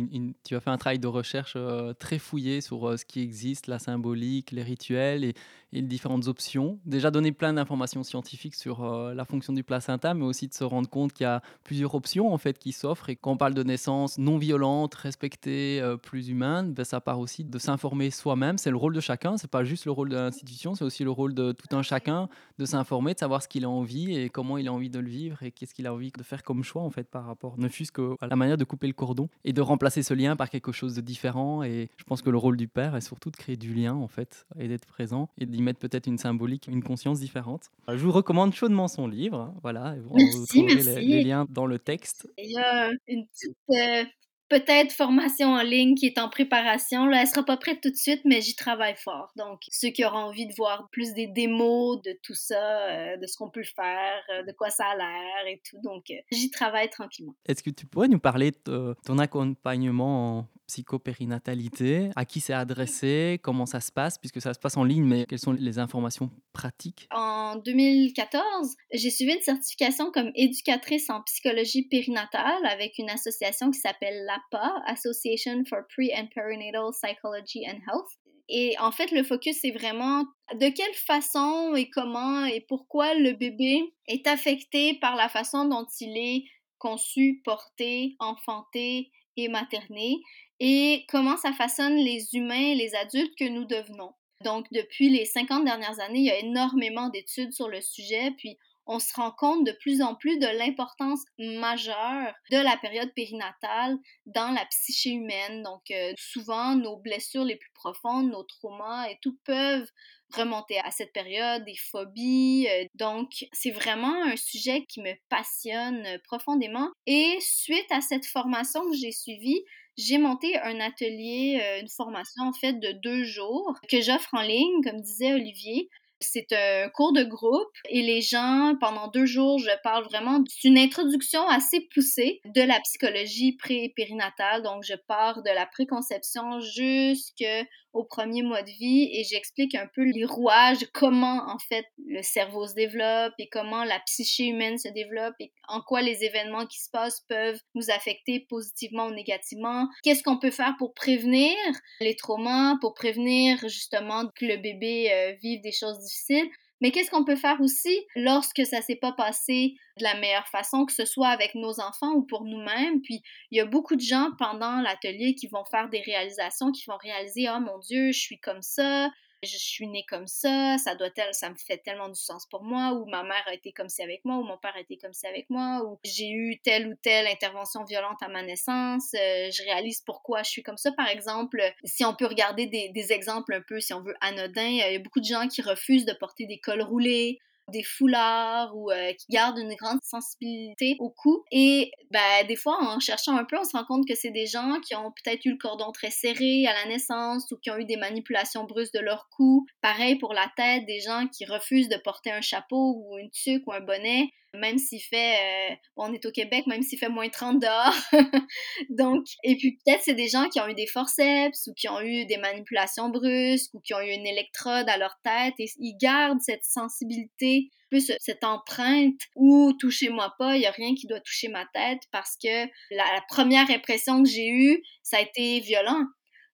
tu 0.45 0.55
as 0.55 0.61
fait 0.61 0.71
un 0.71 0.79
travail 0.79 1.01
de 1.01 1.09
recherche 1.09 1.57
très 1.99 2.21
fouillé 2.21 2.61
sur 2.61 2.97
ce 2.97 3.05
qui 3.05 3.21
existe, 3.21 3.67
la 3.67 3.81
symbolique, 3.81 4.53
les 4.53 4.63
rituels 4.63 5.35
et 5.73 5.83
différentes 5.83 6.29
options. 6.29 6.79
Déjà 6.85 7.11
donner 7.11 7.33
plein 7.33 7.53
d'informations 7.53 8.03
scientifiques 8.03 8.55
sur 8.55 8.85
euh, 8.85 9.15
la 9.15 9.25
fonction 9.25 9.53
du 9.53 9.63
placenta, 9.63 10.15
mais 10.15 10.25
aussi 10.25 10.49
de 10.49 10.55
se 10.55 10.65
rendre 10.65 10.89
compte 10.89 11.13
qu'il 11.13 11.25
y 11.25 11.27
a 11.27 11.43
plusieurs 11.65 11.95
options 11.95 12.33
en 12.33 12.39
fait 12.39 12.59
qui 12.59 12.73
s'offrent. 12.73 13.11
Et 13.11 13.17
quand 13.17 13.33
on 13.33 13.37
parle 13.37 13.55
de 13.55 13.63
naissance 13.63 14.19
non 14.19 14.39
violente, 14.39 14.95
respectée, 14.95 15.81
euh, 15.81 15.97
plus 15.97 16.29
humaine, 16.29 16.73
ben, 16.73 16.85
ça 16.85 17.01
part 17.01 17.21
aussi 17.21 17.45
de 17.45 17.59
s'informer 17.59 18.11
soi-même. 18.11 18.59
C'est 18.59 18.71
le 18.71 18.77
rôle 18.77 18.95
de 18.95 19.01
chacun. 19.01 19.37
C'est 19.37 19.51
pas 19.51 19.65
juste 19.65 19.85
le 19.85 19.93
rôle 19.93 20.09
de 20.09 20.17
l'institution, 20.17 20.75
c'est 20.75 20.85
aussi 20.85 21.05
le 21.05 21.11
rôle 21.11 21.35
de 21.35 21.53
tout 21.53 21.75
un 21.77 21.83
chacun 21.83 22.29
de 22.59 22.65
s'informer, 22.65 23.15
de 23.15 23.19
savoir 23.19 23.43
ce 23.43 23.49
qu'il 23.49 23.65
a 23.65 23.71
envie 23.71 24.17
et 24.17 24.29
comment 24.31 24.59
il 24.59 24.69
a 24.69 24.73
envie 24.73 24.91
de 24.91 24.99
le 24.99 25.09
vivre 25.09 25.43
et 25.43 25.53
qu'est-ce 25.53 25.75
qu'il 25.75 25.87
a 25.87 25.95
envie 25.95 26.11
de 26.11 26.23
faire 26.23 26.43
comme 26.43 26.65
choix 26.65 26.83
en 26.83 26.91
fait 26.91 27.09
par 27.09 27.25
rapport, 27.25 27.59
ne 27.59 27.69
fût-ce 27.69 27.93
qu'à 27.93 28.27
la 28.27 28.37
manière 28.37 28.57
de 28.57 28.65
couper 28.65 28.87
le 28.87 28.93
cordon 28.93 29.29
et 29.45 29.53
de 29.53 29.61
remplacer 29.61 30.03
ce 30.03 30.15
lien 30.15 30.37
par 30.37 30.51
quelque 30.51 30.73
chose 30.73 30.95
de 30.95 31.01
différent. 31.01 31.63
Et 31.63 31.91
je 31.97 32.05
pense 32.05 32.23
que 32.23 32.31
le 32.31 32.39
rôle 32.39 32.57
du 32.57 32.69
père 32.69 32.97
est 32.97 33.01
surtout 33.01 33.31
de 33.31 33.37
créer 33.37 33.57
du 33.57 33.75
lien 33.75 33.95
en 33.95 34.09
fait 34.09 34.47
et 34.59 34.69
d'être 34.69 34.87
présent 34.87 35.29
et 35.39 35.47
y 35.59 35.63
mettre 35.63 35.79
peut-être 35.79 36.07
une 36.07 36.19
symbolique, 36.19 36.67
une 36.69 36.83
conscience 36.83 37.21
différente. 37.21 37.71
Je 37.89 37.97
vous 37.97 38.13
recommande 38.13 38.55
chaudement 38.55 38.89
son 38.89 39.07
livre. 39.07 39.41
Hein, 39.41 39.55
voilà, 39.63 39.97
vous, 40.05 40.17
merci, 40.17 40.67
Les, 40.67 41.25
liens 41.25 41.47
dans 41.49 41.67
le 41.67 41.79
texte. 41.79 42.29
Il 42.39 42.51
y 42.51 42.59
a 42.59 42.91
une 43.07 43.27
petite 43.27 43.57
euh, 43.71 44.05
peut-être 44.49 44.93
formation 44.93 45.49
en 45.49 45.63
ligne 45.63 45.95
qui 45.95 46.07
est 46.07 46.19
en 46.19 46.29
préparation. 46.29 47.07
Là, 47.07 47.23
elle 47.23 47.27
sera 47.27 47.45
pas 47.45 47.57
prête 47.57 47.81
tout 47.83 47.91
de 47.91 47.97
suite, 47.97 48.23
mais 48.25 48.41
j'y 48.41 48.55
travaille 48.55 48.97
fort. 48.97 49.33
Donc, 49.37 49.61
ceux 49.71 49.91
qui 49.91 50.05
auront 50.05 50.19
envie 50.19 50.47
de 50.47 50.55
voir 50.57 50.89
plus 50.91 51.13
des 51.15 51.27
démos 51.27 52.01
de 52.03 52.19
tout 52.23 52.35
ça, 52.35 52.89
euh, 52.89 53.17
de 53.17 53.27
ce 53.27 53.37
qu'on 53.37 53.51
peut 53.51 53.63
faire, 53.63 54.23
euh, 54.31 54.43
de 54.45 54.53
quoi 54.53 54.71
ça 54.71 54.87
a 54.87 54.97
l'air 54.97 55.47
et 55.49 55.61
tout. 55.69 55.79
Donc, 55.83 56.13
j'y 56.33 56.51
travaille 56.51 56.89
tranquillement. 56.91 57.35
Est-ce 57.47 57.63
que 57.63 57.71
tu 57.71 57.87
pourrais 57.87 58.09
nous 58.09 58.21
parler 58.21 58.53
de 58.67 58.95
ton 59.05 59.19
accompagnement 59.19 60.39
en 60.39 60.49
psychopérinatalité, 60.69 62.11
à 62.15 62.25
qui 62.25 62.41
c'est 62.41 62.53
adressé, 62.53 63.41
comment 63.43 63.67
ça 63.67 63.81
se 63.81 63.91
passe, 63.91 64.19
puisque 64.19 64.41
ça 64.41 64.55
se 64.55 64.59
passe 64.61 64.77
en 64.77 64.85
ligne, 64.85 65.05
mais 65.05 65.25
quelles 65.27 65.39
sont 65.39 65.53
les 65.53 65.79
informations 65.79 66.31
pratiques? 66.53 67.09
En 67.11 67.57
2014, 67.57 68.77
j'ai 68.93 69.11
suivi 69.11 69.33
une 69.33 69.41
certification 69.41 70.13
comme 70.13 70.31
éducatrice 70.35 71.11
en 71.11 71.23
psychologie 71.23 71.89
périnatale 71.89 72.65
avec 72.67 72.99
une 72.99 73.11
association 73.11 73.71
qui 73.71 73.81
s'appelle 73.81 74.25
l'APA, 74.27 74.75
Association 74.87 75.65
for 75.69 75.81
Pre 75.89 76.13
and 76.15 76.29
Perinatal 76.35 76.91
Psychology 76.93 77.67
and 77.67 77.81
Health. 77.91 78.11
Et 78.51 78.77
en 78.79 78.93
fait, 78.93 79.11
le 79.11 79.23
focus, 79.23 79.59
c'est 79.61 79.71
vraiment 79.71 80.25
de 80.55 80.69
quelle 80.69 80.95
façon 80.95 81.75
et 81.75 81.91
comment 81.91 82.45
et 82.47 82.65
pourquoi 82.67 83.15
le 83.15 83.33
bébé 83.33 83.83
est 84.07 84.27
affecté 84.27 84.99
par 85.01 85.17
la 85.17 85.29
façon 85.29 85.67
dont 85.67 85.87
il 86.01 86.17
est 86.17 86.45
conçu, 86.79 87.43
porté, 87.45 88.17
enfanté 88.21 89.11
et 89.39 89.49
materné 89.49 90.21
et 90.61 91.07
comment 91.09 91.37
ça 91.37 91.53
façonne 91.53 91.97
les 91.97 92.35
humains 92.35 92.73
et 92.73 92.75
les 92.75 92.95
adultes 92.95 93.37
que 93.39 93.49
nous 93.49 93.65
devenons. 93.65 94.13
Donc, 94.45 94.67
depuis 94.73 95.09
les 95.09 95.25
50 95.25 95.65
dernières 95.65 96.01
années, 96.01 96.21
il 96.21 96.27
y 96.27 96.31
a 96.31 96.39
énormément 96.39 97.09
d'études 97.09 97.53
sur 97.53 97.69
le 97.69 97.81
sujet, 97.81 98.33
puis 98.37 98.57
on 98.87 98.99
se 98.99 99.13
rend 99.15 99.33
compte 99.33 99.67
de 99.67 99.73
plus 99.73 100.01
en 100.01 100.15
plus 100.15 100.39
de 100.39 100.47
l'importance 100.47 101.21
majeure 101.39 102.33
de 102.51 102.57
la 102.57 102.77
période 102.79 103.13
périnatale 103.15 103.99
dans 104.27 104.51
la 104.51 104.65
psyché 104.67 105.11
humaine. 105.11 105.63
Donc, 105.63 105.91
euh, 105.91 106.13
souvent, 106.17 106.75
nos 106.75 106.97
blessures 106.97 107.45
les 107.45 107.57
plus 107.57 107.71
profondes, 107.75 108.31
nos 108.31 108.45
traumas 108.45 109.09
et 109.09 109.19
tout 109.21 109.39
peuvent 109.45 109.91
remonter 110.35 110.79
à 110.81 110.91
cette 110.91 111.13
période, 111.13 111.65
des 111.65 111.77
phobies. 111.77 112.67
Euh, 112.69 112.85
donc, 112.95 113.47
c'est 113.53 113.71
vraiment 113.71 114.23
un 114.25 114.37
sujet 114.37 114.85
qui 114.89 115.01
me 115.01 115.13
passionne 115.29 116.07
profondément. 116.25 116.91
Et 117.07 117.39
suite 117.41 117.91
à 117.91 118.01
cette 118.01 118.27
formation 118.27 118.83
que 118.91 118.97
j'ai 118.97 119.13
suivie, 119.13 119.63
j'ai 119.99 120.19
monté 120.19 120.57
un 120.61 120.79
atelier, 120.81 121.61
euh, 121.61 121.81
une 121.81 121.89
formation 121.89 122.45
en 122.45 122.53
fait 122.53 122.75
de 122.75 122.93
deux 123.03 123.25
jours 123.25 123.75
que 123.91 124.01
j'offre 124.01 124.33
en 124.33 124.43
ligne, 124.43 124.83
comme 124.85 125.01
disait 125.01 125.35
Olivier. 125.35 125.91
C'est 126.21 126.53
un 126.53 126.89
cours 126.89 127.13
de 127.13 127.23
groupe 127.23 127.69
et 127.89 128.03
les 128.03 128.23
gens, 128.23 128.75
pendant 128.81 129.07
deux 129.07 129.27
jours, 129.27 129.61
je 129.61 129.71
parle 129.85 130.05
vraiment 130.05 130.41
d'une 130.63 130.77
introduction 130.77 131.47
assez 131.47 131.81
poussée 131.95 132.41
de 132.45 132.63
la 132.63 132.81
psychologie 132.81 133.57
pré-périnatale. 133.57 134.65
Donc, 134.65 134.83
je 134.83 134.95
pars 135.07 135.45
de 135.45 135.51
la 135.51 135.65
préconception 135.67 136.59
jusqu'au 136.59 137.67
premier 138.05 138.43
mois 138.43 138.63
de 138.63 138.71
vie 138.71 139.09
et 139.13 139.25
j'explique 139.25 139.75
un 139.75 139.89
peu 139.95 140.03
les 140.03 140.25
rouages, 140.25 140.87
comment 140.93 141.49
en 141.49 141.59
fait 141.59 141.87
le 142.07 142.23
cerveau 142.23 142.67
se 142.67 142.75
développe 142.75 143.35
et 143.39 143.49
comment 143.49 143.85
la 143.85 144.01
psyché 144.01 144.47
humaine 144.47 144.79
se 144.79 144.89
développe 144.89 145.35
et 145.41 145.53
en 145.69 145.81
quoi 145.81 146.03
les 146.03 146.25
événements 146.25 146.67
qui 146.67 146.79
se 146.79 146.91
passent 146.91 147.25
peuvent 147.29 147.61
nous 147.75 147.91
affecter 147.91 148.41
positivement 148.49 149.07
ou 149.07 149.15
négativement. 149.15 149.89
Qu'est-ce 150.03 150.23
qu'on 150.23 150.39
peut 150.39 150.51
faire 150.51 150.75
pour 150.79 150.95
prévenir 150.95 151.55
les 152.01 152.17
traumas, 152.17 152.77
pour 152.81 152.95
prévenir 152.95 153.59
justement 153.69 154.27
que 154.35 154.45
le 154.45 154.57
bébé 154.57 155.11
euh, 155.13 155.33
vive 155.43 155.61
des 155.61 155.73
choses 155.73 155.99
difficile. 155.99 156.49
Mais 156.81 156.91
qu'est-ce 156.91 157.11
qu'on 157.11 157.25
peut 157.25 157.37
faire 157.37 157.61
aussi 157.61 158.07
lorsque 158.15 158.65
ça 158.65 158.81
s'est 158.83 158.97
pas 158.97 159.13
passé 159.13 159.75
de 159.99 160.05
la 160.05 160.15
meilleure 160.21 160.47
façon, 160.49 160.87
que 160.87 160.93
ce 160.93 161.05
soit 161.05 161.29
avec 161.29 161.55
nos 161.55 161.81
enfants 161.81 162.13
ou 162.13 162.23
pour 162.23 162.45
nous-mêmes? 162.45 163.01
Puis 163.03 163.23
il 163.51 163.59
y 163.59 163.61
a 163.61 163.67
beaucoup 163.67 163.97
de 163.97 164.01
gens 164.01 164.31
pendant 164.39 164.81
l'atelier 164.81 165.35
qui 165.35 165.49
vont 165.49 165.65
faire 165.65 165.89
des 165.89 166.01
réalisations, 166.01 166.71
qui 166.71 166.85
vont 166.87 166.97
réaliser, 166.97 167.49
oh 167.51 167.61
mon 167.61 167.79
Dieu, 167.79 168.13
je 168.13 168.19
suis 168.21 168.39
comme 168.39 168.63
ça, 168.63 169.11
je 169.43 169.57
suis 169.57 169.87
née 169.87 170.05
comme 170.09 170.27
ça, 170.27 170.77
ça 170.79 170.95
doit 170.95 171.11
tel, 171.11 171.33
ça 171.33 171.51
me 171.51 171.55
fait 171.55 171.79
tellement 171.79 172.09
du 172.09 172.21
sens 172.21 172.47
pour 172.47 172.63
moi, 172.63 172.93
ou 172.93 173.07
ma 173.07 173.23
mère 173.23 173.45
a 173.47 173.55
été 173.55 173.73
comme 173.73 173.89
ça 173.89 174.03
avec 174.03 174.25
moi, 174.25 174.37
ou 174.37 174.43
mon 174.43 174.59
père 174.59 174.75
a 174.77 174.81
été 174.81 174.97
comme 174.97 175.13
ça 175.13 175.29
avec 175.29 175.49
moi, 175.51 175.83
ou 175.85 175.99
j'ai 176.05 176.29
eu 176.29 176.59
telle 176.61 176.89
ou 176.89 176.95
telle 176.95 177.27
intervention 177.27 177.85
violente 177.85 178.23
à 178.23 178.29
ma 178.29 178.43
naissance, 178.43 179.15
euh, 179.15 179.51
je 179.51 179.63
réalise 179.63 180.01
pourquoi 180.01 180.43
je 180.43 180.51
suis 180.51 180.63
comme 180.63 180.77
ça. 180.77 180.93
Par 180.93 181.09
exemple, 181.09 181.63
si 181.85 182.05
on 182.05 182.15
peut 182.15 182.27
regarder 182.27 182.67
des, 182.67 182.89
des 182.89 183.13
exemples 183.13 183.55
un 183.55 183.63
peu, 183.63 183.81
si 183.81 183.95
on 183.95 184.01
veut, 184.03 184.17
anodins, 184.21 184.63
il 184.63 184.79
y 184.79 184.83
a 184.83 184.99
beaucoup 184.99 185.21
de 185.21 185.25
gens 185.25 185.47
qui 185.49 185.63
refusent 185.63 186.07
de 186.07 186.15
porter 186.15 186.47
des 186.47 186.59
cols 186.59 186.83
roulés, 186.83 187.39
des 187.69 187.83
foulards 187.83 188.77
ou 188.77 188.91
euh, 188.91 189.13
qui 189.13 189.27
gardent 189.31 189.59
une 189.59 189.75
grande 189.75 190.01
sensibilité 190.03 190.97
au 190.99 191.11
cou. 191.11 191.45
Et 191.51 191.91
ben, 192.11 192.47
des 192.47 192.57
fois, 192.57 192.79
en 192.81 193.01
cherchant 193.01 193.37
un 193.37 193.45
peu, 193.45 193.59
on 193.59 193.65
se 193.65 193.77
rend 193.77 193.85
compte 193.85 194.07
que 194.07 194.15
c'est 194.15 194.31
des 194.31 194.47
gens 194.47 194.81
qui 194.81 194.95
ont 194.95 195.13
peut-être 195.13 195.45
eu 195.45 195.53
le 195.53 195.59
cordon 195.59 195.93
très 195.93 196.11
serré 196.11 196.67
à 196.67 196.73
la 196.73 196.87
naissance 196.87 197.51
ou 197.53 197.57
qui 197.57 197.71
ont 197.71 197.79
eu 197.79 197.85
des 197.85 197.97
manipulations 197.97 198.65
brusques 198.65 198.95
de 198.95 199.01
leur 199.01 199.29
cou. 199.31 199.67
Pareil 199.81 200.17
pour 200.17 200.35
la 200.35 200.51
tête, 200.57 200.87
des 200.87 201.01
gens 201.01 201.27
qui 201.29 201.45
refusent 201.45 201.89
de 201.89 201.99
porter 202.03 202.31
un 202.31 202.41
chapeau 202.41 202.95
ou 202.97 203.19
une 203.19 203.31
tuque 203.31 203.67
ou 203.67 203.73
un 203.73 203.81
bonnet 203.81 204.31
même 204.55 204.79
s'il 204.79 205.01
fait, 205.03 205.73
euh, 205.73 205.75
on 205.97 206.13
est 206.13 206.25
au 206.25 206.31
Québec, 206.31 206.67
même 206.67 206.83
s'il 206.83 206.99
fait 206.99 207.09
moins 207.09 207.29
30 207.29 207.61
dehors. 207.61 207.95
Donc, 208.91 209.25
et 209.45 209.57
puis 209.57 209.79
peut-être 209.85 210.03
c'est 210.03 210.15
des 210.15 210.29
gens 210.29 210.49
qui 210.49 210.61
ont 210.61 210.69
eu 210.69 210.75
des 210.75 210.87
forceps 210.87 211.67
ou 211.67 211.75
qui 211.75 211.89
ont 211.89 212.01
eu 212.01 212.25
des 212.27 212.39
manipulations 212.39 213.11
brusques 213.11 213.75
ou 213.75 213.81
qui 213.81 213.95
ont 213.95 214.01
eu 214.01 214.11
une 214.11 214.27
électrode 214.27 214.89
à 214.89 214.97
leur 214.97 215.15
tête 215.23 215.55
et 215.59 215.67
ils 215.79 215.97
gardent 216.01 216.41
cette 216.41 216.65
sensibilité, 216.65 217.71
plus 217.91 218.13
cette 218.19 218.45
empreinte 218.45 219.21
ou 219.37 219.73
touchez-moi 219.79 220.35
pas, 220.39 220.57
il 220.57 220.63
y 220.63 220.67
a 220.67 220.71
rien 220.71 220.95
qui 220.95 221.07
doit 221.07 221.21
toucher 221.21 221.49
ma 221.49 221.67
tête 221.75 222.01
parce 222.11 222.37
que 222.43 222.65
la, 222.91 223.05
la 223.05 223.23
première 223.29 223.71
impression 223.71 224.23
que 224.23 224.29
j'ai 224.29 224.49
eue, 224.49 224.83
ça 225.03 225.19
a 225.19 225.21
été 225.21 225.61
violent. 225.61 226.05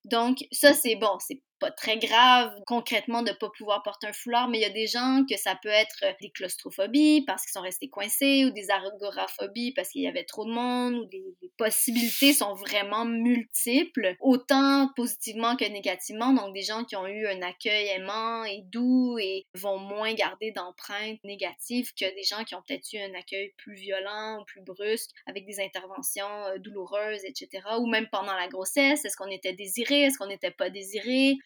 Donc, 0.05 0.38
ça, 0.53 0.74
c'est 0.74 0.97
bon, 0.97 1.18
c'est 1.18 1.40
très 1.70 1.98
grave 1.98 2.52
concrètement 2.66 3.22
de 3.22 3.32
pas 3.32 3.50
pouvoir 3.56 3.82
porter 3.82 4.06
un 4.06 4.12
foulard, 4.12 4.48
mais 4.48 4.58
il 4.58 4.62
y 4.62 4.66
a 4.66 4.70
des 4.70 4.86
gens 4.86 5.24
que 5.28 5.36
ça 5.36 5.58
peut 5.62 5.68
être 5.68 6.04
euh, 6.04 6.12
des 6.20 6.30
claustrophobies 6.30 7.22
parce 7.26 7.42
qu'ils 7.42 7.52
sont 7.52 7.60
restés 7.60 7.88
coincés 7.88 8.44
ou 8.44 8.50
des 8.50 8.70
agoraphobies 8.70 9.72
parce 9.72 9.90
qu'il 9.90 10.02
y 10.02 10.08
avait 10.08 10.24
trop 10.24 10.44
de 10.44 10.52
monde 10.52 10.94
ou 10.94 11.04
des, 11.06 11.22
possibilités 11.56 12.32
sont 12.32 12.54
vraiment 12.54 13.04
multiples, 13.04 14.16
autant 14.20 14.90
positivement 14.96 15.56
que 15.56 15.64
négativement. 15.64 16.32
Donc 16.32 16.52
des 16.52 16.62
gens 16.62 16.84
qui 16.84 16.96
ont 16.96 17.06
eu 17.06 17.26
un 17.26 17.42
accueil 17.42 17.86
aimant 17.88 18.44
et 18.44 18.62
doux 18.62 19.18
et 19.18 19.44
vont 19.54 19.78
moins 19.78 20.12
garder 20.14 20.50
d'empreintes 20.50 21.22
négatives 21.22 21.92
que 21.94 22.12
des 22.14 22.24
gens 22.24 22.42
qui 22.44 22.54
ont 22.54 22.62
peut-être 22.66 22.92
eu 22.92 22.98
un 22.98 23.14
accueil 23.14 23.52
plus 23.56 23.74
violent 23.74 24.40
ou 24.40 24.44
plus 24.44 24.62
brusque 24.62 25.10
avec 25.26 25.46
des 25.46 25.60
interventions 25.60 26.26
euh, 26.46 26.58
douloureuses, 26.58 27.24
etc. 27.24 27.62
Ou 27.78 27.86
même 27.86 28.08
pendant 28.10 28.34
la 28.34 28.48
grossesse, 28.48 29.04
est-ce 29.04 29.16
qu'on 29.16 29.30
était 29.30 29.52
désiré, 29.52 30.02
est-ce 30.02 30.18
qu'on 30.18 30.26
n'était 30.26 30.50
pas 30.50 30.70
désiré? 30.70 31.36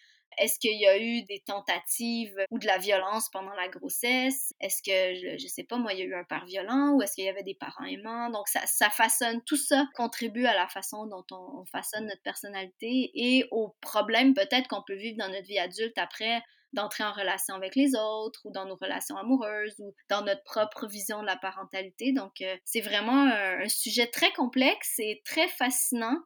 Est-ce 0.41 0.59
qu'il 0.59 0.79
y 0.79 0.87
a 0.87 0.99
eu 0.99 1.23
des 1.23 1.41
tentatives 1.41 2.37
ou 2.51 2.59
de 2.59 2.67
la 2.67 2.79
violence 2.79 3.29
pendant 3.31 3.53
la 3.55 3.69
grossesse? 3.69 4.53
Est-ce 4.61 4.83
que, 4.83 5.39
je, 5.39 5.43
ne 5.43 5.49
sais 5.49 5.65
pas, 5.65 5.77
moi, 5.77 5.93
il 5.93 6.01
y 6.01 6.03
a 6.03 6.07
eu 6.07 6.15
un 6.15 6.25
père 6.25 6.45
violent 6.47 6.95
ou 6.95 7.03
est-ce 7.03 7.15
qu'il 7.15 7.25
y 7.25 7.29
avait 7.29 7.43
des 7.43 7.55
parents 7.55 7.85
aimants? 7.85 8.31
Donc, 8.31 8.49
ça, 8.49 8.91
façonne, 8.91 9.43
tout 9.45 9.57
ça 9.57 9.87
contribue 9.95 10.47
à 10.47 10.55
la 10.55 10.69
façon 10.69 11.07
dont 11.07 11.25
on, 11.31 11.65
façonne 11.67 12.07
notre 12.07 12.23
personnalité 12.23 13.11
et 13.15 13.47
aux 13.51 13.75
problèmes 13.81 14.33
peut-être 14.35 14.69
qu'on 14.69 14.83
peut 14.83 14.97
vivre 14.97 15.19
dans 15.19 15.29
notre 15.29 15.47
vie 15.47 15.59
adulte 15.59 15.99
après 15.99 16.43
d'entrer 16.73 17.05
en 17.05 17.13
relation 17.13 17.55
avec 17.55 17.75
les 17.75 17.95
autres 17.95 18.41
ou 18.45 18.51
dans 18.51 18.67
nos 18.67 18.77
relations 18.77 19.17
amoureuses 19.17 19.75
ou 19.79 19.95
dans 20.09 20.23
notre 20.23 20.43
propre 20.43 20.87
vision 20.87 21.21
de 21.23 21.27
la 21.27 21.37
parentalité. 21.37 22.13
Donc, 22.13 22.41
euh, 22.43 22.57
c'est 22.65 22.81
vraiment 22.81 23.25
un, 23.25 23.69
sujet 23.69 24.07
très 24.07 24.33
complexe 24.33 24.99
et 24.99 25.23
très 25.25 25.49
fascinant 25.49 26.17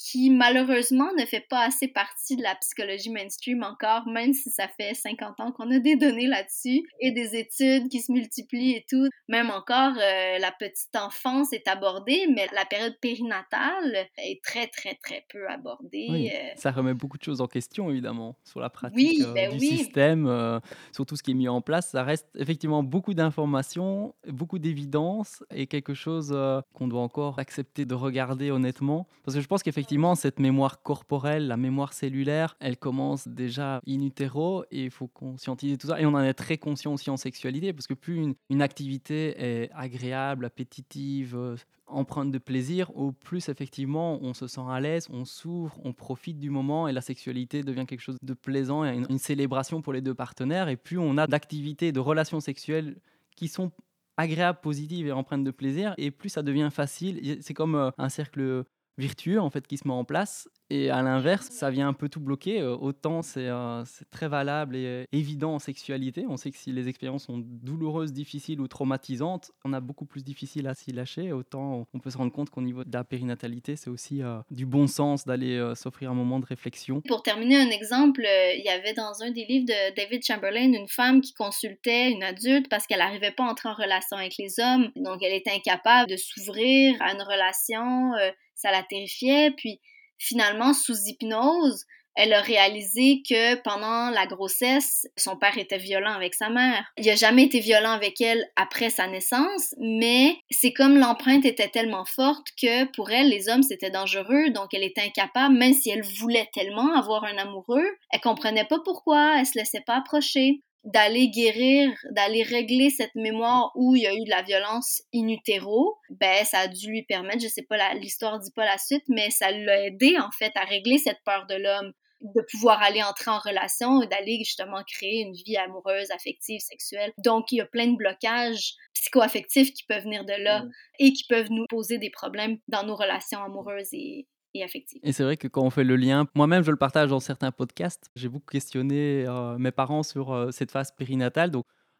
qui 0.00 0.30
malheureusement 0.30 1.10
ne 1.18 1.26
fait 1.26 1.44
pas 1.48 1.66
assez 1.66 1.86
partie 1.86 2.36
de 2.36 2.42
la 2.42 2.54
psychologie 2.54 3.10
mainstream 3.10 3.62
encore, 3.62 4.08
même 4.08 4.32
si 4.32 4.48
ça 4.50 4.66
fait 4.66 4.94
50 4.94 5.40
ans 5.40 5.52
qu'on 5.52 5.70
a 5.70 5.78
des 5.78 5.96
données 5.96 6.26
là-dessus 6.26 6.82
et 7.00 7.12
des 7.12 7.36
études 7.36 7.88
qui 7.90 8.00
se 8.00 8.10
multiplient 8.10 8.76
et 8.76 8.86
tout. 8.88 9.08
Même 9.28 9.50
encore, 9.50 9.92
euh, 9.96 10.38
la 10.38 10.52
petite 10.58 10.96
enfance 10.96 11.52
est 11.52 11.68
abordée, 11.68 12.26
mais 12.34 12.46
la 12.54 12.64
période 12.64 12.96
périnatale 13.00 14.08
est 14.16 14.42
très, 14.42 14.68
très, 14.68 14.94
très 14.94 15.26
peu 15.30 15.46
abordée. 15.48 16.32
Euh. 16.32 16.52
Ça 16.56 16.70
remet 16.70 16.94
beaucoup 16.94 17.18
de 17.18 17.22
choses 17.22 17.42
en 17.42 17.46
question, 17.46 17.90
évidemment, 17.90 18.36
sur 18.44 18.60
la 18.60 18.70
pratique 18.70 19.20
euh, 19.20 19.34
ben 19.34 19.52
du 19.52 19.58
système, 19.58 20.60
sur 20.92 21.04
tout 21.04 21.16
ce 21.16 21.22
qui 21.22 21.32
est 21.32 21.34
mis 21.34 21.48
en 21.48 21.60
place. 21.60 21.90
Ça 21.90 22.04
reste 22.04 22.28
effectivement 22.38 22.82
beaucoup 22.82 23.12
d'informations, 23.12 24.14
beaucoup 24.26 24.58
d'évidence 24.58 25.44
et 25.54 25.66
quelque 25.66 25.92
chose 25.92 26.36
qu'on 26.72 26.88
doit 26.88 27.02
encore 27.02 27.38
accepter 27.38 27.84
de 27.84 27.94
regarder 27.94 28.50
honnêtement. 28.50 29.06
Parce 29.24 29.34
que 29.34 29.42
je 29.42 29.46
pense 29.46 29.62
qu'effectivement, 29.62 29.89
effectivement, 29.90 30.14
cette 30.14 30.38
mémoire 30.38 30.82
corporelle, 30.82 31.48
la 31.48 31.56
mémoire 31.56 31.94
cellulaire, 31.94 32.56
elle 32.60 32.76
commence 32.76 33.26
déjà 33.26 33.80
in 33.88 34.00
utero 34.02 34.62
et 34.70 34.84
il 34.84 34.90
faut 34.92 35.08
conscientiser 35.08 35.76
tout 35.78 35.88
ça. 35.88 36.00
Et 36.00 36.06
on 36.06 36.14
en 36.14 36.20
est 36.20 36.32
très 36.32 36.58
conscient 36.58 36.94
aussi 36.94 37.10
en 37.10 37.16
sexualité 37.16 37.72
parce 37.72 37.88
que 37.88 37.94
plus 37.94 38.34
une, 38.48 38.62
activité 38.62 39.34
est 39.36 39.70
agréable, 39.74 40.44
appétitive, 40.44 41.34
euh, 41.34 41.56
empreinte 41.88 42.30
de 42.30 42.38
plaisir, 42.38 42.96
au 42.96 43.10
plus 43.10 43.48
effectivement 43.48 44.20
on 44.22 44.32
se 44.32 44.46
sent 44.46 44.60
à 44.68 44.78
l'aise, 44.78 45.08
on 45.10 45.24
s'ouvre, 45.24 45.76
on 45.82 45.92
profite 45.92 46.38
du 46.38 46.50
moment 46.50 46.86
et 46.86 46.92
la 46.92 47.00
sexualité 47.00 47.64
devient 47.64 47.84
quelque 47.84 47.98
chose 47.98 48.18
de 48.22 48.34
plaisant 48.34 48.84
et 48.84 48.94
une, 48.94 49.18
célébration 49.18 49.82
pour 49.82 49.92
les 49.92 50.02
deux 50.02 50.14
partenaires. 50.14 50.68
Et 50.68 50.76
plus 50.76 50.98
on 50.98 51.18
a 51.18 51.26
d'activités, 51.26 51.90
de 51.90 51.98
relations 51.98 52.38
sexuelles 52.38 52.94
qui 53.34 53.48
sont 53.48 53.72
agréables, 54.16 54.60
positives 54.60 55.08
et 55.08 55.12
empreintes 55.12 55.42
de 55.42 55.50
plaisir, 55.50 55.94
et 55.98 56.12
plus 56.12 56.28
ça 56.28 56.42
devient 56.42 56.68
facile. 56.70 57.38
C'est 57.40 57.54
comme 57.54 57.74
euh, 57.74 57.90
un 57.98 58.08
cercle 58.08 58.64
virtueux 58.98 59.40
en 59.40 59.50
fait 59.50 59.66
qui 59.66 59.76
se 59.76 59.86
met 59.86 59.94
en 59.94 60.04
place 60.04 60.48
et 60.72 60.88
à 60.88 61.02
l'inverse, 61.02 61.48
ça 61.50 61.68
vient 61.68 61.88
un 61.88 61.92
peu 61.92 62.08
tout 62.08 62.20
bloquer. 62.20 62.60
Euh, 62.60 62.76
autant 62.76 63.20
euh, 63.36 63.82
c'est 63.84 64.08
très 64.10 64.28
valable 64.28 64.76
et 64.76 64.86
euh, 64.86 65.04
évident 65.10 65.54
en 65.54 65.58
sexualité. 65.58 66.24
On 66.28 66.36
sait 66.36 66.52
que 66.52 66.56
si 66.56 66.70
les 66.70 66.88
expériences 66.88 67.24
sont 67.24 67.38
douloureuses, 67.38 68.12
difficiles 68.12 68.60
ou 68.60 68.68
traumatisantes, 68.68 69.50
on 69.64 69.72
a 69.72 69.80
beaucoup 69.80 70.06
plus 70.06 70.22
difficile 70.22 70.68
à 70.68 70.74
s'y 70.74 70.92
lâcher. 70.92 71.32
Autant 71.32 71.88
on 71.92 71.98
peut 71.98 72.10
se 72.10 72.18
rendre 72.18 72.30
compte 72.30 72.50
qu'au 72.50 72.62
niveau 72.62 72.84
de 72.84 72.92
la 72.92 73.02
périnatalité, 73.02 73.74
c'est 73.74 73.90
aussi 73.90 74.22
du 74.50 74.64
bon 74.64 74.86
sens 74.86 75.24
d'aller 75.24 75.72
s'offrir 75.74 76.10
un 76.12 76.14
moment 76.14 76.38
de 76.38 76.46
réflexion. 76.46 77.00
Pour 77.08 77.22
terminer 77.24 77.56
un 77.56 77.70
exemple, 77.70 78.22
il 78.22 78.62
y 78.64 78.68
avait 78.68 78.92
dans 78.92 79.22
un 79.22 79.30
des 79.30 79.44
livres 79.44 79.66
de 79.66 79.96
David 79.96 80.24
Chamberlain 80.24 80.72
une 80.72 80.88
femme 80.88 81.20
qui 81.20 81.34
consultait 81.34 82.12
une 82.12 82.22
adulte 82.22 82.68
parce 82.68 82.86
qu'elle 82.86 82.98
n'arrivait 82.98 83.32
pas 83.32 83.44
à 83.44 83.50
entrer 83.50 83.68
en 83.68 83.74
relation 83.74 84.16
avec 84.16 84.36
les 84.38 84.60
hommes. 84.60 84.90
Donc 84.94 85.22
elle 85.22 85.34
était 85.34 85.50
incapable 85.50 86.10
de 86.10 86.16
s'ouvrir 86.16 86.94
à 87.00 87.12
une 87.12 87.22
relation. 87.22 88.12
Ça 88.60 88.70
la 88.70 88.82
terrifiait. 88.82 89.50
Puis 89.56 89.80
finalement, 90.18 90.72
sous 90.72 90.96
hypnose, 91.06 91.84
elle 92.16 92.32
a 92.32 92.40
réalisé 92.40 93.22
que 93.28 93.54
pendant 93.62 94.10
la 94.10 94.26
grossesse, 94.26 95.06
son 95.16 95.36
père 95.36 95.56
était 95.58 95.78
violent 95.78 96.12
avec 96.12 96.34
sa 96.34 96.50
mère. 96.50 96.84
Il 96.98 97.06
n'a 97.06 97.14
jamais 97.14 97.44
été 97.44 97.60
violent 97.60 97.92
avec 97.92 98.20
elle 98.20 98.44
après 98.56 98.90
sa 98.90 99.06
naissance, 99.06 99.74
mais 99.78 100.36
c'est 100.50 100.72
comme 100.72 100.98
l'empreinte 100.98 101.44
était 101.44 101.68
tellement 101.68 102.04
forte 102.04 102.48
que 102.60 102.84
pour 102.96 103.10
elle, 103.10 103.28
les 103.28 103.48
hommes, 103.48 103.62
c'était 103.62 103.90
dangereux, 103.90 104.50
donc 104.50 104.74
elle 104.74 104.82
était 104.82 105.02
incapable, 105.02 105.56
même 105.56 105.72
si 105.72 105.90
elle 105.90 106.02
voulait 106.02 106.48
tellement 106.52 106.94
avoir 106.94 107.24
un 107.24 107.38
amoureux, 107.38 107.88
elle 108.10 108.20
comprenait 108.20 108.66
pas 108.66 108.80
pourquoi, 108.84 109.36
elle 109.38 109.46
se 109.46 109.58
laissait 109.58 109.84
pas 109.86 109.96
approcher 109.96 110.62
d'aller 110.84 111.28
guérir, 111.28 111.92
d'aller 112.10 112.42
régler 112.42 112.90
cette 112.90 113.14
mémoire 113.14 113.70
où 113.74 113.96
il 113.96 114.02
y 114.02 114.06
a 114.06 114.14
eu 114.14 114.24
de 114.24 114.30
la 114.30 114.42
violence 114.42 115.02
in 115.14 115.28
utero, 115.28 115.98
ben 116.08 116.44
ça 116.44 116.60
a 116.60 116.68
dû 116.68 116.88
lui 116.88 117.02
permettre, 117.02 117.42
je 117.42 117.48
sais 117.48 117.66
pas 117.68 117.94
l'histoire 117.94 118.38
dit 118.38 118.50
pas 118.52 118.64
la 118.64 118.78
suite, 118.78 119.04
mais 119.08 119.30
ça 119.30 119.50
l'a 119.50 119.86
aidé 119.86 120.16
en 120.18 120.30
fait 120.38 120.52
à 120.54 120.64
régler 120.64 120.98
cette 120.98 121.22
peur 121.24 121.46
de 121.46 121.54
l'homme, 121.54 121.92
de 122.22 122.42
pouvoir 122.50 122.82
aller 122.82 123.02
entrer 123.02 123.30
en 123.30 123.38
relation 123.38 124.02
et 124.02 124.06
d'aller 124.06 124.38
justement 124.38 124.82
créer 124.84 125.20
une 125.20 125.32
vie 125.32 125.56
amoureuse, 125.56 126.10
affective, 126.10 126.60
sexuelle. 126.60 127.12
Donc 127.18 127.52
il 127.52 127.56
y 127.56 127.60
a 127.60 127.66
plein 127.66 127.86
de 127.86 127.96
blocages 127.96 128.74
psycho-affectifs 128.94 129.72
qui 129.72 129.84
peuvent 129.84 130.04
venir 130.04 130.24
de 130.24 130.42
là 130.42 130.64
et 130.98 131.12
qui 131.12 131.24
peuvent 131.28 131.50
nous 131.50 131.66
poser 131.68 131.98
des 131.98 132.10
problèmes 132.10 132.58
dans 132.68 132.84
nos 132.84 132.96
relations 132.96 133.42
amoureuses 133.42 133.92
et, 133.92 134.26
et 134.54 134.64
Et 135.02 135.12
c'est 135.12 135.22
vrai 135.22 135.36
que 135.36 135.48
quand 135.48 135.62
on 135.62 135.70
fait 135.70 135.84
le 135.84 135.96
lien, 135.96 136.26
moi-même 136.34 136.62
je 136.64 136.70
le 136.70 136.76
partage 136.76 137.10
dans 137.10 137.20
certains 137.20 137.52
podcasts, 137.52 138.10
j'ai 138.16 138.28
beaucoup 138.28 138.50
questionné 138.50 139.24
euh, 139.26 139.58
mes 139.58 139.70
parents 139.70 140.02
sur 140.02 140.32
euh, 140.32 140.50
cette 140.50 140.70
phase 140.70 140.92
périnatale. 140.92 141.50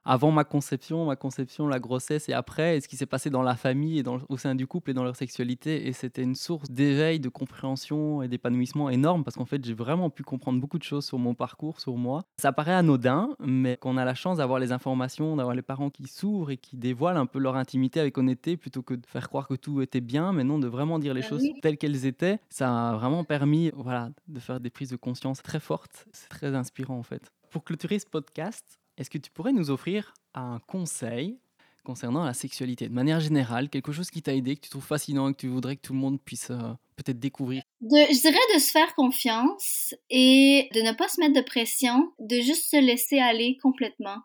Avant 0.04 0.30
ma 0.30 0.44
conception, 0.44 1.06
ma 1.06 1.16
conception, 1.16 1.66
la 1.66 1.78
grossesse 1.78 2.28
et 2.28 2.32
après, 2.32 2.76
et 2.76 2.80
ce 2.80 2.88
qui 2.88 2.96
s'est 2.96 3.06
passé 3.06 3.30
dans 3.30 3.42
la 3.42 3.56
famille 3.56 3.98
et 3.98 4.02
dans, 4.02 4.18
au 4.28 4.36
sein 4.36 4.54
du 4.54 4.66
couple 4.66 4.90
et 4.90 4.94
dans 4.94 5.04
leur 5.04 5.16
sexualité. 5.16 5.86
Et 5.86 5.92
c'était 5.92 6.22
une 6.22 6.34
source 6.34 6.70
d'éveil, 6.70 7.20
de 7.20 7.28
compréhension 7.28 8.22
et 8.22 8.28
d'épanouissement 8.28 8.90
énorme 8.90 9.24
parce 9.24 9.36
qu'en 9.36 9.44
fait, 9.44 9.64
j'ai 9.64 9.74
vraiment 9.74 10.10
pu 10.10 10.22
comprendre 10.22 10.60
beaucoup 10.60 10.78
de 10.78 10.82
choses 10.82 11.04
sur 11.04 11.18
mon 11.18 11.34
parcours, 11.34 11.80
sur 11.80 11.96
moi. 11.96 12.24
Ça 12.38 12.52
paraît 12.52 12.74
anodin, 12.74 13.30
mais 13.40 13.76
qu'on 13.76 13.96
a 13.96 14.04
la 14.04 14.14
chance 14.14 14.38
d'avoir 14.38 14.58
les 14.58 14.72
informations, 14.72 15.36
d'avoir 15.36 15.54
les 15.54 15.62
parents 15.62 15.90
qui 15.90 16.06
s'ouvrent 16.06 16.50
et 16.50 16.56
qui 16.56 16.76
dévoilent 16.76 17.16
un 17.16 17.26
peu 17.26 17.38
leur 17.38 17.56
intimité 17.56 18.00
avec 18.00 18.16
honnêteté 18.16 18.56
plutôt 18.56 18.82
que 18.82 18.94
de 18.94 19.06
faire 19.06 19.28
croire 19.28 19.48
que 19.48 19.54
tout 19.54 19.82
était 19.82 20.00
bien, 20.00 20.32
mais 20.32 20.44
non, 20.44 20.58
de 20.58 20.66
vraiment 20.66 20.98
dire 20.98 21.14
les 21.14 21.20
bah 21.20 21.28
choses 21.28 21.44
telles 21.62 21.76
qu'elles 21.76 22.06
étaient. 22.06 22.38
Ça 22.48 22.90
a 22.90 22.94
vraiment 22.94 23.24
permis 23.24 23.70
voilà, 23.74 24.10
de 24.28 24.40
faire 24.40 24.60
des 24.60 24.70
prises 24.70 24.90
de 24.90 24.96
conscience 24.96 25.42
très 25.42 25.60
fortes. 25.60 26.06
C'est 26.12 26.28
très 26.28 26.54
inspirant 26.54 26.98
en 26.98 27.02
fait. 27.02 27.32
Pour 27.50 27.64
clôturer 27.64 27.98
ce 27.98 28.06
podcast, 28.06 28.79
est-ce 29.00 29.08
que 29.08 29.18
tu 29.18 29.30
pourrais 29.30 29.52
nous 29.52 29.70
offrir 29.70 30.12
un 30.34 30.60
conseil 30.66 31.40
concernant 31.84 32.22
la 32.22 32.34
sexualité 32.34 32.86
de 32.86 32.92
manière 32.92 33.18
générale, 33.18 33.70
quelque 33.70 33.92
chose 33.92 34.10
qui 34.10 34.20
t'a 34.20 34.34
aidé, 34.34 34.56
que 34.56 34.60
tu 34.60 34.68
trouves 34.68 34.84
fascinant 34.84 35.32
que 35.32 35.38
tu 35.38 35.48
voudrais 35.48 35.76
que 35.76 35.80
tout 35.80 35.94
le 35.94 35.98
monde 35.98 36.20
puisse 36.20 36.50
euh, 36.50 36.74
peut-être 36.96 37.18
découvrir? 37.18 37.62
Je 37.80 38.20
dirais 38.20 38.54
de 38.54 38.60
se 38.60 38.70
faire 38.70 38.94
confiance 38.94 39.94
et 40.10 40.68
de 40.74 40.82
ne 40.82 40.92
pas 40.92 41.08
se 41.08 41.18
mettre 41.18 41.32
de 41.32 41.40
pression, 41.40 42.12
de 42.18 42.36
juste 42.36 42.70
se 42.70 42.76
laisser 42.76 43.18
aller 43.18 43.56
complètement. 43.62 44.18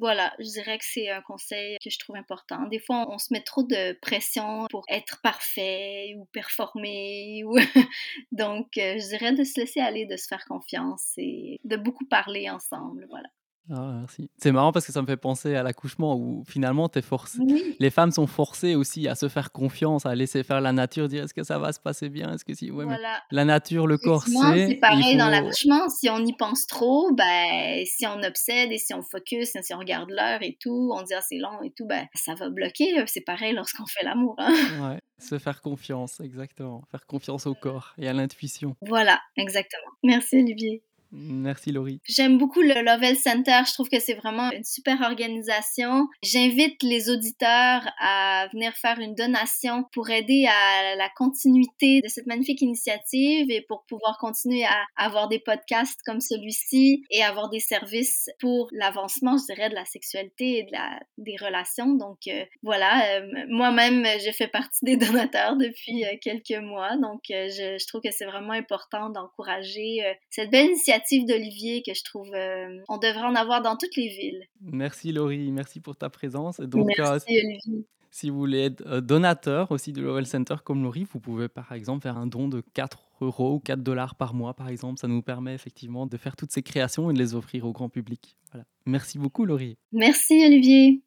Voilà, 0.00 0.34
je 0.38 0.50
dirais 0.50 0.78
que 0.78 0.84
c'est 0.86 1.10
un 1.10 1.20
conseil 1.20 1.76
que 1.84 1.90
je 1.90 1.98
trouve 1.98 2.16
important. 2.16 2.66
Des 2.68 2.80
fois, 2.80 3.06
on 3.10 3.18
se 3.18 3.26
met 3.30 3.42
trop 3.42 3.62
de 3.62 3.92
pression 4.00 4.66
pour 4.70 4.84
être 4.88 5.20
parfait 5.22 6.14
ou 6.16 6.24
performer. 6.32 7.44
Donc, 8.32 8.78
euh, 8.78 8.98
je 8.98 9.08
dirais 9.10 9.34
de 9.34 9.44
se 9.44 9.60
laisser 9.60 9.80
aller, 9.80 10.06
de 10.06 10.16
se 10.16 10.26
faire 10.26 10.44
confiance 10.46 11.12
et 11.18 11.60
de 11.62 11.76
beaucoup 11.76 12.06
parler 12.06 12.48
ensemble. 12.48 13.06
Voilà. 13.10 13.28
Ah, 13.70 13.96
merci. 14.00 14.28
C'est 14.36 14.52
marrant 14.52 14.72
parce 14.72 14.84
que 14.86 14.92
ça 14.92 15.00
me 15.00 15.06
fait 15.06 15.16
penser 15.16 15.54
à 15.54 15.62
l'accouchement 15.62 16.16
où 16.16 16.44
finalement 16.46 16.90
es 16.94 17.00
forcé. 17.00 17.38
Oui. 17.40 17.76
Les 17.80 17.88
femmes 17.90 18.10
sont 18.10 18.26
forcées 18.26 18.74
aussi 18.74 19.08
à 19.08 19.14
se 19.14 19.28
faire 19.28 19.52
confiance, 19.52 20.04
à 20.04 20.14
laisser 20.14 20.42
faire 20.42 20.60
la 20.60 20.72
nature, 20.72 21.08
dire 21.08 21.24
est-ce 21.24 21.32
que 21.32 21.42
ça 21.44 21.58
va 21.58 21.72
se 21.72 21.80
passer 21.80 22.10
bien, 22.10 22.34
est-ce 22.34 22.44
que 22.44 22.52
si. 22.54 22.70
Ouais, 22.70 22.84
mais 22.84 22.94
Voilà. 22.96 23.22
la 23.30 23.44
nature, 23.46 23.86
le 23.86 23.96
corps, 23.96 24.24
c'est. 24.24 24.66
c'est 24.68 24.74
pareil 24.76 25.16
dans 25.16 25.28
l'accouchement. 25.30 25.88
Si 25.88 26.10
on 26.10 26.18
y 26.26 26.34
pense 26.36 26.66
trop, 26.66 27.10
ben, 27.14 27.82
si 27.86 28.06
on 28.06 28.22
obsède 28.22 28.70
et 28.70 28.78
si 28.78 28.92
on 28.92 29.02
focus, 29.02 29.56
si 29.62 29.74
on 29.74 29.78
regarde 29.78 30.10
l'heure 30.10 30.42
et 30.42 30.58
tout, 30.60 30.92
on 30.94 31.02
dit 31.02 31.14
ah 31.14 31.22
c'est 31.26 31.38
long 31.38 31.62
et 31.62 31.70
tout, 31.74 31.86
ben 31.86 32.06
ça 32.14 32.34
va 32.34 32.50
bloquer. 32.50 33.02
C'est 33.06 33.22
pareil 33.24 33.54
lorsqu'on 33.54 33.86
fait 33.86 34.04
l'amour. 34.04 34.34
hein. 34.38 34.52
Ouais, 34.82 35.00
se 35.18 35.38
faire 35.38 35.62
confiance, 35.62 36.20
exactement. 36.20 36.82
Faire 36.90 37.06
confiance 37.06 37.46
au 37.46 37.54
corps 37.54 37.94
et 37.96 38.08
à 38.08 38.12
l'intuition. 38.12 38.76
Voilà, 38.82 39.20
exactement. 39.38 39.90
Merci 40.02 40.36
Olivier. 40.36 40.82
Merci 41.16 41.70
Laurie. 41.70 42.00
J'aime 42.08 42.38
beaucoup 42.38 42.60
le 42.60 42.82
Lovell 42.82 43.16
Center. 43.16 43.60
Je 43.66 43.72
trouve 43.72 43.88
que 43.88 44.00
c'est 44.00 44.14
vraiment 44.14 44.50
une 44.50 44.64
super 44.64 45.00
organisation. 45.02 46.08
J'invite 46.24 46.82
les 46.82 47.08
auditeurs 47.08 47.82
à 48.00 48.48
venir 48.52 48.72
faire 48.72 48.98
une 48.98 49.14
donation 49.14 49.84
pour 49.92 50.10
aider 50.10 50.46
à 50.48 50.96
la 50.96 51.08
continuité 51.16 52.00
de 52.02 52.08
cette 52.08 52.26
magnifique 52.26 52.62
initiative 52.62 53.48
et 53.48 53.64
pour 53.68 53.84
pouvoir 53.86 54.18
continuer 54.18 54.64
à 54.64 54.84
avoir 54.96 55.28
des 55.28 55.38
podcasts 55.38 56.00
comme 56.04 56.20
celui-ci 56.20 57.04
et 57.10 57.22
avoir 57.22 57.48
des 57.48 57.60
services 57.60 58.28
pour 58.40 58.68
l'avancement, 58.72 59.36
je 59.36 59.54
dirais, 59.54 59.68
de 59.68 59.74
la 59.76 59.84
sexualité 59.84 60.58
et 60.58 60.62
de 60.64 60.72
la, 60.72 60.98
des 61.18 61.36
relations. 61.40 61.94
Donc 61.94 62.18
euh, 62.26 62.44
voilà, 62.64 63.18
euh, 63.18 63.44
moi-même, 63.48 64.04
je 64.04 64.32
fais 64.32 64.48
partie 64.48 64.84
des 64.84 64.96
donateurs 64.96 65.56
depuis 65.56 66.04
euh, 66.04 66.16
quelques 66.20 66.60
mois. 66.60 66.96
Donc 66.96 67.20
je, 67.28 67.86
trouve 67.86 68.00
que 68.00 68.10
c'est 68.10 68.24
vraiment 68.24 68.52
important 68.52 69.10
d'encourager 69.10 70.00
cette 70.30 70.50
belle 70.50 70.66
initiative 70.66 71.03
d'Olivier 71.12 71.82
que 71.82 71.94
je 71.94 72.02
trouve 72.04 72.30
euh, 72.34 72.78
on 72.88 72.98
devrait 72.98 73.22
en 73.26 73.34
avoir 73.34 73.62
dans 73.62 73.76
toutes 73.76 73.96
les 73.96 74.08
villes. 74.08 74.44
Merci 74.60 75.12
Laurie, 75.12 75.50
merci 75.52 75.80
pour 75.80 75.96
ta 75.96 76.10
présence. 76.10 76.60
Donc, 76.60 76.88
euh, 76.98 77.04
Merci 77.10 77.38
Olivier. 77.44 77.86
si 78.10 78.30
vous 78.30 78.38
voulez 78.38 78.64
être 78.66 78.82
euh, 78.86 79.00
donateur 79.00 79.70
aussi 79.70 79.92
de 79.92 80.02
Lowell 80.02 80.26
Center 80.26 80.56
comme 80.64 80.82
Laurie, 80.82 81.06
vous 81.10 81.20
pouvez 81.20 81.48
par 81.48 81.72
exemple 81.72 82.02
faire 82.02 82.16
un 82.16 82.26
don 82.26 82.48
de 82.48 82.62
4 82.74 82.98
euros 83.20 83.54
ou 83.54 83.60
4 83.60 83.82
dollars 83.82 84.14
par 84.16 84.34
mois, 84.34 84.54
par 84.54 84.68
exemple. 84.68 84.98
Ça 84.98 85.08
nous 85.08 85.22
permet 85.22 85.54
effectivement 85.54 86.06
de 86.06 86.16
faire 86.16 86.36
toutes 86.36 86.50
ces 86.52 86.62
créations 86.62 87.10
et 87.10 87.14
de 87.14 87.18
les 87.18 87.34
offrir 87.34 87.64
au 87.66 87.72
grand 87.72 87.88
public. 87.88 88.36
Voilà. 88.52 88.64
Merci 88.86 89.18
beaucoup 89.18 89.44
Laurie. 89.44 89.76
Merci 89.92 90.42
Olivier. 90.44 91.02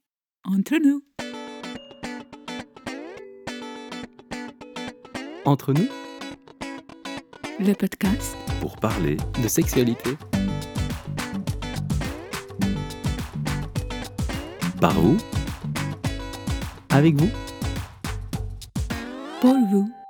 Entre 0.45 0.75
nous. 0.83 1.03
Entre 5.45 5.73
nous, 5.73 5.87
Le 7.59 7.73
podcast 7.73 8.35
pour 8.59 8.77
parler 8.77 9.17
de 9.41 9.47
sexualité. 9.47 10.17
par 14.79 14.93
vous 14.93 15.17
Avec 16.89 17.15
vous 17.15 17.29
pour 19.41 19.55
vous. 19.69 20.06